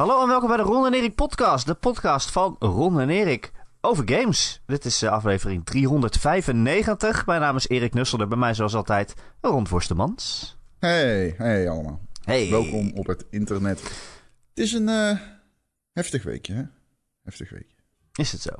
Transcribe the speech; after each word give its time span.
Hallo 0.00 0.22
en 0.22 0.28
welkom 0.28 0.48
bij 0.48 0.56
de 0.56 0.62
Ron 0.62 0.86
en 0.86 0.94
Erik 0.94 1.14
podcast. 1.14 1.66
De 1.66 1.74
podcast 1.74 2.30
van 2.30 2.56
Ron 2.58 3.00
en 3.00 3.10
Erik 3.10 3.52
over 3.80 4.08
games. 4.08 4.62
Dit 4.66 4.84
is 4.84 5.02
eh, 5.02 5.10
aflevering 5.10 5.64
395. 5.64 7.26
Mijn 7.26 7.40
naam 7.40 7.56
is 7.56 7.68
Erik 7.68 7.94
Nusselder. 7.94 8.28
Bij 8.28 8.38
mij 8.38 8.54
zoals 8.54 8.74
altijd 8.74 9.14
Ron 9.40 9.66
Forstemans. 9.66 10.56
Hey, 10.78 11.34
hey 11.36 11.68
allemaal. 11.68 12.00
Hey. 12.24 12.50
Welkom 12.50 12.92
op 12.94 13.06
het 13.06 13.26
internet. 13.30 13.82
Het 14.48 14.58
is 14.64 14.72
een 14.72 14.88
eh, 14.88 15.18
heftig 15.92 16.22
weekje, 16.22 16.54
hè? 16.54 16.62
Heftig 17.22 17.50
weekje. 17.50 17.76
Is 18.12 18.32
het 18.32 18.40
zo? 18.40 18.52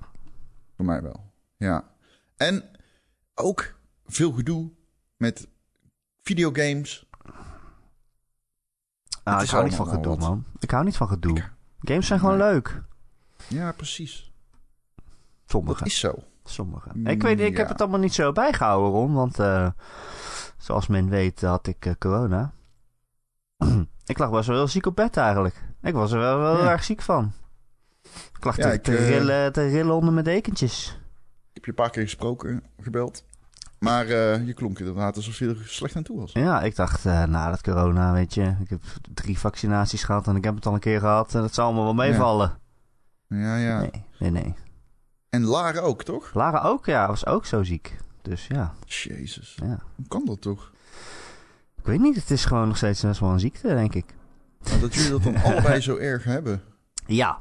Voor 0.77 0.85
mij 0.85 1.03
wel. 1.03 1.33
Ja. 1.57 1.95
En 2.37 2.71
ook 3.35 3.75
veel 4.07 4.33
gedoe 4.33 4.71
met 5.17 5.49
videogames. 6.23 7.10
Ah, 9.23 9.43
ik 9.43 9.49
hou 9.51 9.65
niet 9.65 9.75
van 9.75 9.87
gedoe, 9.87 10.17
wat. 10.17 10.19
man. 10.19 10.45
Ik 10.59 10.71
hou 10.71 10.85
niet 10.85 10.97
van 10.97 11.09
gedoe. 11.09 11.43
Games 11.81 12.07
zijn 12.07 12.19
gewoon 12.21 12.39
Nee. 12.39 12.51
leuk. 12.53 12.83
Ja, 13.49 13.73
precies. 13.73 14.33
Sommige. 15.47 15.79
Dat 15.79 15.87
is 15.87 15.99
zo. 15.99 16.15
Sommige. 16.45 16.89
Mm, 16.95 17.07
ik 17.07 17.23
weet, 17.23 17.41
ik 17.41 17.57
heb 17.57 17.67
ja. 17.67 17.73
het 17.73 17.81
allemaal 17.81 18.01
niet 18.01 18.15
zo 18.15 18.33
bijgehouden, 18.33 18.91
Ron. 18.91 19.15
Want 19.15 19.39
eh, 19.39 19.69
zoals 20.59 20.87
men 20.87 21.09
weet 21.09 21.41
had 21.41 21.67
ik 21.67 21.87
eh, 21.87 21.93
corona. 21.99 22.53
ik 24.07 24.19
lag 24.19 24.31
best 24.31 24.47
wel 24.47 24.57
heel 24.57 24.69
ziek 24.69 24.87
op 24.87 24.97
bed 24.97 25.17
eigenlijk. 25.17 25.63
Ik 25.83 25.95
was 25.95 26.13
er 26.13 26.19
wel, 26.19 26.39
wel 26.39 26.59
Ja. 26.63 26.71
erg 26.71 26.85
ziek 26.85 27.03
van. 27.03 27.33
Ik 28.37 28.45
lag 28.45 28.57
Ja, 28.57 28.63
te, 28.69 28.73
ik, 28.73 28.83
te 28.83 28.97
eh, 28.97 29.09
rillen, 29.09 29.53
te 29.53 29.67
rillen 29.69 29.95
onder 29.95 30.13
mijn 30.13 30.25
dekentjes. 30.25 30.99
Ik 31.49 31.55
heb 31.57 31.65
je 31.65 31.71
een 31.71 31.77
paar 31.77 31.91
keer 31.91 32.03
gesproken, 32.03 32.63
gebeld. 32.81 33.25
Maar 33.81 34.07
eh, 34.07 34.47
je 34.47 34.53
klonk 34.55 34.79
inderdaad 34.79 35.17
alsof 35.17 35.39
je 35.39 35.49
er 35.49 35.63
slecht 35.65 35.97
aan 35.97 36.03
toe 36.03 36.19
was. 36.21 36.33
Ja, 36.33 36.63
ik 36.63 36.77
dacht, 36.77 37.07
eh 37.07 37.25
na 37.25 37.51
dat 37.51 37.63
corona, 37.63 38.13
weet 38.13 38.35
je. 38.35 38.55
Ik 38.61 38.71
heb 38.71 38.83
drie 39.15 39.39
vaccinaties 39.39 40.05
gehad 40.05 40.27
en 40.27 40.37
ik 40.37 40.45
heb 40.45 40.55
het 40.55 40.67
al 40.67 40.75
een 40.75 40.81
keer 40.81 41.01
gehad. 41.01 41.35
En 41.35 41.41
dat 41.41 41.55
zal 41.55 41.65
allemaal 41.65 41.85
wel 41.85 41.95
meevallen. 41.95 42.59
Ja, 43.29 43.57
ja. 43.57 43.81
Nee, 43.81 44.05
nee, 44.19 44.31
nee. 44.31 44.55
En 45.29 45.45
Lara 45.45 45.81
ook, 45.81 46.03
toch? 46.03 46.35
Lara 46.35 46.63
ook, 46.63 46.87
ja, 46.87 47.07
was 47.07 47.27
ook 47.27 47.47
zo 47.47 47.63
ziek. 47.63 47.97
Dus 48.23 48.47
ja, 48.47 48.75
Jezus. 48.85 49.57
ja. 49.63 49.79
Hoe 49.97 50.09
kan 50.09 50.25
dat 50.25 50.41
toch? 50.41 50.73
Ik 51.77 51.85
weet 51.87 52.01
niet, 52.01 52.17
het 52.17 52.31
is 52.31 52.45
gewoon 52.45 52.69
nog 52.69 52.77
steeds 52.77 53.03
best 53.03 53.21
wel 53.21 53.31
een 53.31 53.41
ziekte, 53.41 53.69
denk 53.69 53.95
ik. 53.95 54.15
Nou, 54.65 54.81
dat 54.81 54.95
jullie 54.95 55.11
dat 55.11 55.23
dan 55.23 55.37
allebei 55.53 55.81
zo 55.81 55.97
erg 55.97 56.25
hebben. 56.25 56.63
Ja, 57.07 57.39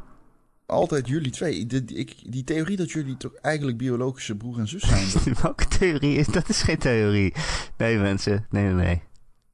Altijd 0.69 1.07
jullie 1.07 1.31
twee. 1.31 1.65
Ik- 1.67 2.31
die 2.31 2.43
theorie 2.43 2.77
dat 2.77 2.91
jullie 2.91 3.17
toch 3.17 3.33
eigenlijk 3.35 3.77
biologische 3.77 4.35
broer 4.35 4.59
en 4.59 4.67
zus 4.67 4.81
zijn. 4.81 5.35
Welke 5.41 5.67
theorie 5.67 6.15
is 6.17 6.27
dat? 6.27 6.49
is 6.49 6.61
geen 6.61 6.77
theorie. 6.77 7.33
Nee, 7.77 7.97
mensen. 7.97 8.45
Nee, 8.49 8.63
nee, 8.63 8.73
nee. 8.85 9.01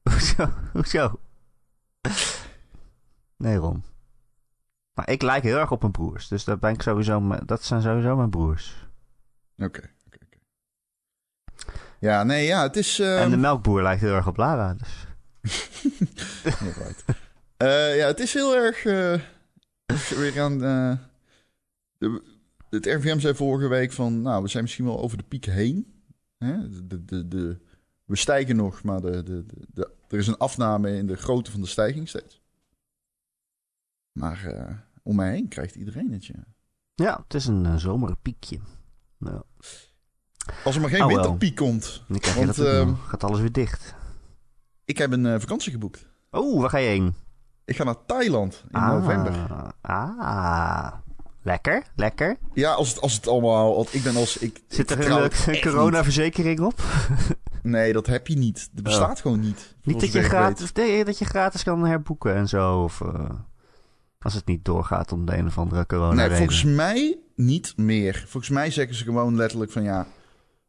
Hoezo? 0.02 0.52
Hoezo? 0.72 1.20
Nee, 3.36 3.56
Ron. 3.56 3.82
Maar 4.94 5.10
ik 5.10 5.22
lijk 5.22 5.42
heel 5.42 5.58
erg 5.58 5.70
op 5.70 5.80
mijn 5.80 5.92
broers. 5.92 6.28
Dus 6.28 6.44
dat, 6.44 6.60
ben 6.60 6.72
ik 6.72 6.82
sowieso, 6.82 7.38
dat 7.44 7.64
zijn 7.64 7.82
sowieso 7.82 8.16
mijn 8.16 8.30
broers. 8.30 8.86
Oké. 9.58 9.80
Ja, 12.00 12.22
nee, 12.22 12.46
ja, 12.46 12.62
het 12.62 12.76
is... 12.76 12.98
ehm, 12.98 13.18
en 13.22 13.30
de 13.30 13.36
melkboer 13.36 13.82
lijkt 13.82 14.00
heel 14.00 14.14
erg 14.14 14.26
op 14.26 14.36
Lara. 14.36 14.74
Dus. 14.74 15.06
ja, 16.44 16.50
right. 16.60 17.04
Eh, 17.56 17.96
ja, 17.96 18.06
het 18.06 18.20
is 18.20 18.32
heel 18.34 18.56
erg... 18.56 18.84
eh, 18.84 19.20
weer 20.18 20.40
aan... 20.40 20.64
eh, 20.64 20.96
de, 21.98 22.22
het 22.70 22.86
RVM 22.86 23.18
zei 23.18 23.34
vorige 23.34 23.68
week 23.68 23.92
van... 23.92 24.22
Nou, 24.22 24.42
we 24.42 24.48
zijn 24.48 24.62
misschien 24.62 24.84
wel 24.84 25.00
over 25.00 25.16
de 25.18 25.24
piek 25.24 25.44
heen. 25.44 25.94
Hè? 26.38 26.68
De, 26.86 27.04
de, 27.04 27.28
de, 27.28 27.58
we 28.04 28.16
stijgen 28.16 28.56
nog, 28.56 28.82
maar 28.82 29.00
de, 29.00 29.22
de, 29.22 29.90
er 30.08 30.18
is 30.18 30.26
een 30.26 30.36
afname 30.38 30.96
in 30.96 31.06
de 31.06 31.16
grootte 31.16 31.50
van 31.50 31.60
de 31.60 31.66
stijging 31.66 32.08
steeds. 32.08 32.40
Maar 34.12 34.44
eh, 34.46 34.74
om 35.02 35.16
mij 35.16 35.30
heen 35.30 35.48
krijgt 35.48 35.74
iedereen 35.74 36.12
het, 36.12 36.26
ja. 36.26 36.44
Ja, 36.94 37.20
het 37.22 37.34
is 37.34 37.46
een 37.46 37.66
eh, 37.66 37.76
zomerpiekje. 37.76 38.58
Nou, 39.18 39.42
Als 40.64 40.74
er 40.74 40.80
maar 40.80 40.90
geen 40.90 41.02
Oh, 41.02 41.06
wel. 41.06 41.16
winterpiek 41.16 41.56
komt. 41.56 42.02
dan 42.08 42.34
Want, 42.34 42.58
ehm. 42.58 42.94
Gaat 42.94 43.24
alles 43.24 43.40
weer 43.40 43.52
dicht. 43.52 43.94
Ik 44.84 44.98
heb 44.98 45.12
een 45.12 45.40
vakantie 45.40 45.72
geboekt. 45.72 46.06
Oeh, 46.32 46.60
waar 46.60 46.70
ga 46.70 46.78
je 46.78 46.88
heen? 46.88 47.14
Ik 47.66 47.76
ga 47.76 47.84
naar 47.84 48.04
Thailand 48.06 48.64
in 48.70 48.80
november. 48.80 49.32
Ah, 49.80 50.92
lekker, 51.42 51.82
lekker. 51.96 52.36
Ja, 52.54 52.72
als 52.72 52.88
het, 52.88 53.00
als 53.00 53.14
het 53.14 53.28
allemaal... 53.28 53.74
Want 53.74 53.94
ik 53.94 54.02
ben 54.02 54.16
als... 54.16 54.38
Ik, 54.38 54.62
Zit 54.68 54.90
er 54.90 55.10
een, 55.10 55.60
coronaverzekering 55.60 56.60
op? 56.60 56.80
Nee, 57.62 57.92
dat 57.92 58.06
heb 58.06 58.26
je 58.26 58.36
niet. 58.36 58.68
Dat 58.72 58.84
bestaat 58.84 59.20
gewoon 59.20 59.40
niet. 59.40 59.74
Niet 59.82 60.00
dat 60.00 60.12
je, 60.12 60.22
gratis, 60.22 60.72
nee, 60.72 61.04
dat 61.04 61.18
je 61.18 61.24
gratis 61.24 61.62
kan 61.62 61.86
herboeken 61.86 62.34
en 62.34 62.48
zo. 62.48 62.82
Of 62.82 63.00
eh, 63.00 63.30
als 64.18 64.34
het 64.34 64.46
niet 64.46 64.64
doorgaat 64.64 65.12
om 65.12 65.26
de 65.26 65.36
een 65.36 65.46
of 65.46 65.58
andere 65.58 65.86
corona. 65.86 66.12
Nee, 66.12 66.22
reden. 66.22 66.36
volgens 66.36 66.64
mij 66.64 67.18
niet 67.34 67.76
meer. 67.76 68.24
Volgens 68.28 68.52
mij 68.52 68.70
zeggen 68.70 68.96
ze 68.96 69.04
gewoon 69.04 69.36
letterlijk 69.36 69.72
van 69.72 69.82
ja... 69.82 70.06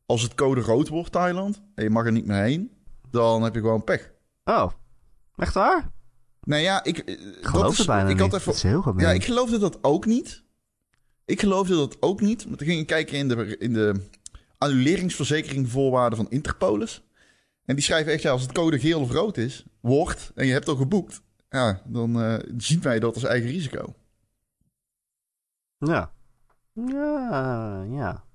Als 0.06 0.22
het 0.22 0.36
code 0.36 0.62
rood 0.62 0.88
wordt, 0.88 1.12
Thailand, 1.12 1.62
en 1.76 1.84
je 1.84 1.90
mag 1.90 2.06
er 2.06 2.12
niet 2.12 2.26
meer 2.26 2.42
heen... 2.42 2.72
dan 3.10 3.44
heb 3.44 3.54
je 3.54 3.60
gewoon 3.60 3.84
pech. 3.84 4.12
Oh, 4.44 4.72
echt 5.36 5.54
waar? 5.54 5.92
Nee, 6.48 6.64
ja, 6.64 6.84
ik... 6.84 6.98
eh, 6.98 7.14
Ik 7.14 7.34
dat 7.42 7.52
geloof 7.52 7.72
is, 7.72 7.78
het 7.78 7.88
bijna 7.88 8.10
ik 8.10 8.20
had 8.20 8.34
even, 8.34 8.46
Dat 8.46 8.56
is 8.56 8.64
heel. 8.64 8.94
Ja, 8.98 9.12
ik 9.12 9.24
geloofde 9.24 9.58
dat 9.58 9.78
ook 9.82 10.06
niet. 10.06 10.44
Ik 11.26 11.40
geloofde 11.40 11.76
dat 11.76 11.98
ook 12.00 12.22
niet. 12.22 12.44
Want 12.46 12.58
toen 12.58 12.68
ging 12.68 12.80
ik 12.80 12.88
kijken 12.88 13.18
in 13.18 13.28
de, 13.28 13.58
in 13.58 13.74
de 13.74 14.08
annuleringsverzekering 14.58 15.70
voorwaarden 15.70 16.18
van 16.18 16.30
Interpolis. 16.30 17.04
En 17.66 17.76
die 17.76 17.84
schrijven 17.84 18.14
echt, 18.14 18.22
ja, 18.22 18.32
als 18.32 18.42
het 18.42 18.52
code 18.52 18.80
geel 18.80 19.00
of 19.02 19.12
rood 19.12 19.38
is, 19.38 19.66
wordt, 19.82 20.32
en 20.36 20.46
je 20.46 20.52
hebt 20.52 20.68
al 20.68 20.76
geboekt, 20.76 21.22
ja, 21.50 21.82
dan 21.86 22.22
eh, 22.22 22.36
zien 22.58 22.82
wij 22.82 23.00
dat 23.00 23.14
als 23.14 23.24
eigen 23.24 23.50
risico. 23.50 23.94
Ja. 25.78 26.12
Ja, 26.74 27.84
ja. 27.90 28.26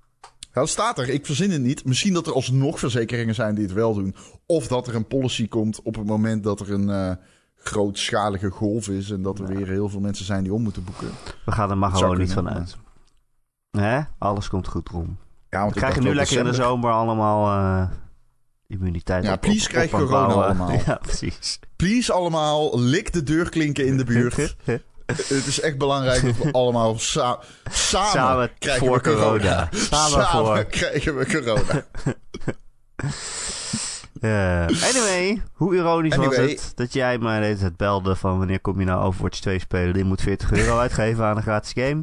Ja, 0.53 0.59
dat 0.59 0.69
staat 0.69 0.97
er. 0.99 1.09
Ik 1.09 1.25
verzin 1.25 1.51
het 1.51 1.61
niet. 1.61 1.85
Misschien 1.85 2.13
dat 2.13 2.27
er 2.27 2.33
alsnog 2.33 2.79
verzekeringen 2.79 3.35
zijn 3.35 3.55
die 3.55 3.63
het 3.63 3.73
wel 3.73 3.93
doen. 3.93 4.15
Of 4.45 4.67
dat 4.67 4.87
er 4.87 4.95
een 4.95 5.07
policy 5.07 5.47
komt 5.47 5.81
op 5.81 5.95
het 5.95 6.05
moment 6.05 6.43
dat 6.43 6.59
er 6.59 6.71
een 6.71 6.89
eh, 6.89 7.15
grootschalige 7.63 8.49
golf 8.49 8.87
is. 8.87 9.11
En 9.11 9.21
dat 9.21 9.39
er 9.39 9.45
weer 9.45 9.67
heel 9.67 9.89
veel 9.89 9.99
mensen 9.99 10.25
zijn 10.25 10.43
die 10.43 10.53
om 10.53 10.61
moeten 10.61 10.83
boeken. 10.83 11.09
We 11.45 11.51
gaan 11.51 11.69
er 11.69 11.77
maar 11.77 11.91
gewoon 11.91 12.17
niet 12.17 12.33
van 12.33 12.49
uit. 12.49 12.75
Hè? 13.77 13.99
Alles 14.17 14.47
komt 14.49 14.67
goed 14.67 14.89
om. 14.91 15.17
Ja, 15.49 15.59
want 15.59 15.73
We 15.73 15.79
krijgen 15.79 16.03
nu 16.03 16.15
lekker 16.15 16.37
in 16.37 16.43
de 16.45 16.53
zomer 16.53 16.91
allemaal 16.91 17.57
eh, 17.59 17.89
immuniteit. 18.67 19.23
Ja, 19.23 19.33
op- 19.33 19.41
please 19.41 19.65
op- 19.65 19.71
krijg 19.71 19.93
op 19.93 19.99
corona 19.99 20.25
bouwen. 20.25 20.45
allemaal. 20.45 20.71
Ja, 20.85 20.95
precies. 21.01 21.59
Please 21.75 22.13
allemaal, 22.13 22.79
lik 22.79 23.13
de 23.13 23.23
deurklinken 23.23 23.85
in 23.85 23.97
de 23.97 24.03
buurt. 24.03 24.35
Het 25.05 25.29
is 25.47 25.59
echt 25.59 25.77
belangrijk 25.77 26.21
dat 26.21 26.37
we 26.37 26.51
allemaal 26.51 26.99
sa- 26.99 27.39
samen, 27.71 28.09
Samen 28.11 28.49
krijgen 28.59 28.87
voor 28.87 28.95
we 28.95 29.01
corona. 29.03 29.23
corona. 29.23 29.69
Samen 29.71 30.25
voor. 30.27 30.63
krijgen 30.63 31.17
we 31.17 31.25
corona. 31.25 31.85
Ja. 34.27 34.61
anyway, 34.61 35.41
hoe 35.53 35.75
ironisch 35.75 36.15
was 36.15 36.35
het 36.35 36.71
dat 36.75 36.93
jij 36.93 37.17
mij 37.17 37.39
de 37.39 37.45
hele 37.45 37.57
tijd 37.57 37.77
belde 37.77 38.15
van 38.15 38.37
wanneer 38.37 38.59
kom 38.59 38.79
je 38.79 38.85
nou 38.85 39.03
Overwatch 39.03 39.39
2 39.39 39.59
spelen? 39.59 39.93
Die 39.93 40.03
moet 40.03 40.21
40 40.21 40.51
euro 40.51 40.77
uitgeven 40.77 41.25
aan 41.25 41.37
een 41.37 41.43
gratis 41.43 41.71
game. 41.73 42.01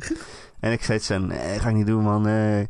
En 0.61 0.73
ik 0.73 0.85
zei 0.85 0.99
zo, 0.99 1.19
nee, 1.19 1.59
ga 1.59 1.69
ik 1.69 1.75
niet 1.75 1.87
doen 1.87 2.03
man. 2.03 2.23
nee. 2.23 2.69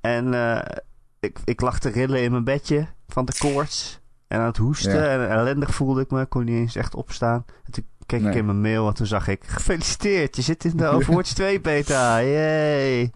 En 0.00 0.34
eh, 0.34 0.76
ik, 1.20 1.38
ik 1.44 1.60
lag 1.60 1.78
te 1.78 1.88
rillen 1.88 2.22
in 2.22 2.30
mijn 2.30 2.44
bedje 2.44 2.86
van 3.08 3.24
de 3.24 3.32
koorts. 3.38 4.00
En 4.28 4.40
aan 4.40 4.46
het 4.46 4.56
hoesten. 4.56 4.94
Ja. 4.94 5.06
En 5.06 5.30
ellendig 5.30 5.74
voelde 5.74 6.00
ik 6.00 6.10
me. 6.10 6.26
kon 6.26 6.44
niet 6.44 6.56
eens 6.56 6.76
echt 6.76 6.94
opstaan. 6.94 7.44
En 7.64 7.72
toen 7.72 7.86
keek 8.06 8.20
ik 8.20 8.34
in 8.34 8.44
mijn 8.44 8.60
mail 8.60 8.88
en 8.88 8.94
toen 8.94 9.06
zag 9.06 9.28
ik... 9.28 9.44
Gefeliciteerd, 9.46 10.36
je 10.36 10.42
zit 10.42 10.64
in 10.64 10.76
de 10.76 10.86
Overwatch 10.94 11.32
2 11.32 11.60
beta. 11.60 12.20
Yay. 12.20 13.10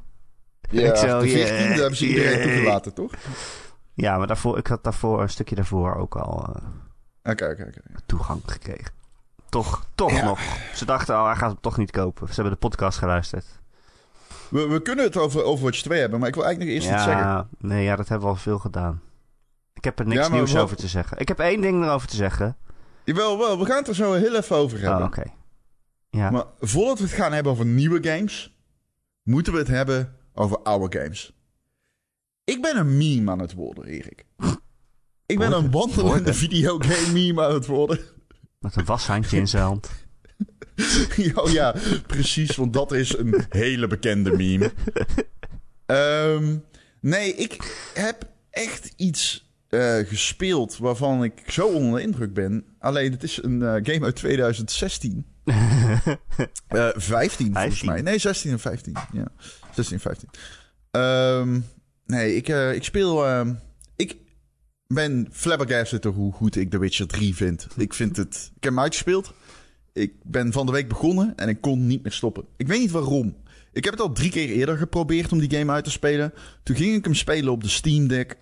Ja, 0.70 0.90
Ik 0.90 0.96
zo, 0.96 1.20
de 1.20 1.28
14e 1.28 1.32
yeah, 1.32 1.74
hebben 1.74 1.96
ze 1.96 2.06
iedereen 2.06 2.38
yeah. 2.38 2.42
toegelaten, 2.42 2.94
toch? 2.94 3.12
Ja, 3.96 4.18
maar 4.18 4.26
daarvoor, 4.26 4.58
ik 4.58 4.66
had 4.66 4.84
daarvoor, 4.84 5.22
een 5.22 5.28
stukje 5.30 5.54
daarvoor 5.54 5.94
ook 5.94 6.16
al 6.16 6.56
eh, 7.22 7.34
toegang 8.06 8.42
gekregen. 8.46 8.92
Toch, 9.48 9.86
toch 9.94 10.12
Ja. 10.12 10.24
nog. 10.24 10.40
Ze 10.74 10.84
dachten, 10.84 11.14
oh, 11.14 11.26
hij 11.26 11.34
gaat 11.36 11.50
hem 11.50 11.60
toch 11.60 11.76
niet 11.76 11.90
kopen. 11.90 12.28
Ze 12.28 12.34
hebben 12.34 12.52
de 12.52 12.58
podcast 12.58 12.98
geluisterd. 12.98 13.44
We, 14.48 14.66
we 14.68 14.82
kunnen 14.82 15.04
het 15.04 15.16
over 15.16 15.42
Overwatch 15.44 15.80
2 15.82 16.00
hebben, 16.00 16.18
maar 16.18 16.28
ik 16.28 16.34
wil 16.34 16.44
eigenlijk 16.44 16.74
nog 16.74 16.82
eerst 16.84 16.94
iets 16.96 17.04
zeggen. 17.08 17.26
ja, 17.26 17.48
nee, 17.58 17.84
ja, 17.84 17.96
dat 17.96 18.08
hebben 18.08 18.26
we 18.28 18.34
al 18.34 18.40
veel 18.40 18.58
gedaan. 18.58 19.00
Ik 19.72 19.84
heb 19.84 19.98
er 19.98 20.06
niks 20.06 20.26
Ja, 20.26 20.32
nieuws 20.32 20.56
over 20.56 20.76
te 20.76 20.88
zeggen. 20.88 21.18
Ik 21.18 21.28
heb 21.28 21.38
één 21.38 21.60
ding 21.60 21.84
erover 21.84 22.08
te 22.08 22.16
zeggen. 22.16 22.56
Jawel, 23.04 23.38
wel, 23.38 23.58
we 23.58 23.64
gaan 23.64 23.76
het 23.76 23.88
er 23.88 23.94
zo 23.94 24.12
heel 24.12 24.34
even 24.36 24.56
over 24.56 24.78
Oh, 24.78 24.84
hebben. 24.84 25.06
oké. 25.06 25.22
Ja. 26.10 26.30
Maar 26.30 26.44
voordat 26.60 26.98
we 26.98 27.04
het 27.04 27.12
gaan 27.12 27.32
hebben 27.32 27.52
over 27.52 27.66
nieuwe 27.66 28.08
games, 28.08 28.56
moeten 29.22 29.52
we 29.52 29.58
het 29.58 29.68
hebben 29.68 30.16
over 30.34 30.58
oude 30.58 30.98
games. 30.98 31.35
Ik 32.46 32.62
ben 32.62 32.76
een 32.76 32.96
meme 32.96 33.30
aan 33.30 33.38
het 33.38 33.52
worden, 33.52 33.84
Erik. 33.84 34.24
Ik 35.26 35.38
ben 35.38 35.52
een 35.52 35.70
wandelende 35.70 36.34
videogame 36.34 37.12
meme 37.12 37.44
aan 37.44 37.54
het 37.54 37.66
worden. 37.66 37.98
Met 38.58 38.76
een 38.76 38.84
washandje 38.84 39.36
in 39.36 39.48
zijn 39.48 39.62
hand. 39.62 39.90
oh 41.34 41.50
ja, 41.50 41.74
precies, 42.06 42.56
want 42.56 42.72
dat 42.72 42.92
is 42.92 43.18
een 43.18 43.44
hele 43.48 43.86
bekende 43.86 44.36
meme. 44.36 44.72
Ehm, 45.86 46.56
nee, 47.00 47.34
ik 47.34 47.90
heb 47.94 48.28
echt 48.50 48.92
iets 48.96 49.50
eh, 49.68 49.98
gespeeld 49.98 50.76
waarvan 50.76 51.24
ik 51.24 51.42
zo 51.46 51.66
onder 51.66 51.98
de 51.98 52.02
indruk 52.06 52.34
ben. 52.34 52.64
Alleen 52.78 53.12
het 53.12 53.22
is 53.22 53.42
een 53.42 53.62
eh, 53.62 53.74
game 53.82 54.04
uit 54.04 54.16
2016. 54.16 55.26
Uh, 55.44 56.88
15, 56.94 57.52
volgens 57.52 57.82
mij. 57.82 58.02
Nee, 58.02 58.18
16 58.18 58.50
en 58.50 58.58
15. 58.58 58.96
Ja, 59.12 59.28
16 59.74 59.96
en 59.96 60.02
15. 60.02 60.28
Um, 60.90 61.64
nee, 62.06 62.36
ik, 62.36 62.48
uh, 62.48 62.74
ik 62.74 62.84
speel... 62.84 63.26
Uh, 63.26 63.50
ik 63.96 64.16
ben 64.86 65.28
flabbergasted 65.32 66.04
hoe 66.04 66.32
goed 66.32 66.56
ik 66.56 66.70
The 66.70 66.78
Witcher 66.78 67.06
3 67.06 67.34
vind. 67.34 67.66
Ik 67.76 67.94
vind 67.94 68.16
het... 68.16 68.34
Ik 68.56 68.62
heb 68.62 68.72
hem 68.72 68.80
uitgespeeld. 68.80 69.32
Ik 69.92 70.12
ben 70.22 70.52
van 70.52 70.66
de 70.66 70.72
week 70.72 70.88
begonnen 70.88 71.32
en 71.36 71.48
ik 71.48 71.60
kon 71.60 71.86
niet 71.86 72.02
meer 72.02 72.12
stoppen. 72.12 72.44
Ik 72.56 72.66
weet 72.66 72.80
niet 72.80 72.90
waarom. 72.90 73.36
Ik 73.72 73.84
heb 73.84 73.92
het 73.92 74.02
al 74.02 74.12
drie 74.12 74.30
keer 74.30 74.48
eerder 74.48 74.76
geprobeerd 74.76 75.32
om 75.32 75.38
die 75.38 75.58
game 75.58 75.72
uit 75.72 75.84
te 75.84 75.90
spelen. 75.90 76.32
Toen 76.62 76.76
ging 76.76 76.94
ik 76.94 77.04
hem 77.04 77.14
spelen 77.14 77.52
op 77.52 77.62
de 77.62 77.68
Steam 77.68 78.08
Deck. 78.08 78.36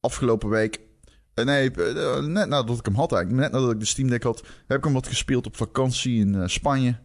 Afgelopen 0.00 0.48
week. 0.48 0.80
Uh, 1.34 1.44
nee, 1.44 1.70
uh, 1.76 2.18
net 2.18 2.48
nadat 2.48 2.78
ik 2.78 2.84
hem 2.84 2.94
had. 2.94 3.10
Net 3.10 3.52
nadat 3.52 3.70
ik 3.70 3.80
de 3.80 3.84
Steam 3.84 4.08
Deck 4.08 4.22
had, 4.22 4.42
heb 4.66 4.78
ik 4.78 4.84
hem 4.84 4.92
wat 4.92 5.06
gespeeld 5.06 5.46
op 5.46 5.56
vakantie 5.56 6.18
in 6.20 6.50
Spanje. 6.50 6.98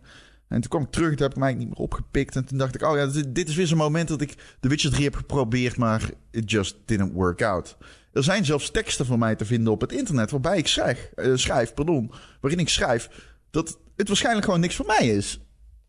En 0.48 0.62
toen 0.62 0.70
kwam 0.70 0.84
ik 0.84 0.92
terug, 0.92 1.10
toen 1.10 1.22
heb 1.22 1.32
ik 1.32 1.38
mij 1.38 1.54
niet 1.54 1.68
meer 1.68 1.78
opgepikt. 1.78 2.36
En 2.36 2.46
toen 2.46 2.58
dacht 2.58 2.76
ik, 2.76 2.82
oh 2.82 2.96
ja, 2.96 3.06
dit, 3.06 3.36
dit 3.36 3.50
is 3.50 3.56
weer 3.56 3.68
zo'n 3.68 3.78
moment 3.78 4.08
dat 4.08 4.22
ik 4.22 4.58
The 4.60 4.68
Witcher 4.68 4.92
3 4.92 5.04
heb 5.04 5.16
geprobeerd, 5.16 5.78
maar 5.78 6.10
it 6.32 6.52
just 6.52 6.78
didn't 6.86 7.14
work 7.14 7.42
out. 7.42 7.78
Er 8.14 8.24
zijn 8.24 8.46
zelfs 8.46 8.72
teksten 8.72 9.06
van 9.06 9.20
mij 9.20 9.36
te 9.36 9.46
vinden 9.46 9.74
op 9.74 9.82
het 9.82 9.92
internet 9.92 10.32
waarbij 10.32 10.58
ik 10.58 10.68
schrijf, 10.68 11.12
schrijf 11.34 11.74
pardon, 11.74 12.12
waarin 12.42 12.60
ik 12.60 12.70
schrijf 12.70 13.10
dat 13.50 13.80
het 13.96 14.08
waarschijnlijk 14.08 14.46
gewoon 14.46 14.60
niks 14.60 14.76
voor 14.76 14.86
mij 14.86 15.08
is. 15.08 15.40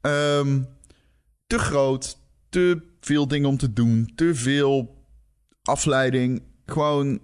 Um, 0.01 0.69
te 1.47 1.59
groot, 1.59 2.19
te 2.49 2.83
veel 3.01 3.29
dingen 3.29 3.49
om 3.49 3.57
te 3.57 3.73
doen, 3.73 4.13
te 4.15 4.35
veel 4.35 5.05
afleiding. 5.63 6.43
Gewoon, 6.67 7.21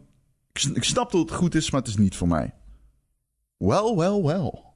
ik, 0.53 0.63
ik 0.63 0.85
snap 0.85 1.13
dat 1.13 1.21
het 1.21 1.33
goed 1.33 1.55
is, 1.55 1.71
maar 1.71 1.81
het 1.81 1.89
is 1.91 1.97
niet 1.97 2.17
voor 2.17 2.29
mij. 2.29 2.55
Wel, 3.57 3.97
wel, 3.97 4.25
wel. 4.25 4.75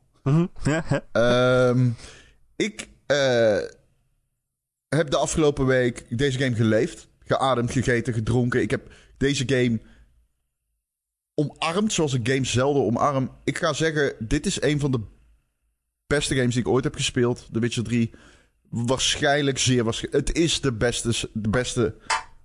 um, 1.12 1.96
ik 2.58 2.88
uh, 3.06 3.58
heb 4.88 5.10
de 5.10 5.16
afgelopen 5.16 5.66
week 5.66 6.18
deze 6.18 6.38
game 6.38 6.54
geleefd. 6.54 7.08
Geademd, 7.24 7.72
gegeten, 7.72 8.14
gedronken. 8.14 8.62
Ik 8.62 8.70
heb 8.70 8.92
deze 9.16 9.44
game 9.46 9.80
omarmd 11.34 11.92
zoals 11.92 12.12
ik 12.14 12.28
games 12.28 12.50
zelden 12.50 12.82
omarm. 12.82 13.30
Ik 13.44 13.58
ga 13.58 13.72
zeggen, 13.72 14.14
dit 14.18 14.46
is 14.46 14.62
een 14.62 14.80
van 14.80 14.90
de 14.90 15.00
beste 16.06 16.34
games 16.34 16.54
die 16.54 16.62
ik 16.62 16.68
ooit 16.68 16.84
heb 16.84 16.94
gespeeld. 16.94 17.48
The 17.52 17.60
Witcher 17.60 17.84
3. 17.84 18.10
Waarschijnlijk 18.68 19.58
zeer 19.58 19.84
waarschijnlijk. 19.84 20.26
Het 20.26 20.36
is 20.36 20.60
de 20.60 20.72
beste, 20.72 21.28
de 21.32 21.48
beste 21.48 21.94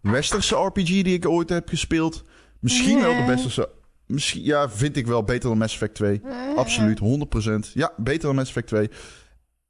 westerse 0.02 0.56
RPG 0.56 0.88
die 0.88 1.14
ik 1.14 1.28
ooit 1.28 1.50
heb 1.50 1.70
gespeeld. 1.70 2.24
Misschien 2.60 3.02
wel 3.02 3.26
de 3.26 3.36
beste. 3.36 3.70
Misschien, 4.06 4.44
ja, 4.44 4.70
vind 4.70 4.98
ik 4.98 5.08
wel 5.08 5.24
beter 5.24 5.50
dan 5.50 5.58
Mass 5.58 5.74
Effect 5.74 5.96
2. 5.96 6.22
Absoluut, 6.56 7.00
100%. 7.00 7.74
Ja, 7.74 7.94
beter 7.98 8.22
dan 8.22 8.36
Mass 8.36 8.48
Effect 8.48 8.68
2. 8.68 8.90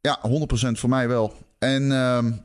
Ja, 0.07 0.19
100% 0.27 0.79
voor 0.79 0.89
mij 0.89 1.07
wel. 1.07 1.33
En 1.59 1.91
um, 1.91 2.41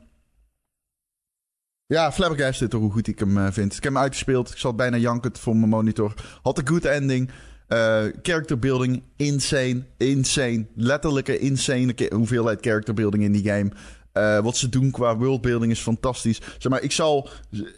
ja, 1.85 2.11
flabbergasted 2.11 2.71
door 2.71 2.81
hoe 2.81 2.91
goed 2.91 3.07
ik 3.07 3.19
hem 3.19 3.37
uh, 3.37 3.47
vind. 3.51 3.75
Ik 3.75 3.83
heb 3.83 3.93
hem 3.93 4.01
uitgespeeld. 4.01 4.49
Ik 4.49 4.57
zat 4.57 4.75
bijna 4.75 4.97
jankend 4.97 5.39
voor 5.39 5.55
mijn 5.55 5.69
monitor. 5.69 6.13
Had 6.41 6.57
een 6.57 6.67
good 6.67 6.85
ending. 6.85 7.29
Uh, 7.67 8.03
character 8.21 8.59
building, 8.59 9.03
insane. 9.15 9.83
Insane. 9.97 10.65
Letterlijke 10.75 11.39
insane 11.39 12.09
hoeveelheid 12.09 12.61
character 12.61 12.93
building 12.93 13.23
in 13.23 13.31
die 13.31 13.43
game. 13.43 13.71
Uh, 14.19 14.39
wat 14.39 14.57
ze 14.57 14.69
doen 14.69 14.91
qua 14.91 15.17
worldbuilding 15.17 15.71
is 15.71 15.79
fantastisch. 15.79 16.41
Zeg 16.57 16.71
maar, 16.71 16.81
ik 16.81 16.91
zal. 16.91 17.29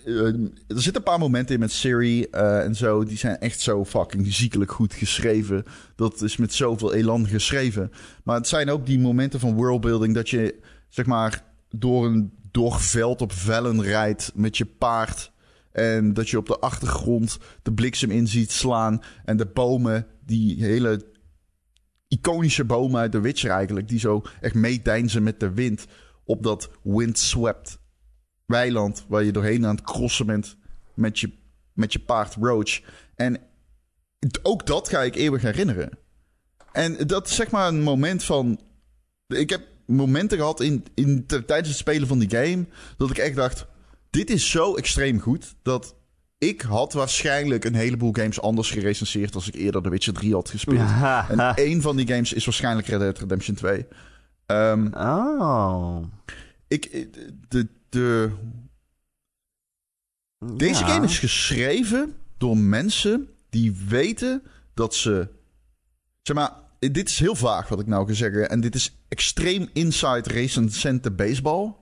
Uh, 0.06 0.26
er 0.68 0.82
zitten 0.82 0.96
een 0.96 1.04
paar 1.04 1.20
momenten 1.20 1.54
in 1.54 1.60
met 1.60 1.72
Siri 1.72 2.28
uh, 2.32 2.64
en 2.64 2.76
zo. 2.76 3.04
Die 3.04 3.18
zijn 3.18 3.40
echt 3.40 3.60
zo 3.60 3.86
fucking 3.86 4.34
ziekelijk 4.34 4.72
goed 4.72 4.94
geschreven. 4.94 5.64
Dat 5.96 6.22
is 6.22 6.38
met 6.38 6.54
zoveel 6.54 6.94
elan 6.94 7.28
geschreven. 7.28 7.92
Maar 8.24 8.36
het 8.36 8.48
zijn 8.48 8.70
ook 8.70 8.86
die 8.86 9.00
momenten 9.00 9.40
van 9.40 9.54
worldbuilding 9.54 10.16
dat 10.16 10.30
je, 10.30 10.60
zeg 10.90 11.06
maar, 11.06 11.44
door 11.70 12.06
een 12.06 12.32
door 12.52 12.80
veld 12.80 13.22
op 13.22 13.32
vellen 13.32 13.82
rijdt 13.82 14.32
met 14.36 14.58
je 14.58 14.66
paard. 14.66 15.32
En 15.72 16.14
dat 16.14 16.30
je 16.30 16.38
op 16.38 16.48
de 16.48 16.60
achtergrond 16.60 17.38
de 17.62 17.74
bliksem 17.74 18.12
in 18.12 18.28
ziet 18.28 18.52
slaan. 18.52 19.02
En 19.26 19.38
de 19.38 19.46
bomen, 19.46 20.08
die 20.26 20.64
hele 20.64 21.06
iconische 22.08 22.66
bomen 22.66 23.00
uit 23.00 23.12
de 23.12 23.20
Witcher 23.20 23.52
eigenlijk, 23.52 23.88
die 23.88 24.00
zo 24.00 24.22
echt 24.42 24.56
meedijnzen 24.56 25.24
met 25.24 25.40
de 25.40 25.52
wind 25.52 25.86
op 26.26 26.44
dat 26.44 26.70
windswept 26.84 27.80
weiland 28.46 29.06
waar 29.08 29.24
je 29.24 29.32
doorheen 29.32 29.66
aan 29.66 29.76
het 29.76 29.84
crossen 29.84 30.26
bent 30.26 30.58
met 30.94 31.20
je, 31.20 31.32
met 31.74 31.94
je 31.94 32.00
paard 32.00 32.36
Roach. 32.36 32.82
En 33.16 33.40
ook 34.44 34.66
dat 34.66 34.90
ga 34.90 35.02
ik 35.02 35.16
eeuwig 35.16 35.42
herinneren. 35.42 35.90
En 36.72 37.08
dat 37.08 37.28
is 37.28 37.36
zeg 37.36 37.52
maar 37.52 37.68
een 37.68 37.82
moment 37.82 38.24
van. 38.24 38.60
Ik 39.28 39.50
heb 39.50 39.68
momenten 39.86 40.38
gehad 40.38 40.60
in, 40.60 40.86
in, 40.94 41.26
tijdens 41.26 41.68
het 41.68 41.78
spelen 41.78 42.08
van 42.08 42.20
die 42.20 42.30
game. 42.30 42.66
dat 42.98 43.10
ik 43.10 43.18
echt 43.18 43.36
dacht: 43.36 43.66
dit 44.10 44.30
is 44.30 44.50
zo 44.50 44.76
extreem 44.76 45.20
goed. 45.20 45.56
dat 45.62 45.96
ik 46.38 46.62
had 46.62 46.94
waarschijnlijk 46.94 47.66
een 47.66 47.76
heleboel 47.76 48.14
games 48.14 48.42
anders 48.42 48.72
gerecenseerd. 48.72 49.36
als 49.36 49.48
ik 49.48 49.56
eerder 49.56 49.82
The 49.82 49.90
Witcher 49.90 50.14
3 50.14 50.34
had 50.34 50.50
gespeeld. 50.50 50.90
en 51.30 51.56
één 51.56 51.82
van 51.82 51.96
die 51.96 52.08
games 52.08 52.34
is 52.34 52.46
waarschijnlijk 52.46 52.88
Red 52.88 53.00
Dead 53.00 53.20
Redemption 53.20 53.56
2. 53.56 53.86
Um, 54.52 54.94
oh. 54.94 56.04
Ik, 56.68 57.08
de, 57.48 57.68
de, 57.90 58.32
deze 60.56 60.84
game 60.84 61.06
is 61.06 61.20
geschreven 61.20 62.16
door 62.38 62.58
mensen 62.58 63.30
die 63.50 63.76
weten 63.88 64.44
dat 64.74 64.96
ze. 64.96 65.28
Zeg 66.22 66.36
maar, 66.36 66.54
dit 66.80 67.10
is 67.10 67.20
heel 67.20 67.36
vaag 67.36 67.68
wat 67.68 67.80
ik 67.80 67.88
nou 67.88 68.08
ga 68.08 68.14
zeggen. 68.14 68.50
En 68.50 68.62
dit 68.62 68.76
is 68.76 68.96
extreem 69.08 69.70
inside 69.74 70.30
recensente 70.30 71.12
baseball. 71.12 71.76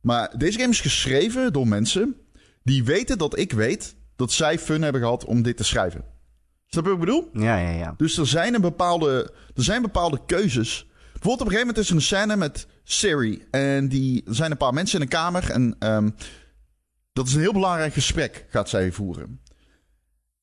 Maar 0.00 0.38
deze 0.38 0.58
game 0.58 0.70
is 0.70 0.80
geschreven 0.80 1.52
door 1.52 1.68
mensen 1.68 2.16
die 2.62 2.84
weten 2.84 3.18
dat 3.18 3.38
ik 3.38 3.52
weet 3.52 3.96
dat 4.16 4.32
zij 4.32 4.58
fun 4.58 4.82
hebben 4.82 5.00
gehad 5.00 5.24
om 5.24 5.42
dit 5.42 5.56
te 5.56 5.64
schrijven. 5.64 6.04
Snap 6.66 6.84
je 6.84 6.90
wat 6.90 7.00
ik 7.00 7.04
bedoel? 7.04 7.30
Ja, 7.32 7.58
ja, 7.58 7.70
ja. 7.70 7.94
Dus 7.96 8.18
er 8.18 8.26
zijn, 8.26 8.54
een 8.54 8.60
bepaalde, 8.60 9.32
er 9.54 9.62
zijn 9.62 9.82
bepaalde 9.82 10.20
keuzes 10.26 10.88
Bijvoorbeeld 11.24 11.52
op 11.52 11.58
een 11.58 11.66
gegeven 11.66 11.88
moment 11.88 12.08
is 12.08 12.12
een 12.12 12.18
scène 12.18 12.36
met 12.36 12.66
Siri. 12.82 13.44
En 13.50 13.88
die, 13.88 14.22
er 14.26 14.34
zijn 14.34 14.50
een 14.50 14.56
paar 14.56 14.72
mensen 14.72 14.96
in 14.96 15.02
een 15.02 15.08
kamer. 15.08 15.50
En 15.50 15.76
um, 15.78 16.14
dat 17.12 17.26
is 17.26 17.34
een 17.34 17.40
heel 17.40 17.52
belangrijk 17.52 17.92
gesprek, 17.92 18.46
gaat 18.48 18.68
zij 18.68 18.92
voeren. 18.92 19.40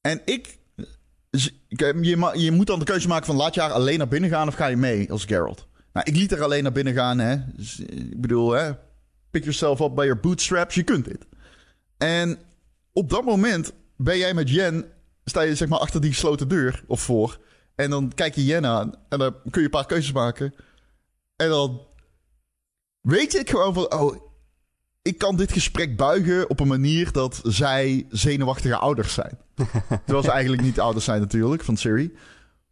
En 0.02 0.22
ik... 0.26 0.58
Je, 1.68 2.32
je 2.34 2.52
moet 2.52 2.68
dan 2.68 2.80
de 2.80 2.86
keuze 2.86 3.08
maken 3.08 3.26
van 3.26 3.36
laat 3.36 3.54
je 3.54 3.62
alleen 3.62 3.98
naar 3.98 4.08
binnen 4.08 4.30
gaan 4.30 4.48
of 4.48 4.56
ga 4.56 4.68
je 4.68 4.78
mee 4.78 5.12
als 5.12 5.26
Geralt. 5.26 5.68
Nou, 5.94 6.06
ik 6.10 6.16
liet 6.16 6.32
haar 6.32 6.44
alleen 6.44 6.64
naar 6.64 6.72
binnen 6.72 6.94
gaan. 6.94 7.20
Hè. 7.20 7.34
Ik 7.88 8.22
bedoel, 8.22 8.52
hè, 8.52 8.72
pick 9.32 9.44
yourself 9.44 9.80
up 9.80 9.96
by 9.96 10.04
your 10.04 10.20
bootstraps. 10.20 10.76
Je 10.76 10.84
kunt 10.84 11.06
dit. 11.06 11.26
En 11.98 12.40
op 12.94 13.10
dat 13.10 13.26
moment 13.26 13.74
ben 13.98 14.18
jij 14.18 14.34
met 14.34 14.50
Jen... 14.50 14.86
sta 15.26 15.42
je 15.42 15.56
zeg 15.56 15.68
maar 15.68 15.80
achter 15.80 16.02
die 16.02 16.12
gesloten 16.12 16.48
deur 16.48 16.84
of 16.88 17.02
voor... 17.02 17.40
En 17.76 17.90
dan 17.90 18.12
kijk 18.16 18.36
je 18.36 18.46
Jen 18.46 18.66
aan 18.66 18.94
en 19.10 19.20
dan 19.20 19.36
kun 19.50 19.62
je 19.62 19.64
een 19.64 19.70
paar 19.70 19.86
keuzes 19.86 20.12
maken. 20.12 20.54
En 21.42 21.50
dan 21.50 21.82
weet 23.02 23.36
ik 23.36 23.50
gewoon 23.50 23.74
van, 23.74 23.94
oh, 23.94 24.16
ik 25.02 25.18
kan 25.18 25.36
dit 25.36 25.52
gesprek 25.52 25.98
buigen 25.98 26.50
op 26.50 26.60
een 26.60 26.68
manier 26.68 27.12
dat 27.12 27.42
zij 27.44 28.06
zenuwachtige 28.10 28.76
ouders 28.76 29.14
zijn. 29.14 29.38
Terwijl 30.06 30.24
ze 30.24 30.32
eigenlijk 30.32 30.62
niet 30.62 30.80
ouders 30.80 31.06
zijn 31.06 31.20
natuurlijk, 31.20 31.64
van 31.64 31.78
Siri. 31.78 32.16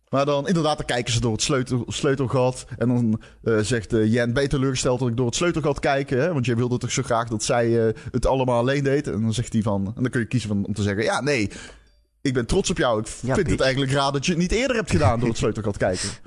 Maar 0.09 0.25
dan 0.25 0.47
inderdaad, 0.47 0.77
dan 0.77 0.85
kijken 0.85 1.13
ze 1.13 1.19
door 1.19 1.31
het 1.31 1.41
sleutel, 1.41 1.83
sleutelgat. 1.87 2.65
En 2.77 2.87
dan 2.87 3.21
uh, 3.43 3.59
zegt 3.59 3.93
uh, 3.93 4.13
Jen, 4.13 4.33
ben 4.33 4.43
je 4.43 4.49
teleurgesteld 4.49 4.99
dat 4.99 5.07
ik 5.07 5.17
door 5.17 5.25
het 5.25 5.35
sleutelgat 5.35 5.79
kijk? 5.79 6.09
Hè? 6.09 6.33
Want 6.33 6.45
jij 6.45 6.55
wilde 6.55 6.77
toch 6.77 6.91
zo 6.91 7.03
graag 7.03 7.27
dat 7.27 7.43
zij 7.43 7.67
uh, 7.67 7.93
het 8.11 8.25
allemaal 8.25 8.59
alleen 8.59 8.83
deed? 8.83 9.07
En 9.07 9.21
dan 9.21 9.33
zegt 9.33 9.53
hij 9.53 9.61
van... 9.61 9.85
En 9.95 10.01
dan 10.01 10.11
kun 10.11 10.19
je 10.19 10.27
kiezen 10.27 10.49
van, 10.49 10.65
om 10.65 10.73
te 10.73 10.81
zeggen, 10.81 11.03
ja, 11.03 11.21
nee, 11.21 11.51
ik 12.21 12.33
ben 12.33 12.45
trots 12.45 12.69
op 12.69 12.77
jou. 12.77 13.01
Ik 13.01 13.07
vind 13.07 13.49
het 13.49 13.61
eigenlijk 13.61 13.91
raar 13.91 14.11
dat 14.11 14.25
je 14.25 14.31
het 14.31 14.41
niet 14.41 14.51
eerder 14.51 14.75
hebt 14.75 14.91
gedaan 14.91 15.19
door 15.19 15.29
het 15.29 15.37
sleutelgat 15.37 15.77
kijken. 15.77 16.09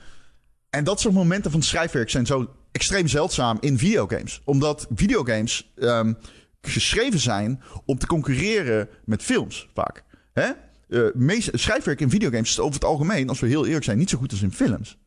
En 0.77 0.85
dat 0.85 1.01
soort 1.01 1.15
momenten 1.15 1.51
van 1.51 1.63
schrijfwerk 1.63 2.11
zijn 2.11 2.27
zo 2.27 2.55
extreem 2.71 3.09
zeldzaam 3.09 3.57
in 3.61 3.79
videogames. 3.79 4.41
Omdat 4.45 4.87
videogames 4.95 5.73
um, 5.77 6.19
geschreven 6.61 7.19
zijn 7.19 7.63
om 7.85 7.99
te 7.99 8.07
concurreren 8.07 8.89
met 9.05 9.23
films 9.23 9.69
vaak. 9.75 10.05
Hè? 10.33 10.51
Uh, 10.89 11.41
schrijfwerk 11.53 12.01
in 12.01 12.11
videogames 12.11 12.51
is 12.51 12.59
over 12.59 12.75
het 12.75 12.85
algemeen, 12.85 13.29
als 13.29 13.41
we 13.41 13.47
heel 13.47 13.67
eerlijk 13.67 13.85
zijn, 13.85 13.99
niet 13.99 14.11
zo 14.11 14.19
goed 14.19 14.31
als 14.31 14.43
in 14.43 14.53
films. 14.53 14.99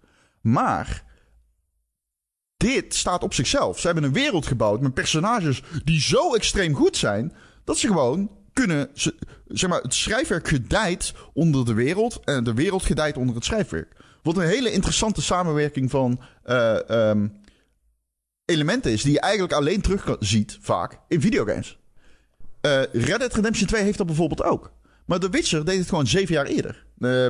Maar 0.42 1.04
dit 2.58 2.96
staat 2.96 3.24
op 3.24 3.34
zichzelf. 3.34 3.80
Ze 3.80 3.86
hebben 3.86 4.04
een 4.04 4.14
wereld 4.14 4.46
gebouwd 4.46 4.82
met 4.82 4.94
personages 4.94 5.64
die 5.84 6.02
zo 6.02 6.34
extreem 6.34 6.76
goed 6.76 6.98
zijn 6.98 7.34
dat 7.64 7.78
ze 7.78 7.88
gewoon 7.88 8.32
kunnen. 8.54 8.90
Zeg 9.48 9.70
maar, 9.70 9.82
het 9.82 9.94
schrijfwerk 9.94 10.48
gedijt 10.48 11.14
onder 11.34 11.66
de 11.66 11.74
wereld 11.74 12.20
en 12.24 12.44
de 12.44 12.54
wereld 12.54 12.84
gedijt 12.84 13.18
onder 13.18 13.36
het 13.36 13.46
schrijfwerk. 13.46 14.04
Wat 14.26 14.38
een 14.38 14.48
hele 14.48 14.72
interessante 14.72 15.22
samenwerking 15.22 15.90
van 15.92 16.20
uh, 16.46 16.78
um, 16.90 17.32
elementen 18.46 18.92
is 18.92 19.02
die 19.02 19.12
je 19.12 19.20
eigenlijk 19.20 19.54
alleen 19.54 19.82
terug 19.82 20.18
ziet 20.20 20.58
vaak 20.62 21.00
in 21.08 21.22
videogames. 21.22 21.80
Uh, 22.62 22.82
Red 22.94 23.20
Dead 23.20 23.34
Redemption 23.34 23.68
2 23.68 23.84
heeft 23.84 23.98
dat 23.98 24.08
bijvoorbeeld 24.08 24.44
ook. 24.44 24.72
Maar 25.06 25.20
The 25.20 25.30
Witcher 25.30 25.66
deed 25.66 25.80
het 25.80 25.90
gewoon 25.90 26.08
zeven 26.08 26.34
jaar 26.34 26.46
eerder. 26.46 26.86
Uh, 27.00 27.28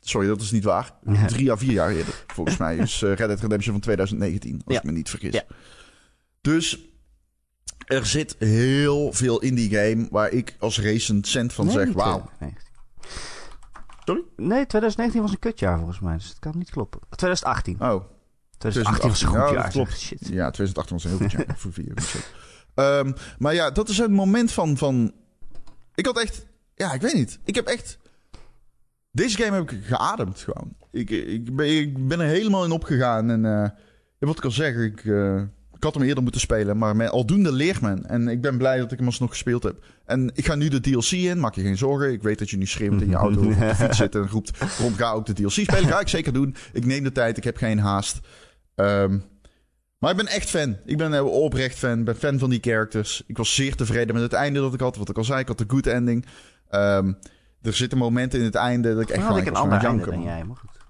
sorry, 0.00 0.26
dat 0.26 0.40
is 0.40 0.50
niet 0.50 0.64
waar. 0.64 0.92
Drie 1.26 1.50
à 1.50 1.56
vier 1.56 1.72
jaar 1.72 1.90
eerder, 1.90 2.24
volgens 2.26 2.56
mij. 2.56 2.76
is 2.76 3.02
eh, 3.02 3.08
Red 3.14 3.28
Dead 3.28 3.40
Redemption 3.40 3.72
van 3.72 3.80
2019, 3.82 4.62
als 4.64 4.74
Ja. 4.74 4.80
ik 4.80 4.86
me 4.86 4.92
niet 4.92 5.10
vergis. 5.10 5.32
Ja. 5.34 5.44
Dus 6.40 6.78
er 7.86 8.06
zit 8.06 8.36
heel 8.38 9.12
veel 9.12 9.40
in 9.40 9.54
die 9.54 9.70
game 9.70 10.06
waar 10.10 10.30
ik 10.30 10.56
als 10.58 10.78
recensent 10.80 11.52
van 11.52 11.70
zeg, 11.70 11.92
wauw. 11.92 12.30
2019. 14.04 14.34
Sorry? 14.36 14.48
Nee, 14.48 14.66
2019 14.66 15.22
was 15.22 15.30
een 15.30 15.38
kutjaar 15.38 15.76
volgens 15.78 16.00
mij, 16.00 16.14
dus 16.16 16.28
het 16.28 16.38
kan 16.38 16.52
niet 16.58 16.70
kloppen. 16.70 17.00
2018. 17.16 17.80
Oh, 17.80 18.04
2018 18.58 19.08
was 19.08 19.22
een 19.22 19.28
goed 19.28 19.36
Ja, 19.38 19.44
dat 19.44 19.54
jaar. 19.54 19.70
klopt. 19.70 19.98
Shit. 19.98 20.18
ja, 20.20 20.50
2018 20.50 20.96
was 20.96 21.04
een 21.04 21.10
heel 21.10 21.18
goed 21.18 21.30
jaar 21.32 21.58
voor 21.62 21.72
vier. 21.72 21.92
shit. 22.00 22.32
Ehm, 22.74 23.12
maar 23.38 23.54
ja, 23.54 23.70
dat 23.70 23.88
is 23.88 23.98
een 23.98 24.12
moment 24.12 24.52
van, 24.52 24.76
van... 24.76 25.12
Ik 25.94 26.06
had 26.06 26.20
echt... 26.20 26.46
Ja, 26.74 26.92
ik 26.92 27.00
weet 27.00 27.14
niet. 27.14 27.38
Ik 27.44 27.54
heb 27.54 27.66
echt... 27.66 27.98
Deze 29.10 29.42
game 29.42 29.56
heb 29.56 29.70
ik 29.70 29.84
geademd 29.84 30.38
gewoon. 30.40 30.76
Ik, 30.90 31.10
ik, 31.10 31.56
ben, 31.56 31.78
ik 31.78 32.08
ben 32.08 32.20
er 32.20 32.26
helemaal 32.26 32.64
in 32.64 32.70
opgegaan. 32.70 33.30
En 33.30 33.42
ja, 33.42 33.76
wat 34.18 34.36
ik 34.36 34.44
al 34.44 34.50
zeg, 34.50 34.74
ik, 34.76 35.04
eh, 35.04 35.42
ik 35.82 35.88
had 35.88 35.96
hem 35.96 36.08
eerder 36.08 36.22
moeten 36.22 36.40
spelen. 36.40 36.78
Maar 36.78 36.96
met, 36.96 37.10
aldoende 37.10 37.52
leert 37.52 37.80
men. 37.80 38.08
En 38.08 38.28
ik 38.28 38.40
ben 38.40 38.58
blij 38.58 38.78
dat 38.78 38.92
ik 38.92 38.98
hem 38.98 39.06
alsnog 39.06 39.30
gespeeld 39.30 39.62
heb. 39.62 39.84
En 40.04 40.30
ik 40.34 40.46
ga 40.46 40.54
nu 40.54 40.68
de 40.68 40.80
DLC 40.80 41.10
in, 41.10 41.40
maak 41.40 41.54
je 41.54 41.62
geen 41.62 41.76
zorgen. 41.76 42.12
Ik 42.12 42.22
weet 42.22 42.38
dat 42.38 42.50
je 42.50 42.56
nu 42.56 42.66
schreeuwt 42.66 43.00
in 43.00 43.08
je 43.08 43.14
auto 43.14 43.40
op 43.44 43.58
de 43.58 43.74
fiets 43.74 43.96
zit 43.96 44.14
en 44.14 44.28
roept... 44.28 44.50
Rond, 44.78 44.96
ga 44.96 45.10
ook 45.10 45.26
de 45.26 45.32
DLC 45.32 45.50
spelen. 45.50 45.88
Ga 45.88 46.00
ik 46.00 46.08
zeker 46.08 46.32
doen. 46.32 46.54
Ik 46.72 46.84
neem 46.84 47.04
de 47.04 47.12
tijd, 47.12 47.36
ik 47.36 47.44
heb 47.44 47.56
geen 47.56 47.78
haast. 47.78 48.20
Ehm, 48.74 49.18
maar 49.98 50.10
ik 50.10 50.16
ben 50.16 50.26
echt 50.26 50.48
fan. 50.48 50.76
Ik 50.84 50.96
ben 50.96 51.14
eh, 51.14 51.24
oprecht 51.24 51.78
fan. 51.78 51.98
Ik 51.98 52.04
ben 52.04 52.16
fan 52.16 52.38
van 52.38 52.50
die 52.50 52.60
characters. 52.60 53.22
Ik 53.26 53.36
was 53.36 53.54
zeer 53.54 53.74
tevreden 53.74 54.14
met 54.14 54.22
het 54.22 54.32
einde 54.32 54.60
dat 54.60 54.74
ik 54.74 54.80
had. 54.80 54.96
Wat 54.96 55.08
ik 55.08 55.16
al 55.16 55.24
zei, 55.24 55.40
ik 55.40 55.48
had 55.48 55.60
een 55.60 55.70
good 55.70 55.86
ending. 55.86 56.26
Ehm, 56.68 57.12
er 57.62 57.74
zitten 57.74 57.98
momenten 57.98 58.38
in 58.38 58.44
het 58.44 58.54
einde 58.54 58.94
dat 58.94 59.02
ik 59.02 59.10
echt 59.10 59.36
ik 59.36 59.46
een 59.46 59.54
ander 59.54 59.78
einde 59.78 60.04
dan 60.04 60.10
janken, 60.10 60.22
jij, 60.22 60.44
maar 60.44 60.56
goed. 60.56 60.81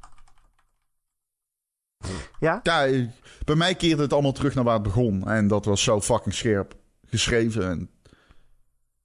Ja? 2.41 2.61
Ja, 2.63 3.07
bij 3.45 3.55
mij 3.55 3.75
keerde 3.75 4.03
het 4.03 4.13
allemaal 4.13 4.33
terug 4.33 4.55
naar 4.55 4.65
waar 4.65 4.75
het 4.75 4.83
begon. 4.83 5.29
En 5.29 5.49
dat 5.49 5.65
was 5.65 5.83
zo 5.83 6.01
fucking 6.01 6.35
scherp 6.35 6.75
geschreven. 7.07 7.69
En, 7.71 7.91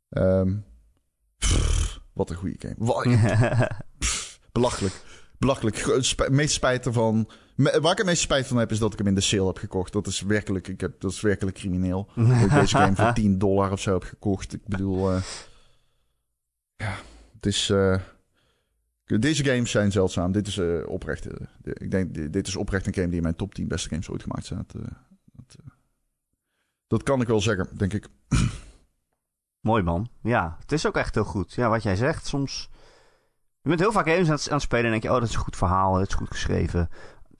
ehm, 0.10 0.56
pff, 1.38 2.00
wat 2.14 2.30
een 2.30 2.36
goede 2.36 2.56
game. 2.60 2.76
Wat, 2.78 3.04
belachelijk. 4.52 4.94
Belachelijk. 5.40 5.76
Sp- 6.00 6.28
meest 6.30 6.54
spijt 6.54 6.86
ervan. 6.86 7.30
Waar 7.56 7.92
ik 7.92 7.98
het 7.98 8.06
meest 8.06 8.22
spijt 8.22 8.48
van 8.48 8.58
heb, 8.58 8.72
is 8.72 8.80
dat 8.80 8.92
ik 8.94 8.98
hem 8.98 9.08
in 9.08 9.16
de 9.16 9.22
sale 9.22 9.48
heb 9.48 9.58
gekocht. 9.58 9.94
Dat 9.94 10.08
is 10.08 10.22
werkelijk, 10.22 10.68
ik 10.68 10.82
heb, 10.82 11.02
dat 11.02 11.12
is 11.12 11.22
werkelijk 11.22 11.58
crimineel. 11.58 12.10
Dat 12.16 12.42
ik 12.42 12.50
deze 12.50 12.78
game 12.84 12.96
voor 12.96 13.14
10 13.14 13.38
dollar 13.38 13.72
of 13.72 13.80
zo 13.82 13.94
heb 13.94 14.04
gekocht. 14.04 14.54
Ik 14.54 14.66
bedoel, 14.66 15.12
eh, 15.12 15.22
ja, 16.76 16.96
het 17.36 17.46
is. 17.46 17.70
eh, 17.70 18.00
deze 19.08 19.44
games 19.44 19.72
zijn 19.72 19.92
zeldzaam. 19.92 20.32
Dit 20.32 20.48
is 20.48 20.58
eh, 20.58 20.88
oprecht. 20.88 21.26
eh, 21.28 21.48
ik 21.64 21.92
denk, 21.92 22.14
di- 22.14 22.30
dit 22.30 22.48
is 22.48 22.56
oprecht 22.56 22.88
een 22.88 22.94
game 22.94 23.08
die 23.08 23.16
in 23.16 23.22
mijn 23.24 23.36
top 23.36 23.54
10 23.54 23.68
beste 23.68 23.90
games 23.90 24.10
ooit 24.10 24.22
gemaakt 24.22 24.46
zijn. 24.46 24.66
Dat, 24.68 24.82
eh, 24.82 25.68
dat, 26.88 27.04
kan 27.04 27.22
ik 27.22 27.28
wel 27.28 27.42
zeggen, 27.42 27.68
denk 27.78 27.94
ik. 27.94 28.08
Mooi 29.68 29.84
man. 29.84 30.10
Ja, 30.22 30.58
het 30.60 30.72
is 30.72 30.86
ook 30.88 30.96
echt 30.96 31.14
heel 31.16 31.24
goed. 31.24 31.54
Ja, 31.54 31.70
wat 31.70 31.84
jij 31.84 31.96
zegt, 31.96 32.26
soms... 32.26 32.70
Je 33.62 33.70
bent 33.70 33.80
heel 33.80 33.92
vaak 33.92 34.08
games 34.08 34.28
aan 34.28 34.34
het, 34.36 34.50
het 34.50 34.62
spelen 34.62 34.86
en 34.86 34.92
denk 34.92 35.04
je... 35.04 35.10
Oh, 35.10 35.20
dat 35.20 35.28
is 35.28 35.34
een 35.36 35.42
goed 35.42 35.56
verhaal, 35.56 35.94
dat 35.94 36.08
is 36.08 36.14
goed 36.14 36.32
geschreven. 36.32 36.90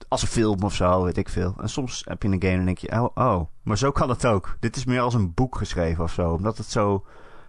Als 0.08 0.22
een 0.22 0.28
film 0.28 0.62
of 0.62 0.74
zo, 0.74 1.02
weet 1.04 1.16
ik 1.16 1.28
veel. 1.28 1.54
En 1.60 1.68
soms 1.68 2.02
heb 2.08 2.22
je 2.22 2.28
een 2.28 2.42
game 2.42 2.56
en 2.58 2.64
denk 2.64 2.78
je... 2.78 2.92
Oh, 2.92 3.08
oh, 3.14 3.48
maar 3.62 3.78
zo 3.78 3.90
kan 3.90 4.08
het 4.08 4.26
ook. 4.26 4.56
Dit 4.60 4.76
is 4.76 4.84
meer 4.84 5.00
als 5.00 5.14
een 5.14 5.34
boek 5.34 5.56
geschreven 5.56 6.04
of 6.04 6.12
zo. 6.12 6.32
Omdat 6.32 6.56
het 6.58 6.66
zo 6.66 7.06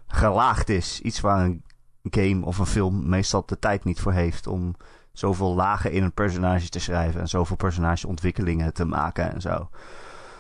gelaagd 0.08 0.70
is. 0.70 1.02
Iets 1.02 1.20
waar 1.20 1.46
een 1.46 1.64
game 2.04 2.46
of 2.46 2.58
een 2.58 2.66
film 2.66 3.10
meestal 3.10 3.44
de 3.46 3.60
tijd 3.60 3.84
niet 3.84 4.00
voor 4.00 4.14
heeft... 4.14 4.48
om 4.48 4.76
zoveel 5.14 5.56
lagen 5.56 5.92
in 5.92 6.04
een 6.04 6.14
personage 6.14 6.70
te 6.70 6.80
schrijven... 6.80 7.22
en 7.22 7.28
zoveel 7.28 7.56
personageontwikkelingen 7.56 8.74
te 8.74 8.86
maken 8.86 9.34
en 9.34 9.42
zo. 9.42 9.70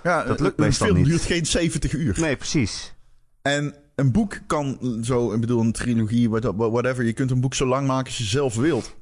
Ja, 0.03 0.23
Dat 0.23 0.39
lukt 0.39 0.57
een 0.59 0.65
meestal 0.65 0.87
film 0.87 0.99
niet. 0.99 1.07
duurt 1.07 1.21
geen 1.21 1.45
70 1.45 1.93
uur. 1.93 2.19
Nee, 2.19 2.35
precies. 2.35 2.93
En 3.41 3.75
een 3.95 4.11
boek 4.11 4.39
kan 4.47 4.77
zo, 5.01 5.33
ik 5.33 5.39
bedoel, 5.41 5.61
een 5.61 5.71
trilogie, 5.71 6.29
what- 6.29 6.53
whatever. 6.55 7.03
Je 7.03 7.13
kunt 7.13 7.31
een 7.31 7.41
boek 7.41 7.53
zo 7.53 7.65
lang 7.65 7.87
maken 7.87 8.05
als 8.05 8.17
je 8.17 8.23
zelf 8.23 8.55
wilt. 8.55 8.95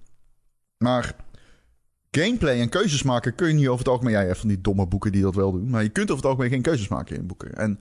Maar 0.77 1.15
gameplay 2.11 2.59
en 2.61 2.69
keuzes 2.69 3.03
maken 3.03 3.35
kun 3.35 3.47
je 3.47 3.53
niet 3.53 3.67
over 3.67 3.79
het 3.79 3.87
algemeen. 3.87 4.13
Ja, 4.13 4.19
je 4.19 4.25
hebt 4.27 4.39
van 4.39 4.47
die 4.49 4.61
domme 4.61 4.87
boeken 4.87 5.11
die 5.11 5.21
dat 5.21 5.35
wel 5.35 5.51
doen. 5.51 5.69
Maar 5.69 5.83
je 5.83 5.89
kunt 5.89 6.05
over 6.11 6.21
het 6.23 6.25
algemeen 6.31 6.49
geen 6.51 6.61
keuzes 6.61 6.87
maken 6.87 7.15
in 7.17 7.27
boeken. 7.27 7.55
En 7.57 7.79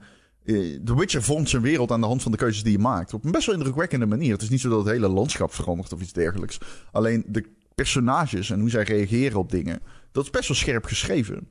The 0.83 0.95
Witcher 0.95 1.23
vormt 1.23 1.49
zijn 1.49 1.61
wereld 1.61 1.91
aan 1.91 2.01
de 2.01 2.07
hand 2.07 2.21
van 2.21 2.31
de 2.31 2.37
keuzes 2.37 2.63
die 2.63 2.71
je 2.71 2.79
maakt. 2.79 3.13
Op 3.13 3.25
een 3.25 3.31
best 3.31 3.45
wel 3.45 3.55
indrukwekkende 3.55 4.05
manier. 4.05 4.31
Het 4.31 4.41
is 4.41 4.49
niet 4.49 4.61
zo 4.61 4.69
dat 4.69 4.79
het 4.79 4.87
hele 4.87 5.07
landschap 5.07 5.53
verandert 5.53 5.93
of 5.93 6.01
iets 6.01 6.13
dergelijks. 6.13 6.59
Alleen 6.91 7.23
de 7.27 7.45
personages 7.75 8.49
en 8.49 8.59
hoe 8.59 8.69
zij 8.69 8.83
reageren 8.83 9.39
op 9.39 9.51
dingen. 9.51 9.79
Dat 10.11 10.23
is 10.23 10.29
best 10.29 10.47
wel 10.47 10.57
scherp 10.57 10.85
geschreven. 10.85 11.49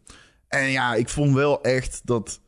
En 0.49 0.71
ja, 0.71 0.95
ik 0.95 1.09
vond 1.09 1.35
wel 1.35 1.63
echt 1.63 2.01
dat 2.05 2.41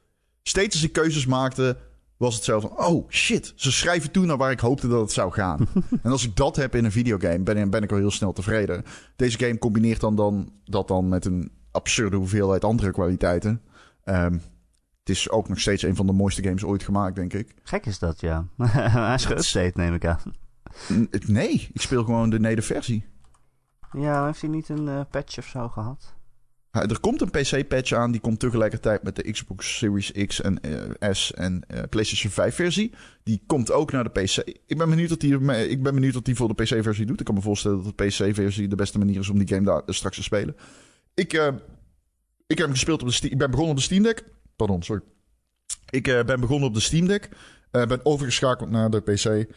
steeds 0.43 0.75
als 0.75 0.85
ik 0.85 0.93
keuzes 0.93 1.26
maakte, 1.26 1.76
was 2.17 2.35
het 2.35 2.45
zo 2.45 2.61
van: 2.61 2.78
oh 2.78 3.11
shit, 3.11 3.52
ze 3.57 3.73
schrijven 3.73 4.11
toe 4.11 4.26
naar 4.26 4.37
waar 4.37 4.50
ik 4.50 4.61
hoopte 4.61 4.88
dat 4.88 5.00
het 5.00 5.12
zou 5.12 5.33
gaan. 5.33 5.69
en 6.02 6.11
als 6.11 6.25
ik 6.25 6.37
dat 6.37 6.57
heb 6.57 6.75
in 6.75 6.85
een 6.85 6.93
videogame, 6.93 7.38
ben, 7.38 7.71
ben 7.71 7.83
ik 7.83 7.93
al 7.93 7.99
heel 7.99 8.11
snel 8.11 8.33
tevreden. 8.33 8.85
Deze 9.17 9.38
game 9.38 9.59
combineert 9.59 10.00
dan, 10.00 10.17
dan 10.17 10.52
dat 10.64 10.88
dan 10.88 11.09
met 11.09 11.25
een 11.25 11.50
absurde 11.71 12.17
hoeveelheid 12.17 12.64
andere 12.64 12.90
kwaliteiten. 12.90 13.62
Ehm, 14.05 14.38
het 15.09 15.17
is 15.17 15.31
ook 15.31 15.49
nog 15.49 15.61
steeds 15.61 15.83
een 15.83 15.97
van 15.97 16.07
de 16.07 16.12
mooiste 16.12 16.43
games 16.43 16.65
ooit 16.65 16.83
gemaakt, 16.83 17.17
denk 17.17 17.33
ik. 17.33 17.55
Gek 17.62 17.87
is 17.87 17.99
dat, 17.99 18.21
ja. 18.21 18.47
Hij 18.62 19.15
is 19.15 19.27
geüpdate, 19.27 19.75
neem 19.75 19.95
ik 19.95 20.07
aan. 20.07 20.21
Nee, 21.27 21.69
ik 21.73 21.81
speel 21.81 22.05
gewoon 22.05 22.31
de 22.31 22.41
native 22.41 22.75
versie. 22.75 23.05
Ja, 23.93 24.27
heeft 24.27 24.41
hij 24.41 24.50
niet 24.50 24.69
een 24.69 24.88
eh, 24.88 25.00
patch 25.11 25.38
of 25.38 25.47
zo 25.47 25.69
gehad? 25.69 26.15
Ja, 26.73 26.83
Er 26.83 27.00
komt 27.00 27.21
een 27.21 27.31
PC-patch 27.31 27.93
aan, 27.93 28.11
die 28.11 28.21
komt 28.21 28.41
tegelijkertijd 28.41 29.03
met 29.03 29.17
de 29.17 29.31
Xbox 29.31 29.79
Series 29.79 30.12
X 30.27 30.41
en 30.41 30.61
eh, 30.61 31.12
S 31.12 31.33
en 31.33 31.65
eh, 31.69 31.83
PlayStation 31.91 32.33
5 32.33 32.55
versie. 32.55 32.95
Die 33.23 33.43
komt 33.47 33.73
ook 33.73 33.93
naar 33.93 34.05
de 34.05 34.23
PC. 34.23 34.37
Ik 34.67 34.79
ben 34.79 34.88
benieuwd 34.88 35.11
wat 35.11 35.21
die, 35.21 35.35
ik 35.69 35.83
ben 35.83 35.95
benieuwd 35.95 36.15
wat 36.15 36.25
die 36.25 36.35
voor 36.35 36.55
de 36.55 36.62
PC-versie 36.62 37.07
doet. 37.07 37.21
Ik 37.21 37.27
kan 37.27 37.35
me 37.35 37.41
voorstellen 37.41 37.83
dat 37.83 37.99
de 37.99 38.05
PC-versie 38.05 38.69
de 38.69 38.77
beste 38.77 38.99
manier 38.99 39.19
is 39.19 39.29
om 39.29 39.38
die 39.38 39.49
game 39.49 39.65
daar 39.65 39.83
straks 39.87 40.17
te 40.17 40.23
spelen. 40.23 40.57
Ik, 41.15 41.33
ik 42.47 42.59
heb 42.59 42.67
hem 42.67 42.71
gespeeld 42.71 43.00
op 43.00 43.09
de 43.09 43.15
Steam. 43.15 43.33
Ik 43.33 43.38
ben 43.38 43.50
begonnen 43.50 43.75
op 43.75 43.79
de 43.79 43.87
Steam 43.87 44.03
Deck. 44.03 44.25
Pardon, 44.59 44.83
sorry. 44.83 45.03
Ik 45.91 46.09
eh, 46.09 46.25
ben 46.25 46.41
begonnen 46.41 46.69
op 46.69 46.75
de 46.75 46.81
Steam 46.81 47.07
Deck. 47.07 47.29
Eh, 47.71 47.87
ben 47.87 48.05
overgeschakeld 48.05 48.71
naar 48.71 48.91
de 48.91 49.00
PC. 49.00 49.53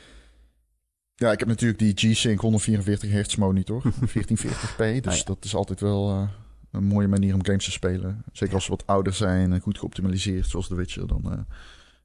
Ja, 1.16 1.32
ik 1.32 1.40
heb 1.40 1.48
natuurlijk 1.48 1.80
die 1.80 1.94
G-Sync 2.14 2.40
144 2.40 3.12
Hz 3.12 3.36
monitor. 3.36 3.82
1440p. 3.84 4.78
Dus 4.78 5.06
Ah, 5.06 5.14
ja. 5.16 5.24
dat 5.24 5.46
is 5.46 5.56
altijd 5.56 5.80
wel 5.80 6.10
eh, 6.10 6.28
een 6.72 6.84
mooie 6.84 7.08
manier 7.08 7.34
om 7.34 7.46
games 7.46 7.66
te 7.66 7.72
spelen. 7.72 8.24
Zeker 8.32 8.56
als 8.56 8.64
ze 8.64 8.70
wat 8.70 8.88
ouder 8.88 9.14
zijn 9.14 9.54
en 9.54 9.60
goed 9.60 9.78
geoptimaliseerd, 9.78 10.48
zoals 10.48 10.68
The 10.68 10.76
Witcher. 10.76 11.08
Dan, 11.08 11.46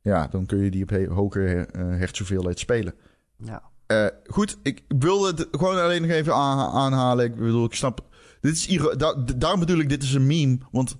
ja, 0.02 0.26
dan 0.26 0.46
kun 0.46 0.58
je 0.58 0.70
die 0.70 0.82
op 0.82 0.88
he- 0.90 1.06
hogere 1.06 1.66
eh 1.66 1.80
hertzhoeveelheid 1.82 2.58
spelen. 2.58 2.94
Ja. 3.44 3.62
Goed, 4.26 4.56
ik 4.62 4.82
wilde 4.88 5.26
het 5.28 5.48
gewoon 5.50 5.78
alleen 5.82 6.02
nog 6.02 6.10
even 6.10 6.34
aan- 6.34 6.72
aanhalen. 6.72 7.24
Ik 7.24 7.34
bedoel, 7.34 7.64
ik 7.64 7.74
snap... 7.74 8.04
Dit 8.40 8.52
is 8.54 8.78
da- 8.96 9.14
daarom 9.36 9.60
bedoel 9.60 9.78
ik, 9.78 9.88
dit 9.88 10.02
is 10.02 10.14
een 10.14 10.26
meme. 10.26 10.58
Want 10.70 10.96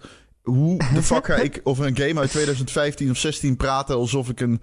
hoe 0.51 0.79
de 0.95 1.03
fuck 1.03 1.27
ga 1.27 1.35
ik 1.35 1.61
over 1.65 1.87
een 1.87 1.97
game 1.97 2.21
uit 2.21 2.31
2015 2.31 3.11
of 3.11 3.17
16 3.17 3.57
praten 3.57 3.97
alsof 3.97 4.29
ik 4.29 4.41
een... 4.41 4.63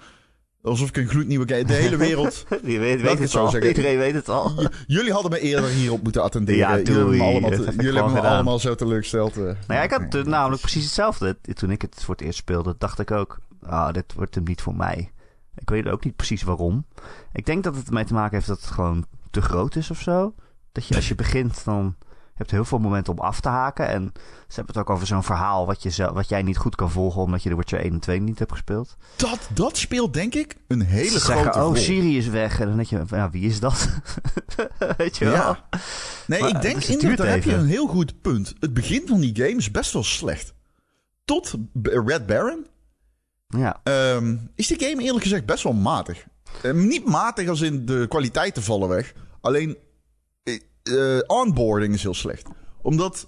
Alsof 0.61 0.87
ik 0.89 0.97
een 0.97 1.07
gloednieuwe 1.07 1.47
game... 1.47 1.63
De 1.63 1.73
hele 1.73 1.97
wereld... 1.97 2.45
Je 2.63 2.79
weet, 2.79 3.01
weet 3.01 3.19
het 3.19 3.35
al. 3.35 3.49
zeggen. 3.49 3.69
Iedereen 3.69 3.97
weet 3.97 4.13
het 4.13 4.29
al. 4.29 4.61
J- 4.61 4.67
jullie 4.87 5.11
hadden 5.11 5.31
me 5.31 5.39
eerder 5.39 5.69
hierop 5.69 6.03
moeten 6.03 6.23
attenderen. 6.23 6.59
Ja, 6.59 6.77
jullie 6.77 6.93
hebben 6.93 7.17
me 7.17 7.23
allemaal, 7.23 7.49
te- 7.49 7.63
hebben 7.93 8.11
me 8.13 8.19
allemaal 8.21 8.59
zo 8.59 8.75
teleurgesteld. 8.75 9.31
eh. 9.37 9.43
Nou 9.43 9.55
ja, 9.67 9.83
ik 9.83 9.91
had 9.91 10.11
Nee, 10.13 10.23
namelijk 10.23 10.61
precies 10.61 10.83
hetzelfde. 10.83 11.37
Toen 11.53 11.71
ik 11.71 11.81
het 11.81 12.03
voor 12.03 12.15
het 12.15 12.23
eerst 12.23 12.37
speelde, 12.37 12.75
dacht 12.77 12.99
ik 12.99 13.11
ook... 13.11 13.39
Ah, 13.61 13.93
dit 13.93 14.13
wordt 14.15 14.35
hem 14.35 14.43
niet 14.43 14.61
voor 14.61 14.75
mij. 14.75 15.11
Ik 15.55 15.69
weet 15.69 15.87
ook 15.87 16.03
niet 16.03 16.15
precies 16.15 16.43
waarom. 16.43 16.85
Ik 17.33 17.45
denk 17.45 17.63
dat 17.63 17.75
het 17.75 17.87
ermee 17.87 18.05
te 18.05 18.13
maken 18.13 18.35
heeft 18.35 18.47
dat 18.47 18.61
het 18.61 18.69
gewoon 18.71 19.05
te 19.31 19.41
groot 19.41 19.75
is 19.75 19.89
of 19.91 20.01
zo. 20.01 20.33
Dat 20.71 20.87
je 20.87 20.95
als 20.95 21.07
je 21.07 21.15
begint, 21.15 21.65
dan 21.65 21.95
heb 22.33 22.49
je 22.49 22.55
heel 22.55 22.65
veel 22.65 22.79
momenten 22.79 23.13
om 23.13 23.19
af 23.19 23.39
te 23.39 23.49
haken. 23.49 23.87
En 23.87 24.11
ze 24.47 24.55
hebben 24.55 24.75
het 24.75 24.83
ook 24.83 24.89
over 24.89 25.07
zo'n 25.07 25.23
verhaal 25.23 25.65
wat, 25.65 25.83
je 25.83 25.89
zo, 25.89 26.13
wat 26.13 26.29
jij 26.29 26.41
niet 26.41 26.57
goed 26.57 26.75
kan 26.75 26.91
volgen... 26.91 27.21
omdat 27.21 27.43
je 27.43 27.49
de 27.49 27.55
Witcher 27.55 27.79
1 27.79 27.91
en 27.91 27.99
2 27.99 28.19
niet 28.19 28.39
hebt 28.39 28.51
gespeeld. 28.51 28.95
Dat, 29.15 29.49
dat 29.53 29.77
speelt 29.77 30.13
denk 30.13 30.33
ik 30.35 30.55
een 30.67 30.81
hele 30.81 31.09
Ze 31.09 31.19
grote 31.19 31.43
zeggen, 31.43 31.61
oh, 31.61 31.67
rol. 31.67 31.75
Siri 31.75 32.17
is 32.17 32.27
weg. 32.27 32.59
En 32.59 32.67
dan 32.67 32.75
denk 32.75 32.87
je, 32.87 33.03
ja, 33.07 33.29
wie 33.29 33.45
is 33.45 33.59
dat? 33.59 33.89
weet 34.97 35.17
je 35.17 35.25
wel? 35.25 35.33
Ja. 35.33 35.69
Nee, 36.27 36.39
Maar 36.39 36.49
ik 36.49 36.61
denk 36.61 36.75
dus 36.75 36.89
inderdaad, 36.89 37.17
daar 37.17 37.27
heb 37.27 37.43
je 37.43 37.53
een 37.53 37.65
heel 37.65 37.87
goed 37.87 38.21
punt. 38.21 38.53
Het 38.59 38.73
begin 38.73 39.03
van 39.07 39.19
die 39.19 39.35
game 39.35 39.55
is 39.55 39.71
best 39.71 39.93
wel 39.93 40.03
slecht. 40.03 40.53
Tot 41.25 41.53
Red 41.83 42.25
Baron 42.25 42.65
Ja, 43.47 43.79
ehm, 43.83 44.37
is 44.55 44.67
die 44.67 44.79
game 44.79 45.03
eerlijk 45.03 45.23
gezegd 45.23 45.45
best 45.45 45.63
wel 45.63 45.73
matig. 45.73 46.25
Eh, 46.61 46.73
niet 46.73 47.05
matig 47.05 47.49
als 47.49 47.61
in 47.61 47.85
de 47.85 48.05
kwaliteiten 48.09 48.63
vallen 48.63 48.89
weg. 48.89 49.13
Alleen 49.41 49.77
eh, 50.83 51.17
onboarding 51.27 51.93
is 51.93 52.01
heel 52.03 52.13
slecht. 52.13 52.47
Omdat 52.81 53.27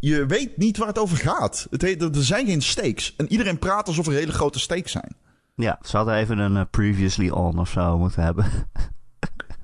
je 0.00 0.26
weet 0.26 0.56
niet 0.56 0.76
waar 0.76 0.88
het 0.88 0.98
over 0.98 1.16
gaat. 1.16 1.66
Het 1.70 1.82
heet, 1.82 2.02
er 2.02 2.24
zijn 2.24 2.46
geen 2.46 2.62
stakes. 2.62 3.14
En 3.16 3.32
iedereen 3.32 3.58
praat 3.58 3.86
alsof 3.86 4.06
er 4.06 4.12
hele 4.12 4.32
grote 4.32 4.58
stakes 4.58 4.92
zijn. 4.92 5.16
ja, 5.54 5.78
ze 5.82 5.96
hadden 5.96 6.14
even 6.14 6.38
een 6.38 6.56
eh, 6.56 6.62
previously 6.70 7.28
on 7.28 7.58
of 7.58 7.70
zo 7.70 7.98
moeten 7.98 8.22
hebben. 8.22 8.46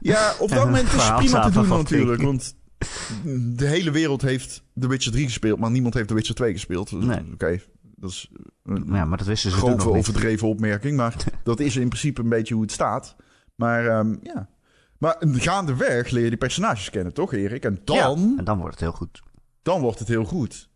Ja, 0.01 0.35
op 0.39 0.49
dat 0.49 0.65
moment 0.65 0.93
is 0.93 1.03
het 1.05 1.17
prima 1.17 1.41
te 1.41 1.51
doen 1.51 1.69
natuurlijk. 1.69 2.23
Want 2.23 2.55
de 3.57 3.67
hele 3.67 3.91
wereld 3.91 4.23
heeft 4.23 4.63
The 4.81 4.89
Witcher 4.89 5.13
3 5.13 5.25
gespeeld, 5.25 5.59
maar 5.59 5.71
niemand 5.71 5.95
heeft 5.95 6.09
The 6.09 6.15
Witcher 6.15 6.35
2 6.35 6.53
gespeeld. 6.53 6.91
Dus, 6.91 7.05
Nee. 7.05 7.21
Oké, 7.33 7.61
dat 7.97 8.11
is 8.11 8.31
een 8.65 8.85
Ja, 8.93 9.05
maar 9.05 9.19
dat 9.19 9.27
wisten 9.27 9.51
ze 9.51 9.57
grove 9.57 9.77
nog 9.77 9.87
niet. 9.87 9.95
overdreven 9.97 10.49
opmerking, 10.49 10.97
maar 10.97 11.17
dat 11.45 11.61
is 11.61 11.77
in 11.77 11.89
principe 11.89 12.21
een 12.21 12.29
beetje 12.29 12.55
hoe 12.55 12.63
het 12.63 12.73
staat. 12.73 13.17
Maar 13.55 13.87
ehm, 13.87 14.17
ja. 14.23 14.49
Maar 14.99 15.17
gaandeweg 15.21 16.11
leer 16.11 16.23
je 16.23 16.29
die 16.29 16.39
personages 16.39 16.91
kennen, 16.91 17.13
toch 17.13 17.33
Erik? 17.33 17.65
En 17.65 17.81
dan, 17.85 17.97
Ja, 17.97 18.09
en 18.39 18.45
dan 18.45 18.59
wordt 18.59 18.71
het 18.75 18.81
heel 18.81 18.93
goed. 18.93 19.23
dan 19.63 19.81
wordt 19.81 19.99
het 19.99 20.09
heel 20.09 20.25
goed. 20.25 20.69